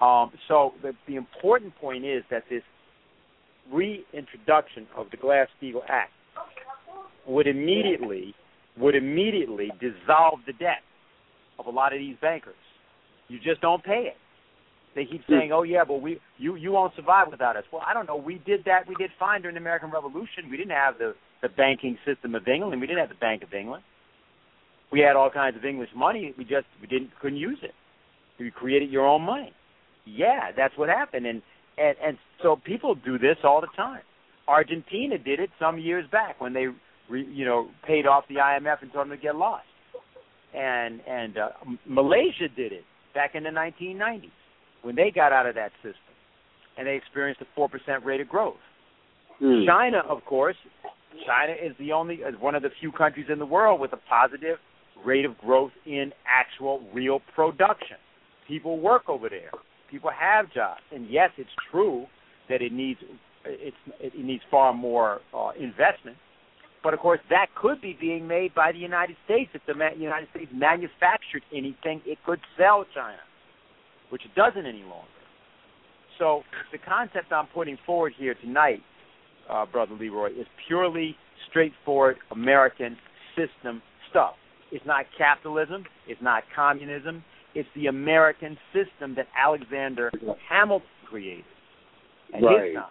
Um, 0.00 0.32
so 0.48 0.72
the, 0.82 0.94
the 1.06 1.14
important 1.14 1.72
point 1.76 2.04
is 2.04 2.24
that 2.28 2.42
this 2.50 2.64
reintroduction 3.72 4.88
of 4.96 5.12
the 5.12 5.16
Glass-Steagall 5.16 5.84
Act 5.88 6.10
would 7.28 7.46
immediately 7.46 8.34
would 8.76 8.96
immediately 8.96 9.70
dissolve 9.78 10.40
the 10.44 10.54
debt 10.54 10.82
of 11.60 11.66
a 11.66 11.70
lot 11.70 11.92
of 11.92 12.00
these 12.00 12.16
bankers. 12.20 12.56
You 13.32 13.38
just 13.40 13.62
don't 13.62 13.82
pay 13.82 14.12
it. 14.12 14.16
They 14.94 15.06
keep 15.06 15.22
saying, 15.26 15.52
"Oh 15.52 15.62
yeah, 15.62 15.84
but 15.84 16.02
we 16.02 16.20
you 16.36 16.54
you 16.56 16.70
won't 16.70 16.94
survive 16.94 17.28
without 17.30 17.56
us." 17.56 17.64
Well, 17.72 17.82
I 17.86 17.94
don't 17.94 18.06
know. 18.06 18.16
We 18.16 18.42
did 18.44 18.64
that. 18.66 18.86
We 18.86 18.94
did 18.96 19.10
fine 19.18 19.40
during 19.40 19.54
the 19.54 19.60
American 19.60 19.90
Revolution. 19.90 20.50
We 20.50 20.58
didn't 20.58 20.76
have 20.76 20.98
the 20.98 21.14
the 21.40 21.48
banking 21.48 21.96
system 22.04 22.34
of 22.34 22.46
England. 22.46 22.78
We 22.78 22.86
didn't 22.86 23.00
have 23.00 23.08
the 23.08 23.14
Bank 23.14 23.42
of 23.42 23.54
England. 23.54 23.82
We 24.92 25.00
had 25.00 25.16
all 25.16 25.30
kinds 25.30 25.56
of 25.56 25.64
English 25.64 25.88
money. 25.96 26.34
We 26.36 26.44
just 26.44 26.66
we 26.82 26.86
didn't 26.86 27.10
couldn't 27.22 27.38
use 27.38 27.58
it. 27.62 27.72
You 28.36 28.52
created 28.52 28.90
your 28.90 29.06
own 29.06 29.22
money. 29.22 29.54
Yeah, 30.04 30.52
that's 30.54 30.76
what 30.76 30.90
happened. 30.90 31.24
And 31.24 31.40
and 31.78 31.96
and 32.04 32.18
so 32.42 32.56
people 32.56 32.94
do 32.94 33.18
this 33.18 33.38
all 33.44 33.62
the 33.62 33.72
time. 33.74 34.02
Argentina 34.46 35.16
did 35.16 35.40
it 35.40 35.48
some 35.58 35.78
years 35.78 36.04
back 36.12 36.38
when 36.38 36.52
they 36.52 36.66
re, 37.08 37.24
you 37.24 37.46
know 37.46 37.68
paid 37.86 38.06
off 38.06 38.24
the 38.28 38.34
IMF 38.34 38.82
and 38.82 38.92
told 38.92 39.08
them 39.08 39.16
to 39.16 39.22
get 39.22 39.36
lost. 39.36 39.64
And 40.52 41.00
and 41.08 41.38
uh, 41.38 41.48
Malaysia 41.86 42.48
did 42.54 42.72
it 42.72 42.84
back 43.14 43.34
in 43.34 43.42
the 43.42 43.50
1990s 43.50 44.30
when 44.82 44.96
they 44.96 45.10
got 45.10 45.32
out 45.32 45.46
of 45.46 45.54
that 45.54 45.72
system 45.82 46.14
and 46.76 46.86
they 46.86 46.96
experienced 46.96 47.42
a 47.42 47.60
4% 47.60 47.68
rate 48.04 48.20
of 48.20 48.28
growth. 48.28 48.56
Hmm. 49.38 49.64
China, 49.66 50.02
of 50.08 50.24
course, 50.24 50.56
China 51.26 51.52
is 51.52 51.72
the 51.78 51.92
only 51.92 52.16
is 52.16 52.34
one 52.40 52.54
of 52.54 52.62
the 52.62 52.70
few 52.80 52.92
countries 52.92 53.26
in 53.30 53.38
the 53.38 53.46
world 53.46 53.80
with 53.80 53.92
a 53.92 54.00
positive 54.08 54.58
rate 55.04 55.24
of 55.24 55.36
growth 55.38 55.72
in 55.86 56.12
actual 56.26 56.82
real 56.92 57.20
production. 57.34 57.96
People 58.48 58.80
work 58.80 59.08
over 59.08 59.28
there. 59.28 59.50
People 59.90 60.10
have 60.18 60.52
jobs, 60.52 60.80
and 60.90 61.08
yes, 61.10 61.30
it's 61.36 61.50
true 61.70 62.06
that 62.48 62.62
it 62.62 62.72
needs 62.72 63.00
it's 63.44 63.76
it 64.00 64.18
needs 64.18 64.42
far 64.50 64.72
more 64.72 65.20
uh, 65.34 65.50
investment. 65.58 66.16
But 66.82 66.94
of 66.94 67.00
course, 67.00 67.20
that 67.30 67.46
could 67.54 67.80
be 67.80 67.96
being 68.00 68.26
made 68.26 68.54
by 68.54 68.72
the 68.72 68.78
United 68.78 69.16
States 69.24 69.50
if 69.54 69.62
the 69.66 69.74
United 69.96 70.28
States 70.34 70.50
manufactured 70.52 71.42
anything 71.54 72.02
it 72.04 72.18
could 72.26 72.40
sell 72.58 72.84
China, 72.94 73.20
which 74.10 74.22
it 74.24 74.34
doesn't 74.34 74.66
any 74.66 74.82
longer. 74.82 75.06
So 76.18 76.42
the 76.72 76.78
concept 76.78 77.32
I'm 77.32 77.46
putting 77.48 77.78
forward 77.86 78.12
here 78.18 78.34
tonight, 78.34 78.82
uh, 79.48 79.66
brother 79.66 79.94
Leroy, 79.94 80.30
is 80.30 80.46
purely 80.66 81.16
straightforward 81.48 82.16
American 82.30 82.96
system 83.36 83.82
stuff. 84.10 84.34
It's 84.70 84.84
not 84.86 85.06
capitalism. 85.16 85.84
It's 86.08 86.20
not 86.22 86.44
communism. 86.54 87.24
It's 87.54 87.68
the 87.74 87.86
American 87.86 88.56
system 88.72 89.14
that 89.16 89.26
Alexander 89.36 90.10
Hamilton 90.48 90.88
created 91.04 91.44
at 92.34 92.42
Right. 92.42 92.74
time. 92.74 92.84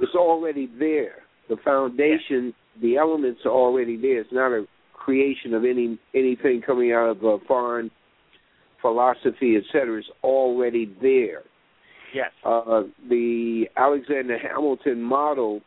It's 0.00 0.14
already 0.14 0.66
there. 0.66 1.24
The 1.48 1.56
foundation, 1.58 2.54
the 2.80 2.96
elements 2.96 3.40
are 3.44 3.50
already 3.50 3.96
there. 3.96 4.20
It's 4.20 4.32
not 4.32 4.52
a 4.52 4.66
creation 4.94 5.54
of 5.54 5.64
any 5.64 5.98
anything 6.14 6.62
coming 6.64 6.92
out 6.92 7.08
of 7.10 7.22
a 7.24 7.38
foreign 7.46 7.90
philosophy, 8.80 9.56
etc. 9.56 9.98
It's 9.98 10.08
already 10.22 10.94
there. 11.00 11.42
Yes. 12.14 12.30
Uh, 12.44 12.82
the 13.08 13.66
Alexander 13.76 14.38
Hamilton 14.38 15.02
model 15.02 15.60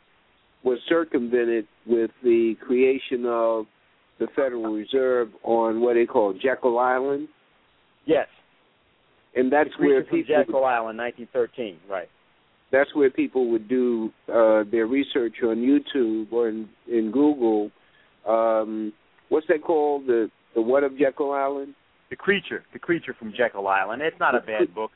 was 0.64 0.80
circumvented 0.88 1.68
with 1.86 2.12
the 2.24 2.56
creation 2.66 3.26
of 3.26 3.66
the 4.20 4.28
Federal 4.36 4.74
Reserve 4.74 5.30
on 5.44 5.82
what 5.82 5.96
they 5.96 6.06
call 6.06 6.34
Jekyll 6.34 6.80
Island, 6.80 7.28
Yes. 8.06 8.28
and 9.36 9.52
that's 9.52 9.70
where 9.78 10.04
people 10.04 10.24
Jekyll 10.28 10.66
Island, 10.66 10.98
1913. 10.98 11.78
Right. 11.90 12.10
That's 12.76 12.94
where 12.94 13.10
people 13.10 13.50
would 13.52 13.68
do 13.70 14.12
uh, 14.28 14.64
their 14.72 14.88
research 14.88 15.36
on 15.44 15.58
YouTube 15.58 16.32
or 16.32 16.50
in, 16.50 16.68
in 16.92 17.12
Google. 17.12 17.72
Um, 18.28 18.92
what's 19.30 19.48
that 19.48 19.64
called? 19.64 20.08
The 20.08 20.30
the 20.56 20.62
what 20.62 20.84
of 20.84 20.98
Jekyll 20.98 21.32
Island? 21.32 21.74
The 22.10 22.16
creature, 22.16 22.64
the 22.74 22.80
creature 22.80 23.16
from 23.18 23.34
Jekyll 23.36 23.68
Island. 23.68 24.02
It's 24.02 24.20
not 24.20 24.36
a 24.36 24.42
bad 24.42 24.74
book. 24.74 24.92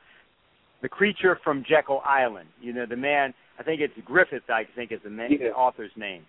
The 0.81 0.89
creature 0.89 1.37
from 1.43 1.63
Jekyll 1.67 2.01
Island. 2.05 2.49
You 2.61 2.73
know, 2.73 2.85
the 2.85 2.95
man. 2.95 3.33
I 3.59 3.63
think 3.63 3.81
it's 3.81 3.93
Griffith. 4.05 4.43
I 4.49 4.63
think 4.75 4.91
is 4.91 4.99
the, 5.03 5.09
man, 5.09 5.31
Yeah. 5.31 5.49
the 5.49 5.53
author's 5.53 5.91
name. 5.97 6.23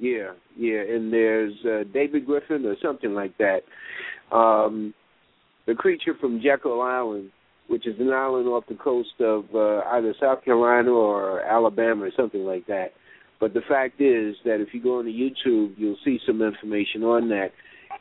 Yeah, 0.00 0.30
yeah, 0.56 0.78
and 0.78 1.12
there's 1.12 1.54
uh, 1.64 1.82
David 1.92 2.24
Griffin 2.24 2.64
or 2.64 2.76
something 2.80 3.14
like 3.14 3.34
that. 3.38 3.62
Um, 4.30 4.94
the 5.66 5.74
creature 5.74 6.14
from 6.20 6.40
Jekyll 6.40 6.80
Island, 6.80 7.30
which 7.68 7.86
is 7.86 7.98
an 8.00 8.10
island 8.10 8.48
off 8.48 8.64
the 8.68 8.74
coast 8.74 9.20
of 9.20 9.44
uh, 9.54 9.80
either 9.92 10.14
South 10.20 10.44
Carolina 10.44 10.90
or 10.90 11.40
Alabama 11.42 12.04
or 12.04 12.10
something 12.16 12.44
like 12.44 12.66
that. 12.66 12.92
But 13.40 13.54
the 13.54 13.60
fact 13.68 14.00
is 14.00 14.34
that 14.44 14.60
if 14.60 14.74
you 14.74 14.82
go 14.82 14.98
onto 14.98 15.10
YouTube, 15.10 15.74
you'll 15.76 15.98
see 16.04 16.18
some 16.26 16.42
information 16.42 17.04
on 17.04 17.28
that. 17.28 17.50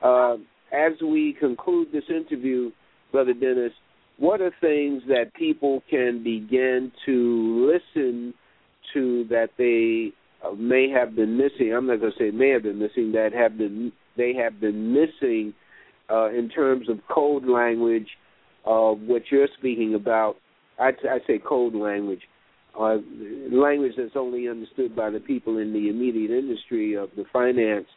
Uh, 0.02 0.38
as 0.74 0.94
we 1.02 1.36
conclude 1.40 1.90
this 1.92 2.04
interview, 2.10 2.72
Brother 3.12 3.34
Dennis, 3.34 3.72
what 4.18 4.42
are 4.42 4.52
things 4.60 5.04
that 5.08 5.34
people 5.36 5.84
can 5.90 6.24
begin 6.24 6.92
to 7.06 7.72
listen 7.72 8.34
to 8.94 9.26
that 9.30 9.50
they 9.58 10.14
uh, 10.46 10.54
may 10.56 10.90
have 10.90 11.16
been 11.16 11.38
missing. 11.38 11.74
I'm 11.74 11.88
not 11.88 12.00
going 12.00 12.12
to 12.12 12.18
say 12.18 12.32
may 12.32 12.50
have 12.50 12.64
been 12.64 12.80
missing. 12.80 13.12
That 13.12 13.32
have 13.34 13.58
been 13.58 13.92
they 14.16 14.34
have 14.34 14.60
been 14.60 14.94
missing 14.94 15.54
uh, 16.10 16.30
in 16.30 16.50
terms 16.50 16.90
of 16.90 17.00
code 17.10 17.46
language 17.46 18.08
of 18.68 19.00
what 19.00 19.24
you're 19.32 19.48
speaking 19.58 19.96
about. 19.96 20.36
I 20.78 20.90
I 20.90 21.20
say 21.26 21.40
code 21.40 21.74
language, 21.74 22.22
uh, 22.80 22.98
language 23.52 23.94
that's 23.98 24.16
only 24.16 24.48
understood 24.48 24.96
by 24.96 25.10
the 25.10 25.20
people 25.20 25.58
in 25.58 25.74
the 25.74 25.90
immediate 25.90 26.32
industry 26.32 26.96
of 26.96 27.10
the 27.16 27.24
finance. 27.34 27.88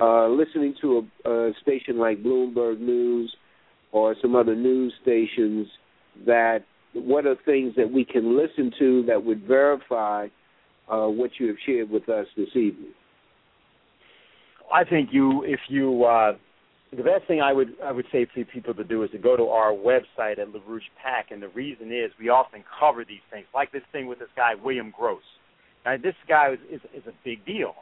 Uh, 0.00 0.28
listening 0.28 0.74
to 0.80 1.06
a, 1.24 1.30
a 1.30 1.52
station 1.62 1.98
like 1.98 2.22
Bloomberg 2.22 2.80
News 2.80 3.34
or 3.92 4.16
some 4.20 4.34
other 4.34 4.56
news 4.56 4.92
stations 5.02 5.68
that 6.26 6.60
what 6.94 7.26
are 7.26 7.36
things 7.44 7.74
that 7.76 7.90
we 7.90 8.04
can 8.04 8.36
listen 8.36 8.72
to 8.78 9.04
that 9.06 9.24
would 9.24 9.46
verify 9.46 10.26
uh, 10.88 11.06
what 11.06 11.30
you 11.38 11.48
have 11.48 11.56
shared 11.64 11.90
with 11.90 12.08
us 12.08 12.26
this 12.36 12.48
evening. 12.50 12.92
I 14.72 14.84
think 14.84 15.10
you, 15.12 15.44
if 15.44 15.60
you, 15.68 16.04
uh, 16.04 16.32
the 16.96 17.02
best 17.02 17.26
thing 17.26 17.40
I 17.40 17.52
would 17.52 17.74
I 17.82 17.92
would 17.92 18.06
say 18.12 18.26
for 18.32 18.44
people 18.44 18.74
to 18.74 18.84
do 18.84 19.02
is 19.02 19.10
to 19.10 19.18
go 19.18 19.36
to 19.36 19.44
our 19.44 19.72
website 19.72 20.38
at 20.38 20.48
LaRouche 20.48 20.90
PAC, 21.02 21.30
and 21.30 21.42
the 21.42 21.48
reason 21.48 21.92
is 21.92 22.10
we 22.18 22.28
often 22.28 22.64
cover 22.78 23.04
these 23.04 23.24
things, 23.30 23.46
like 23.54 23.72
this 23.72 23.82
thing 23.92 24.06
with 24.06 24.18
this 24.18 24.28
guy 24.36 24.54
William 24.54 24.92
Gross. 24.96 25.22
Now, 25.84 25.96
this 25.96 26.14
guy 26.28 26.52
is 26.52 26.58
is, 26.70 26.80
is 26.94 27.06
a 27.06 27.12
big 27.24 27.44
deal, 27.44 27.74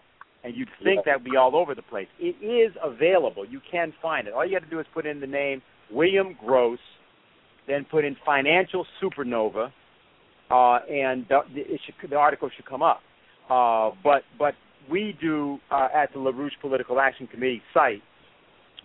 and 0.44 0.56
you'd 0.56 0.68
think 0.82 1.04
that'd 1.04 1.24
be 1.24 1.36
all 1.36 1.56
over 1.56 1.74
the 1.74 1.82
place. 1.82 2.08
It 2.18 2.36
is 2.44 2.74
available. 2.82 3.44
You 3.46 3.60
can 3.70 3.92
find 4.00 4.26
it. 4.26 4.34
All 4.34 4.44
you 4.44 4.58
got 4.58 4.64
to 4.64 4.70
do 4.70 4.80
is 4.80 4.86
put 4.92 5.06
in 5.06 5.20
the 5.20 5.26
name 5.26 5.62
William 5.90 6.36
Gross, 6.44 6.78
then 7.66 7.86
put 7.90 8.04
in 8.04 8.16
financial 8.24 8.86
supernova, 9.02 9.72
uh, 10.50 10.78
and 10.90 11.26
the, 11.28 11.40
it 11.54 11.80
should, 11.84 12.10
the 12.10 12.16
article 12.16 12.50
should 12.54 12.66
come 12.66 12.82
up. 12.82 13.00
Uh, 13.50 13.90
but 14.02 14.22
but 14.38 14.54
we 14.90 15.16
do 15.20 15.58
uh, 15.70 15.88
at 15.94 16.12
the 16.12 16.18
LaRouche 16.18 16.58
Political 16.60 17.00
Action 17.00 17.26
Committee 17.26 17.62
site. 17.72 18.02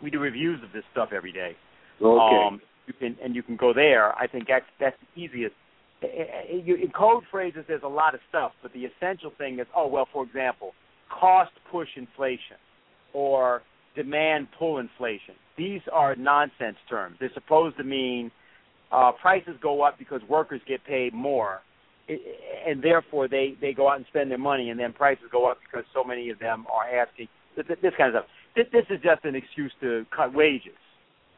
We 0.02 0.10
do 0.10 0.20
reviews 0.20 0.62
of 0.64 0.72
this 0.74 0.84
stuff 0.92 1.10
every 1.14 1.32
day. 1.32 1.56
Okay. 2.02 2.48
Um, 2.48 2.62
you 2.86 2.94
can 2.94 3.18
and 3.24 3.36
you 3.36 3.44
can 3.44 3.56
go 3.56 3.74
there. 3.74 4.16
I 4.18 4.28
think 4.28 4.48
that's 4.48 4.66
that's 4.80 4.96
the 5.02 5.22
easiest. 5.22 5.56
I- 6.04 6.06
I- 6.52 6.62
you- 6.64 6.76
In 6.76 6.92
code 6.92 7.24
phrases, 7.32 7.66
there's 7.68 7.84
a 7.84 7.88
lot 7.88 8.14
of 8.14 8.20
stuff, 8.30 8.52
but 8.62 8.72
the 8.74 8.86
essential 8.86 9.32
thing 9.32 9.60
is, 9.60 9.68
oh 9.76 9.88
well, 9.88 10.08
for 10.14 10.24
example, 10.24 10.74
cost 11.10 11.52
push 11.72 11.90
inflation 11.96 12.58
or 13.14 13.64
demand 13.96 14.48
pull 14.58 14.78
inflation. 14.78 15.34
These 15.58 15.82
are 15.92 16.16
nonsense 16.16 16.78
terms. 16.88 17.18
They're 17.20 17.34
supposed 17.34 17.78
to 17.78 17.84
mean 17.84 18.32
uh, 18.92 19.12
prices 19.20 19.56
go 19.62 19.82
up 19.82 19.98
because 19.98 20.22
workers 20.30 20.62
get 20.68 20.84
paid 20.86 21.14
more, 21.14 21.62
and 22.08 22.82
therefore 22.82 23.28
they 23.28 23.56
they 23.60 23.74
go 23.74 23.90
out 23.90 23.98
and 23.98 24.06
spend 24.08 24.30
their 24.30 24.38
money, 24.38 24.70
and 24.70 24.80
then 24.80 24.94
prices 24.94 25.26
go 25.32 25.50
up 25.50 25.58
because 25.66 25.86
so 25.94 26.04
many 26.04 26.30
of 26.30 26.40
them 26.40 26.66
are 26.72 26.88
asking 26.88 27.28
th- 27.56 27.68
th- 27.68 27.80
this 27.82 27.94
kind 27.98 28.16
of 28.16 28.24
stuff. 28.24 28.32
This, 28.58 28.66
this 28.74 28.86
is 28.90 29.00
just 29.04 29.24
an 29.24 29.36
excuse 29.36 29.72
to 29.82 30.06
cut 30.16 30.34
wages, 30.34 30.74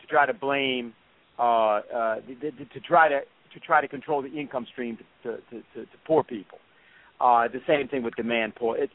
to 0.02 0.08
try 0.08 0.26
to 0.26 0.34
blame, 0.34 0.94
uh, 1.38 1.82
uh, 1.94 2.16
th- 2.42 2.54
to 2.74 2.80
try 2.80 3.10
to 3.10 3.20
to 3.54 3.60
try 3.60 3.82
to 3.82 3.88
control 3.88 4.22
the 4.22 4.30
income 4.30 4.66
stream 4.72 4.98
to 5.24 5.32
to, 5.32 5.38
to, 5.76 5.82
to 5.82 5.98
poor 6.08 6.24
people. 6.24 6.60
Uh, 7.20 7.50
the 7.50 7.60
same 7.68 7.90
thing 7.90 8.02
with 8.04 8.16
demand 8.16 8.56
pull. 8.56 8.76
It, 8.76 8.90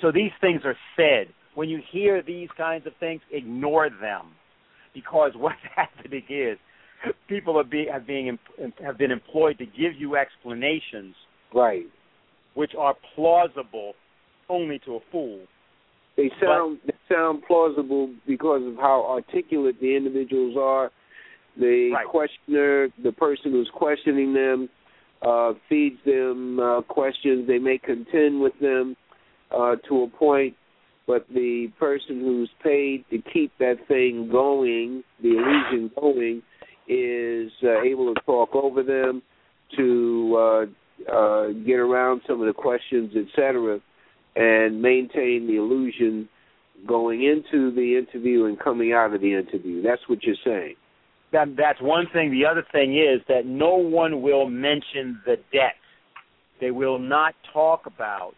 so 0.00 0.10
these 0.10 0.32
things 0.40 0.62
are 0.64 0.76
said. 0.96 1.28
When 1.54 1.68
you 1.70 1.80
hear 1.90 2.22
these 2.22 2.48
kinds 2.56 2.86
of 2.86 2.92
things, 3.00 3.20
ignore 3.32 3.88
them, 3.88 4.26
because 4.94 5.32
what's 5.36 5.56
happening 5.74 6.22
is 6.28 6.58
people 7.28 7.58
are 7.58 7.64
be, 7.64 7.86
have 7.92 8.06
being 8.06 8.38
have 8.82 8.96
been 8.98 9.10
employed 9.10 9.58
to 9.58 9.66
give 9.66 9.94
you 9.98 10.16
explanations 10.16 11.14
Right. 11.54 11.86
which 12.54 12.72
are 12.78 12.94
plausible 13.14 13.92
only 14.48 14.78
to 14.80 14.96
a 14.96 15.00
fool. 15.12 15.40
They 16.16 16.30
sound 16.40 16.78
sound 17.08 17.42
plausible 17.46 18.10
because 18.26 18.62
of 18.66 18.76
how 18.76 19.04
articulate 19.08 19.80
the 19.80 19.96
individuals 19.96 20.56
are. 20.56 20.90
The 21.56 21.90
Right. 21.92 22.06
questioner, 22.06 22.88
the 23.02 23.12
person 23.12 23.52
who's 23.52 23.70
questioning 23.70 24.32
them, 24.34 24.68
uh, 25.22 25.54
feeds 25.68 25.98
them 26.04 26.60
uh, 26.60 26.82
questions. 26.82 27.46
They 27.46 27.58
may 27.58 27.78
contend 27.78 28.40
with 28.40 28.58
them 28.60 28.96
uh, 29.50 29.76
to 29.88 30.02
a 30.02 30.08
point, 30.08 30.54
but 31.06 31.26
the 31.28 31.68
person 31.78 32.20
who's 32.20 32.50
paid 32.62 33.04
to 33.10 33.18
keep 33.32 33.56
that 33.58 33.86
thing 33.88 34.28
going, 34.28 35.02
the 35.22 35.30
illusion 35.30 35.90
going, 35.98 36.42
is 36.88 37.50
uh, 37.64 37.80
able 37.82 38.14
to 38.14 38.20
talk 38.26 38.54
over 38.54 38.82
them, 38.82 39.22
to 39.76 40.36
uh, 40.36 41.12
uh, 41.12 41.48
get 41.64 41.78
around 41.78 42.20
some 42.26 42.40
of 42.40 42.46
the 42.46 42.52
questions, 42.52 43.12
etc., 43.16 43.80
and 44.36 44.82
maintain 44.82 45.46
the 45.46 45.56
illusion 45.56 46.28
going 46.86 47.22
into 47.24 47.74
the 47.74 47.96
interview 47.96 48.44
and 48.44 48.58
coming 48.58 48.92
out 48.92 49.14
of 49.14 49.20
the 49.20 49.34
interview. 49.34 49.82
That's 49.82 50.02
what 50.08 50.22
you're 50.22 50.36
saying. 50.44 50.74
That 51.32 51.48
that's 51.56 51.80
one 51.80 52.06
thing. 52.12 52.30
The 52.30 52.46
other 52.46 52.64
thing 52.72 52.96
is 52.96 53.20
that 53.28 53.46
no 53.46 53.76
one 53.76 54.22
will 54.22 54.48
mention 54.48 55.20
the 55.26 55.36
debt. 55.52 55.74
They 56.60 56.70
will 56.70 56.98
not 56.98 57.34
talk 57.52 57.86
about 57.86 58.34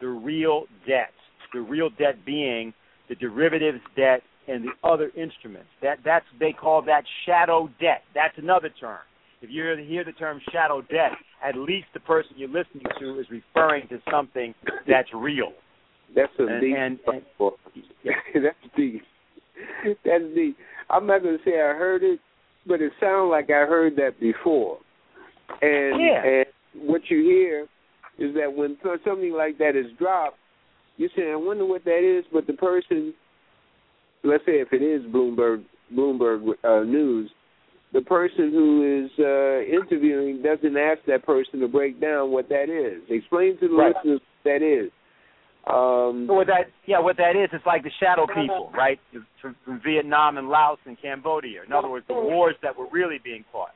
the 0.00 0.08
real 0.08 0.64
debt. 0.86 1.12
The 1.52 1.60
real 1.60 1.90
debt 1.90 2.24
being 2.26 2.74
the 3.08 3.14
derivatives 3.14 3.80
debt 3.96 4.22
and 4.48 4.64
the 4.64 4.88
other 4.88 5.10
instruments. 5.16 5.68
That 5.82 5.98
that's 6.04 6.26
they 6.40 6.52
call 6.52 6.82
that 6.82 7.04
shadow 7.26 7.68
debt. 7.80 8.02
That's 8.14 8.36
another 8.36 8.70
term. 8.80 8.98
If 9.40 9.50
you 9.50 9.62
hear 9.86 10.04
the 10.04 10.12
term 10.12 10.40
shadow 10.52 10.80
debt, 10.80 11.12
at 11.44 11.56
least 11.56 11.86
the 11.92 12.00
person 12.00 12.32
you're 12.36 12.48
listening 12.48 12.86
to 12.98 13.20
is 13.20 13.26
referring 13.30 13.86
to 13.88 14.00
something 14.10 14.54
that's 14.88 15.08
real. 15.14 15.52
That's 16.14 16.32
a 16.38 16.46
And- 16.46 16.60
deep. 16.60 16.76
and- 16.76 16.98
and- 17.06 17.22
That's 18.42 18.56
deep. 18.76 19.02
That's 20.04 20.24
deep. 20.34 20.56
I'm 20.90 21.06
not 21.06 21.22
going 21.22 21.38
to 21.38 21.44
say 21.44 21.52
I 21.60 21.74
heard 21.74 22.02
it, 22.02 22.20
but 22.66 22.80
it 22.80 22.92
sounds 23.00 23.30
like 23.30 23.50
I 23.50 23.64
heard 23.66 23.96
that 23.96 24.18
before. 24.20 24.78
And 25.62 26.00
Yeah. 26.00 26.24
and 26.24 26.46
what 26.88 27.02
you 27.10 27.22
hear 27.22 27.66
is 28.18 28.34
that 28.34 28.52
when 28.52 28.76
so- 28.82 28.98
something 29.04 29.32
like 29.32 29.58
that 29.58 29.76
is 29.76 29.90
dropped, 29.98 30.38
you 30.96 31.08
say, 31.16 31.30
"I 31.30 31.36
wonder 31.36 31.64
what 31.66 31.84
that 31.84 32.02
is," 32.02 32.24
but 32.32 32.46
the 32.46 32.52
person, 32.54 33.14
let's 34.22 34.44
say 34.44 34.60
if 34.60 34.72
it 34.72 34.82
is 34.82 35.02
Bloomberg 35.06 35.64
Bloomberg 35.92 36.54
uh, 36.64 36.84
News, 36.84 37.30
the 37.92 38.00
person 38.02 38.50
who 38.50 39.04
is 39.04 39.10
uh, 39.18 39.60
interviewing 39.62 40.42
doesn't 40.42 40.76
ask 40.76 41.02
that 41.06 41.24
person 41.24 41.60
to 41.60 41.68
break 41.68 42.00
down 42.00 42.30
what 42.30 42.48
that 42.48 42.68
is. 42.68 43.02
Explain 43.08 43.56
to 43.58 43.68
the 43.68 43.74
Right. 43.74 43.94
listeners 43.96 44.20
what 44.20 44.52
that 44.52 44.62
is. 44.62 44.90
Um, 45.66 46.26
So 46.28 46.34
what 46.34 46.46
that 46.48 46.68
yeah, 46.86 47.00
what 47.00 47.16
that 47.16 47.36
is, 47.36 47.48
it's 47.52 47.64
like 47.64 47.82
the 47.82 47.90
shadow 47.98 48.26
people, 48.26 48.70
right? 48.76 48.98
From, 49.40 49.56
from 49.64 49.80
Vietnam 49.84 50.36
and 50.36 50.48
Laos 50.48 50.78
and 50.86 51.00
Cambodia. 51.00 51.62
In 51.66 51.72
other 51.72 51.88
words, 51.88 52.04
the 52.06 52.14
wars 52.14 52.54
that 52.62 52.76
were 52.76 52.86
really 52.92 53.18
being 53.22 53.44
fought. 53.50 53.72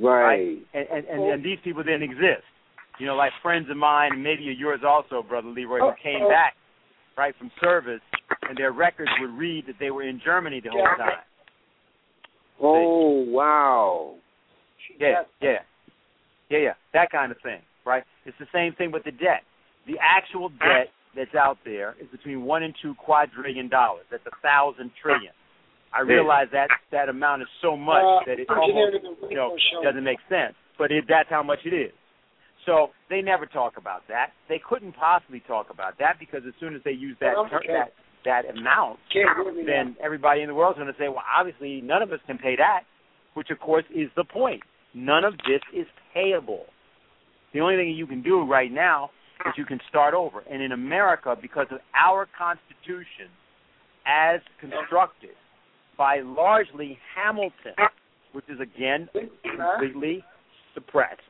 right. 0.00 0.58
And 0.72 0.86
and, 0.92 1.04
and, 1.06 1.22
and 1.32 1.44
these 1.44 1.58
people 1.64 1.82
didn't 1.82 2.04
exist. 2.04 2.46
You 3.00 3.06
know, 3.06 3.16
like 3.16 3.32
friends 3.42 3.66
of 3.70 3.76
mine, 3.76 4.12
and 4.12 4.22
maybe 4.22 4.42
yours 4.44 4.80
also, 4.86 5.20
brother 5.26 5.48
Leroy, 5.48 5.80
who 5.80 5.92
came 6.00 6.28
back 6.28 6.54
right 7.18 7.34
from 7.38 7.50
service, 7.60 8.00
and 8.48 8.56
their 8.56 8.70
records 8.72 9.10
would 9.20 9.30
read 9.36 9.64
that 9.66 9.74
they 9.80 9.90
were 9.90 10.04
in 10.04 10.20
Germany 10.24 10.60
the 10.62 10.70
whole 10.70 10.86
time. 10.96 11.18
Oh 12.60 13.24
wow. 13.28 14.14
Yeah, 15.00 15.22
yeah, 15.42 15.56
yeah, 16.50 16.58
yeah. 16.58 16.72
That 16.92 17.10
kind 17.10 17.32
of 17.32 17.38
thing, 17.42 17.60
right? 17.84 18.04
It's 18.26 18.36
the 18.38 18.46
same 18.52 18.74
thing 18.74 18.92
with 18.92 19.02
the 19.04 19.10
debt. 19.10 19.42
The 19.86 19.94
actual 20.00 20.48
debt 20.48 20.88
that's 21.16 21.34
out 21.34 21.58
there 21.64 21.94
is 22.00 22.08
between 22.10 22.42
one 22.42 22.62
and 22.62 22.74
two 22.82 22.94
quadrillion 22.94 23.68
dollars. 23.68 24.04
That's 24.10 24.24
a 24.26 24.36
thousand 24.42 24.90
trillion. 25.00 25.32
I 25.94 26.00
realize 26.00 26.48
that 26.52 26.68
that 26.90 27.08
amount 27.08 27.42
is 27.42 27.48
so 27.62 27.76
much 27.76 28.02
that 28.26 28.40
it 28.40 28.48
almost 28.50 28.96
you 29.30 29.36
know 29.36 29.56
doesn't 29.82 30.02
make 30.02 30.18
sense, 30.28 30.54
but 30.76 30.90
it, 30.90 31.04
that's 31.08 31.30
how 31.30 31.42
much 31.42 31.60
it 31.64 31.74
is. 31.74 31.92
So 32.66 32.88
they 33.10 33.20
never 33.20 33.46
talk 33.46 33.74
about 33.76 34.02
that. 34.08 34.30
They 34.48 34.60
couldn't 34.66 34.96
possibly 34.96 35.40
talk 35.46 35.68
about 35.70 35.98
that 35.98 36.16
because 36.18 36.42
as 36.48 36.54
soon 36.58 36.74
as 36.74 36.80
they 36.84 36.92
use 36.92 37.16
that 37.20 37.34
ter- 37.50 37.62
that 37.68 37.92
that 38.24 38.50
amount, 38.50 38.98
then 39.66 39.96
everybody 40.02 40.40
in 40.40 40.48
the 40.48 40.54
world 40.54 40.74
is 40.76 40.80
going 40.80 40.92
to 40.92 40.98
say, 40.98 41.08
well, 41.08 41.22
obviously 41.38 41.80
none 41.82 42.02
of 42.02 42.10
us 42.10 42.20
can 42.26 42.38
pay 42.38 42.56
that, 42.56 42.80
which 43.34 43.50
of 43.50 43.60
course 43.60 43.84
is 43.94 44.08
the 44.16 44.24
point. 44.24 44.62
None 44.94 45.24
of 45.24 45.34
this 45.46 45.60
is 45.76 45.86
payable. 46.14 46.64
The 47.52 47.60
only 47.60 47.76
thing 47.76 47.90
you 47.90 48.06
can 48.06 48.22
do 48.22 48.44
right 48.44 48.72
now 48.72 49.10
is 49.46 49.52
you 49.56 49.64
can 49.64 49.80
start 49.88 50.14
over. 50.14 50.42
And 50.50 50.62
in 50.62 50.72
America, 50.72 51.36
because 51.40 51.66
of 51.70 51.78
our 51.94 52.28
Constitution 52.36 53.28
as 54.06 54.40
constructed 54.60 55.30
by 55.96 56.20
largely 56.20 56.98
Hamilton, 57.14 57.74
which 58.32 58.44
is 58.48 58.60
again 58.60 59.08
completely 59.42 60.24
suppressed, 60.74 61.20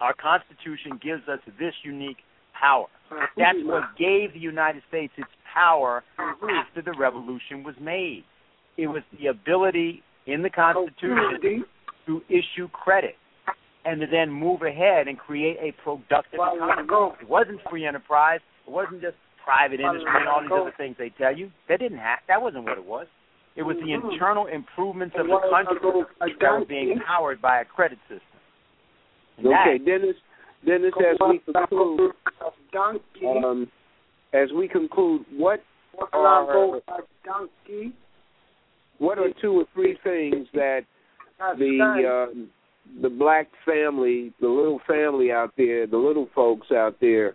our 0.00 0.14
Constitution 0.14 0.98
gives 1.02 1.28
us 1.28 1.40
this 1.58 1.74
unique 1.82 2.18
power. 2.58 2.86
That's 3.36 3.58
what 3.64 3.82
gave 3.98 4.32
the 4.32 4.38
United 4.38 4.82
States 4.88 5.12
its 5.16 5.28
power 5.52 6.02
after 6.18 6.82
the 6.82 6.96
revolution 6.98 7.62
was 7.62 7.74
made. 7.80 8.24
It 8.76 8.86
was 8.86 9.02
the 9.18 9.26
ability 9.26 10.02
in 10.26 10.42
the 10.42 10.50
Constitution 10.50 11.64
to 12.06 12.22
issue 12.28 12.68
credit 12.68 13.16
and 13.84 14.00
to 14.00 14.06
then 14.06 14.30
move 14.30 14.62
ahead 14.62 15.08
and 15.08 15.18
create 15.18 15.56
a 15.60 15.72
productive 15.82 16.34
economy. 16.34 16.88
It 17.20 17.28
wasn't 17.28 17.60
free 17.68 17.86
enterprise. 17.86 18.40
It 18.66 18.70
wasn't 18.70 19.00
just 19.00 19.16
private 19.44 19.80
industry 19.80 20.10
and 20.14 20.28
all 20.28 20.42
these 20.42 20.50
other 20.52 20.74
things 20.76 20.96
they 20.98 21.10
tell 21.10 21.36
you. 21.36 21.50
That 21.68 21.80
didn't 21.80 21.98
have. 21.98 22.18
That 22.28 22.42
wasn't 22.42 22.64
what 22.64 22.78
it 22.78 22.84
was. 22.84 23.06
It 23.56 23.62
was 23.62 23.76
the 23.84 23.92
internal 23.92 24.46
improvements 24.46 25.16
of 25.18 25.26
the 25.26 25.38
country 25.50 25.76
that 26.40 26.50
were 26.50 26.64
being 26.64 27.00
powered 27.06 27.42
by 27.42 27.60
a 27.60 27.64
credit 27.64 27.98
system. 28.08 28.20
And 29.38 29.46
Okay, 29.48 29.78
that- 29.78 29.84
Dennis. 29.84 30.16
Dennis, 30.64 30.92
as 30.98 31.16
we 31.26 31.38
conclude, 31.38 32.12
um, 33.44 33.70
as 34.34 34.52
we 34.52 34.68
conclude, 34.68 35.24
what 35.32 35.62
are 36.12 36.80
what 38.98 39.18
are 39.18 39.32
two 39.40 39.52
or 39.60 39.64
three 39.72 39.96
things 40.04 40.46
that 40.52 40.82
the 41.56 42.28
um, 42.30 42.50
the 43.02 43.08
black 43.08 43.48
family, 43.64 44.32
the 44.40 44.48
little 44.48 44.80
family 44.86 45.30
out 45.30 45.52
there, 45.56 45.86
the 45.86 45.96
little 45.96 46.28
folks 46.34 46.68
out 46.72 46.96
there, 47.00 47.34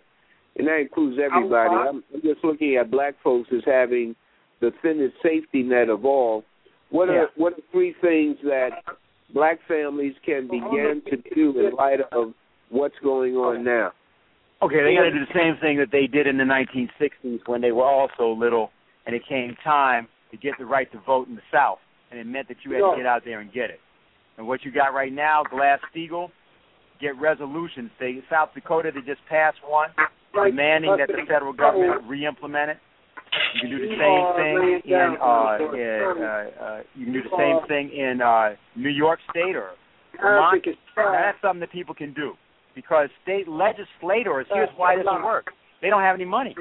and 0.56 0.66
that 0.66 0.80
includes 0.80 1.18
everybody. 1.22 1.74
I'm, 1.74 2.02
I'm 2.14 2.22
just 2.22 2.42
looking 2.44 2.76
at 2.76 2.90
black 2.90 3.14
folks 3.22 3.48
as 3.54 3.62
having 3.66 4.14
the 4.60 4.70
thinnest 4.82 5.14
safety 5.22 5.62
net 5.62 5.88
of 5.88 6.04
all. 6.04 6.44
What 6.90 7.08
Yeah. 7.08 7.14
are 7.14 7.30
what 7.36 7.52
are 7.54 7.62
three 7.72 7.94
things 8.00 8.36
that 8.44 8.70
black 9.34 9.58
families 9.66 10.14
can 10.24 10.46
begin 10.46 11.02
to 11.10 11.16
do 11.34 11.58
in 11.58 11.74
light 11.74 12.00
of 12.12 12.32
what's 12.70 12.98
going 13.02 13.36
on 13.36 13.64
now? 13.64 13.92
Okay, 14.62 14.82
they 14.82 14.94
got 14.94 15.02
to 15.02 15.10
do 15.10 15.20
the 15.20 15.34
same 15.34 15.56
thing 15.60 15.76
that 15.78 15.90
they 15.92 16.06
did 16.06 16.26
in 16.26 16.38
the 16.38 16.44
1960s 16.44 17.40
when 17.46 17.60
they 17.60 17.72
were 17.72 17.84
also 17.84 18.30
little, 18.30 18.70
and 19.04 19.14
it 19.14 19.22
came 19.28 19.54
time 19.62 20.08
to 20.30 20.36
get 20.38 20.54
the 20.58 20.64
right 20.64 20.90
to 20.92 20.98
vote 21.00 21.28
in 21.28 21.34
the 21.34 21.42
South, 21.52 21.78
and 22.10 22.18
it 22.18 22.24
meant 22.26 22.48
that 22.48 22.56
you 22.64 22.72
had 22.72 22.80
to 22.80 22.96
get 22.96 23.04
out 23.06 23.22
there 23.24 23.40
and 23.40 23.52
get 23.52 23.68
it. 23.68 23.80
And 24.38 24.46
what 24.46 24.64
you 24.64 24.72
got 24.72 24.94
right 24.94 25.12
now, 25.12 25.42
Glass 25.48 25.80
Steagall, 25.94 26.30
get 27.00 27.18
resolutions. 27.20 27.90
They 27.98 28.18
South 28.30 28.50
Dakota 28.54 28.90
they 28.94 29.00
just 29.00 29.20
passed 29.28 29.58
one 29.66 29.90
demanding 30.34 30.96
that 30.98 31.08
the 31.08 31.22
federal 31.28 31.52
government 31.52 32.02
re-implement 32.06 32.70
it. 32.70 32.78
You 33.54 33.60
can 33.60 33.70
do 33.70 33.78
the 33.78 33.94
same 33.96 34.24
thing 34.36 34.92
in 34.92 35.16
uh, 35.20 35.56
in, 35.74 36.22
uh, 36.22 36.64
uh, 36.64 36.82
you 36.94 37.04
can 37.04 37.12
do 37.12 37.22
the 37.22 37.36
same 37.36 37.66
thing 37.68 37.90
in 37.96 38.20
uh, 38.20 38.54
New 38.76 38.90
York 38.90 39.18
State 39.30 39.56
or 39.56 39.70
Vermont. 40.20 40.64
Now, 40.96 41.12
that's 41.12 41.38
something 41.42 41.60
that 41.60 41.72
people 41.72 41.94
can 41.94 42.12
do 42.14 42.32
because 42.74 43.08
state 43.22 43.48
legislators. 43.48 44.46
Here's 44.52 44.68
why 44.76 44.96
this 44.96 45.04
will 45.04 45.24
work. 45.24 45.46
They 45.82 45.90
don't 45.90 46.02
have 46.02 46.14
any 46.14 46.24
money, 46.24 46.54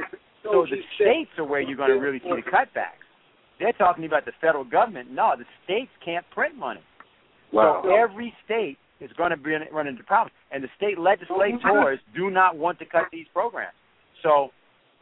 so 0.43 0.65
the 0.69 0.81
states 0.95 1.31
are 1.37 1.45
where 1.45 1.61
you're 1.61 1.77
going 1.77 1.91
to 1.91 1.99
really 1.99 2.19
see 2.19 2.29
the 2.29 2.51
cutbacks. 2.51 3.03
They're 3.59 3.73
talking 3.73 4.05
about 4.05 4.25
the 4.25 4.33
federal 4.41 4.65
government. 4.65 5.11
No, 5.11 5.33
the 5.37 5.45
states 5.63 5.91
can't 6.03 6.25
print 6.31 6.55
money. 6.57 6.81
Wow. 7.55 7.81
So 7.83 7.95
every 7.95 8.33
state 8.43 8.77
is 8.99 9.09
going 9.17 9.31
to 9.31 9.37
be 9.37 9.51
run 9.71 9.87
into 9.87 10.03
problems, 10.03 10.33
and 10.51 10.63
the 10.63 10.69
state 10.77 10.97
legislators 10.99 11.99
do 12.15 12.29
not 12.29 12.57
want 12.57 12.79
to 12.79 12.85
cut 12.85 13.03
these 13.11 13.25
programs. 13.33 13.75
So 14.23 14.51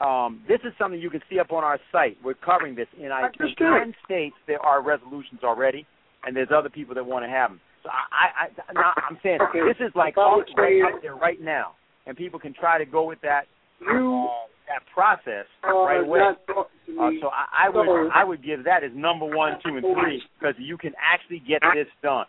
um, 0.03 0.41
this 0.47 0.59
is 0.65 0.73
something 0.77 0.99
you 0.99 1.09
can 1.09 1.21
see 1.29 1.39
up 1.39 1.51
on 1.51 1.63
our 1.63 1.79
site. 1.91 2.17
We're 2.23 2.33
covering 2.33 2.75
this 2.75 2.87
in 2.99 3.11
I 3.11 3.29
think 3.37 3.57
ten 3.57 3.93
states. 4.05 4.35
There 4.47 4.59
are 4.59 4.81
resolutions 4.81 5.41
already, 5.43 5.85
and 6.25 6.35
there's 6.35 6.49
other 6.55 6.69
people 6.69 6.95
that 6.95 7.05
want 7.05 7.23
to 7.25 7.29
have 7.29 7.51
them. 7.51 7.59
So 7.83 7.89
I, 7.89 8.45
I, 8.45 8.47
I 8.69 8.73
now 8.73 8.93
I'm 9.09 9.17
saying 9.21 9.39
this 9.53 9.77
is 9.85 9.91
like 9.95 10.17
all 10.17 10.43
right 10.57 10.81
out 10.93 11.01
there 11.01 11.15
right 11.15 11.41
now, 11.41 11.73
and 12.07 12.17
people 12.17 12.39
can 12.39 12.53
try 12.53 12.77
to 12.77 12.85
go 12.85 13.03
with 13.03 13.19
that 13.21 13.43
uh, 13.81 14.27
that 14.67 14.81
process 14.93 15.45
right 15.63 16.01
away. 16.03 16.19
Uh, 16.49 17.09
so 17.21 17.27
I, 17.29 17.67
I 17.67 17.69
would 17.69 18.09
I 18.15 18.23
would 18.23 18.43
give 18.43 18.63
that 18.65 18.83
as 18.83 18.91
number 18.95 19.25
one, 19.25 19.53
two, 19.65 19.75
and 19.77 19.85
three 20.01 20.21
because 20.39 20.55
you 20.59 20.77
can 20.77 20.93
actually 21.01 21.39
get 21.47 21.61
this 21.75 21.87
done. 22.01 22.25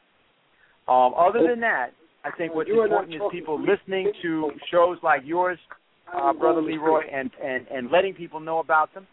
Um, 0.89 1.15
other 1.17 1.41
than 1.49 1.61
that, 1.61 1.89
I 2.25 2.31
think 2.37 2.55
what's 2.55 2.69
important 2.71 3.15
is 3.15 3.21
people 3.33 3.59
listening 3.61 4.13
to 4.23 4.51
shows 4.71 4.99
like 5.03 5.23
yours, 5.25 5.59
uh, 6.15 6.33
brother 6.33 6.63
Leroy, 6.63 7.03
and, 7.13 7.31
and 7.43 7.67
and 7.69 7.91
letting 7.91 8.15
people 8.15 8.41
know 8.41 8.59
about 8.59 8.93
them. 8.95 9.07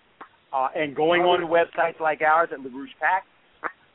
uh, 0.53 0.67
and 0.75 0.95
going 0.95 1.21
on 1.21 1.39
to 1.39 1.45
websites 1.47 1.99
like 1.99 2.21
ours 2.21 2.49
at 2.51 2.59
LaRouche 2.59 2.95
PAC. 2.99 3.23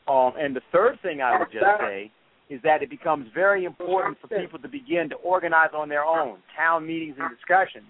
Um, 0.09 0.33
and 0.39 0.55
the 0.57 0.63
third 0.73 0.99
thing 1.03 1.21
I 1.21 1.39
would 1.39 1.49
just 1.53 1.65
say 1.81 2.11
is 2.49 2.61
that 2.63 2.83
it 2.83 2.89
becomes 2.91 3.27
very 3.35 3.65
important 3.65 4.17
for 4.21 4.29
people 4.29 4.59
to 4.61 4.69
begin 4.69 5.09
to 5.11 5.17
organize 5.17 5.71
on 5.77 5.89
their 5.89 6.05
own 6.05 6.39
town 6.57 6.87
meetings 6.87 7.17
and 7.19 7.29
discussions. 7.37 7.87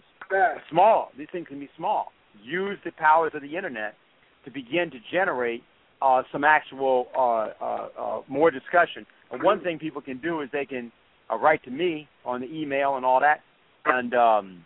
Small, 0.70 1.10
these 1.16 1.28
things 1.30 1.46
can 1.46 1.60
be 1.60 1.68
small. 1.76 2.12
Use 2.42 2.78
the 2.84 2.90
powers 2.92 3.32
of 3.34 3.42
the 3.42 3.56
internet 3.56 3.94
to 4.44 4.50
begin 4.50 4.90
to 4.90 4.98
generate 5.12 5.62
uh, 6.02 6.22
some 6.32 6.42
actual 6.42 7.06
uh, 7.16 7.20
uh, 7.62 7.88
uh, 7.98 8.20
more 8.28 8.50
discussion. 8.50 9.06
And 9.32 9.42
one 9.42 9.60
thing 9.62 9.78
people 9.78 10.00
can 10.00 10.18
do 10.18 10.40
is 10.40 10.48
they 10.52 10.66
can 10.66 10.92
uh, 11.30 11.36
write 11.36 11.62
to 11.64 11.70
me 11.70 12.08
on 12.24 12.40
the 12.40 12.46
email 12.46 12.96
and 12.96 13.04
all 13.04 13.20
that, 13.20 13.40
and 13.84 14.14
um, 14.14 14.64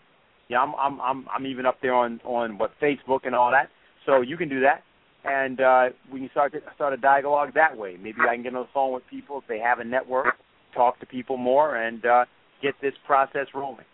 yeah, 0.49 0.61
I'm 0.61 0.75
I'm 0.75 1.01
I'm 1.01 1.27
I'm 1.35 1.47
even 1.47 1.67
up 1.67 1.79
there 1.81 1.95
on 1.95 2.21
on 2.25 2.59
what 2.59 2.73
Facebook 2.83 3.21
and 3.25 3.35
all 3.35 3.51
that. 3.51 3.71
So 4.07 4.21
you 4.21 4.37
can 4.37 4.49
do 4.49 4.61
that, 4.61 4.83
and 5.25 5.61
uh, 5.61 5.85
we 6.13 6.21
can 6.21 6.31
start 6.31 6.53
to, 6.53 6.61
start 6.75 6.93
a 6.93 6.97
dialogue 6.97 7.51
that 7.55 7.77
way. 7.77 7.97
Maybe 7.97 8.19
I 8.29 8.35
can 8.35 8.43
get 8.43 8.55
on 8.55 8.63
the 8.63 8.69
phone 8.75 8.93
with 8.93 9.03
people 9.09 9.39
if 9.39 9.45
they 9.49 9.59
have 9.59 9.79
a 9.79 9.85
network, 9.85 10.35
talk 10.75 10.99
to 11.01 11.07
people 11.07 11.37
more, 11.37 11.77
and 11.77 12.05
uh, 12.05 12.25
get 12.63 12.75
this 12.83 12.95
process 13.07 13.47
rolling. 13.55 13.87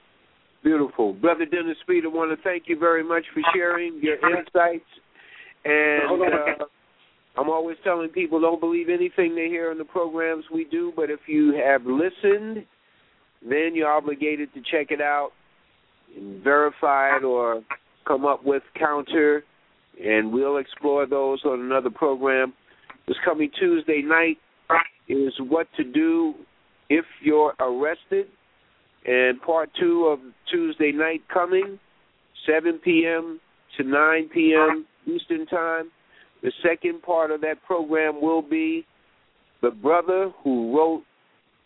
Beautiful, 0.64 1.12
brother 1.12 1.44
Dennis 1.44 1.76
Speed. 1.82 2.04
I 2.04 2.08
want 2.08 2.36
to 2.36 2.42
thank 2.42 2.64
you 2.66 2.78
very 2.78 3.04
much 3.04 3.24
for 3.32 3.42
sharing 3.54 4.00
your 4.02 4.16
insights. 4.16 4.88
And 5.64 6.22
uh, 6.22 6.64
I'm 7.38 7.50
always 7.50 7.76
telling 7.84 8.08
people 8.08 8.40
don't 8.40 8.60
believe 8.60 8.88
anything 8.88 9.34
they 9.34 9.48
hear 9.48 9.70
in 9.70 9.78
the 9.78 9.84
programs 9.84 10.44
we 10.52 10.64
do, 10.64 10.92
but 10.96 11.10
if 11.10 11.20
you 11.26 11.52
have 11.54 11.82
listened, 11.84 12.64
then 13.42 13.72
you're 13.74 13.92
obligated 13.92 14.52
to 14.54 14.60
check 14.60 14.90
it 14.90 15.00
out 15.00 15.30
and 16.16 16.42
verify 16.42 17.16
it 17.16 17.24
or 17.24 17.62
come 18.06 18.24
up 18.24 18.44
with 18.44 18.62
counter, 18.78 19.44
and 20.02 20.32
we'll 20.32 20.56
explore 20.56 21.06
those 21.06 21.40
on 21.44 21.60
another 21.60 21.90
program. 21.90 22.54
This 23.06 23.16
coming 23.24 23.50
Tuesday 23.58 24.02
night 24.02 24.38
is 25.08 25.32
what 25.38 25.66
to 25.76 25.84
do 25.84 26.34
if 26.88 27.04
you're 27.22 27.54
arrested, 27.60 28.26
and 29.04 29.40
part 29.42 29.70
two 29.78 30.06
of 30.06 30.20
Tuesday 30.50 30.92
night 30.92 31.22
coming, 31.32 31.78
7 32.46 32.80
p.m. 32.82 33.40
to 33.76 33.84
9 33.84 34.30
p.m. 34.32 34.86
Eastern 35.06 35.46
Time. 35.46 35.90
The 36.46 36.52
second 36.62 37.02
part 37.02 37.32
of 37.32 37.40
that 37.40 37.60
program 37.66 38.22
will 38.22 38.40
be 38.40 38.86
the 39.62 39.72
brother 39.72 40.30
who 40.44 40.76
wrote 40.76 41.02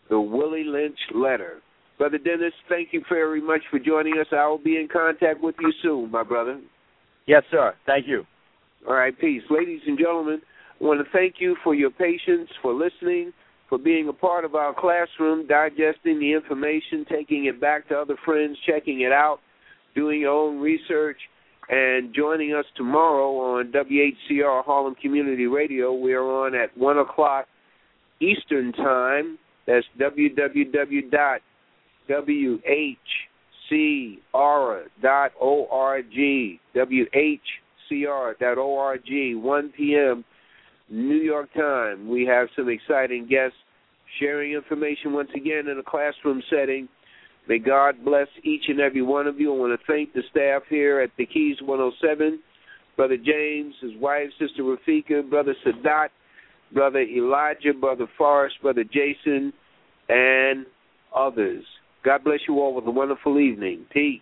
the 0.09 0.19
Willie 0.19 0.63
Lynch 0.63 0.97
letter. 1.13 1.57
Brother 1.99 2.17
Dennis, 2.17 2.51
thank 2.67 2.87
you 2.91 3.03
very 3.07 3.43
much 3.43 3.61
for 3.69 3.77
joining 3.77 4.13
us. 4.19 4.25
I 4.31 4.47
will 4.47 4.57
be 4.57 4.77
in 4.77 4.87
contact 4.91 5.39
with 5.39 5.53
you 5.61 5.71
soon, 5.83 6.09
my 6.09 6.23
brother. 6.23 6.59
Yes, 7.27 7.43
sir. 7.51 7.75
Thank 7.85 8.07
you. 8.07 8.23
All 8.87 8.95
right, 8.95 9.13
peace. 9.19 9.43
Ladies 9.51 9.81
and 9.85 9.99
gentlemen, 9.99 10.41
I 10.81 10.83
want 10.83 10.99
to 11.05 11.11
thank 11.11 11.35
you 11.37 11.55
for 11.63 11.75
your 11.75 11.91
patience, 11.91 12.49
for 12.63 12.73
listening, 12.73 13.33
for 13.69 13.77
being 13.77 14.09
a 14.09 14.13
part 14.13 14.45
of 14.45 14.55
our 14.55 14.73
classroom, 14.73 15.45
digesting 15.45 16.19
the 16.19 16.33
information, 16.33 17.05
taking 17.07 17.45
it 17.45 17.61
back 17.61 17.87
to 17.89 17.99
other 17.99 18.17
friends, 18.25 18.57
checking 18.67 19.01
it 19.01 19.11
out, 19.11 19.41
doing 19.93 20.21
your 20.21 20.31
own 20.31 20.59
research, 20.59 21.17
and 21.69 22.13
joining 22.13 22.53
us 22.53 22.65
tomorrow 22.75 23.31
on 23.57 23.71
WHCR 23.71 24.63
Harlem 24.65 24.95
Community 24.95 25.47
Radio. 25.47 25.93
We're 25.93 26.23
on 26.23 26.55
at 26.55 26.77
1 26.77 26.97
o'clock 26.97 27.47
Eastern 28.19 28.73
Time. 28.73 29.37
That's 29.67 29.85
www.whcr.org. 29.99 31.31
WHCR.org, 37.91 39.01
1 39.43 39.69
p.m. 39.77 40.25
New 40.89 41.15
York 41.15 41.53
time. 41.53 42.09
We 42.09 42.25
have 42.25 42.49
some 42.55 42.67
exciting 42.69 43.27
guests 43.27 43.57
sharing 44.19 44.51
information 44.51 45.13
once 45.13 45.29
again 45.35 45.67
in 45.69 45.77
a 45.79 45.83
classroom 45.83 46.41
setting. 46.49 46.89
May 47.47 47.59
God 47.59 48.03
bless 48.05 48.27
each 48.43 48.63
and 48.67 48.79
every 48.79 49.01
one 49.01 49.27
of 49.27 49.39
you. 49.39 49.53
I 49.53 49.57
want 49.57 49.79
to 49.79 49.85
thank 49.85 50.13
the 50.13 50.21
staff 50.29 50.63
here 50.69 50.99
at 50.99 51.09
the 51.17 51.25
Keys 51.25 51.57
107, 51.61 52.39
Brother 52.95 53.17
James, 53.17 53.73
his 53.81 53.91
wife, 53.99 54.27
Sister 54.39 54.63
Rafika, 54.63 55.27
Brother 55.27 55.55
Sadat, 55.65 56.09
Brother 56.73 57.01
Elijah, 57.01 57.73
Brother 57.79 58.07
Forrest, 58.17 58.55
Brother 58.61 58.83
Jason, 58.83 59.51
and 60.07 60.65
others. 61.15 61.63
God 62.03 62.23
bless 62.23 62.39
you 62.47 62.59
all 62.59 62.73
with 62.73 62.85
a 62.85 62.91
wonderful 62.91 63.39
evening. 63.39 63.85
Peace. 63.91 64.21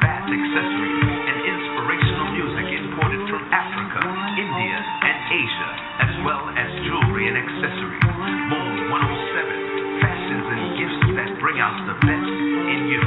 accessories, 0.31 1.03
and 1.27 1.43
inspirational 1.43 2.31
music 2.31 2.71
imported 2.71 3.19
from 3.27 3.43
Africa, 3.51 3.99
India, 4.39 4.79
and 4.79 5.17
Asia, 5.27 5.71
as 6.07 6.13
well 6.23 6.47
as 6.55 6.71
jewelry 6.87 7.27
and 7.27 7.35
accessories. 7.35 7.99
Moon 8.47 8.87
107, 8.87 9.99
fashions 9.99 10.47
and 10.47 10.79
gifts 10.79 11.03
that 11.19 11.35
bring 11.43 11.59
out 11.59 11.75
the 11.83 11.99
best 12.07 12.31
in 12.71 12.87
you. 12.87 13.03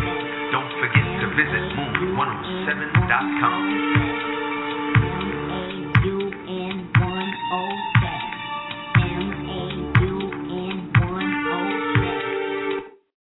Don't 0.52 0.68
forget 0.78 1.08
to 1.24 1.32
visit 1.32 1.64
moon107.com. 1.80 4.03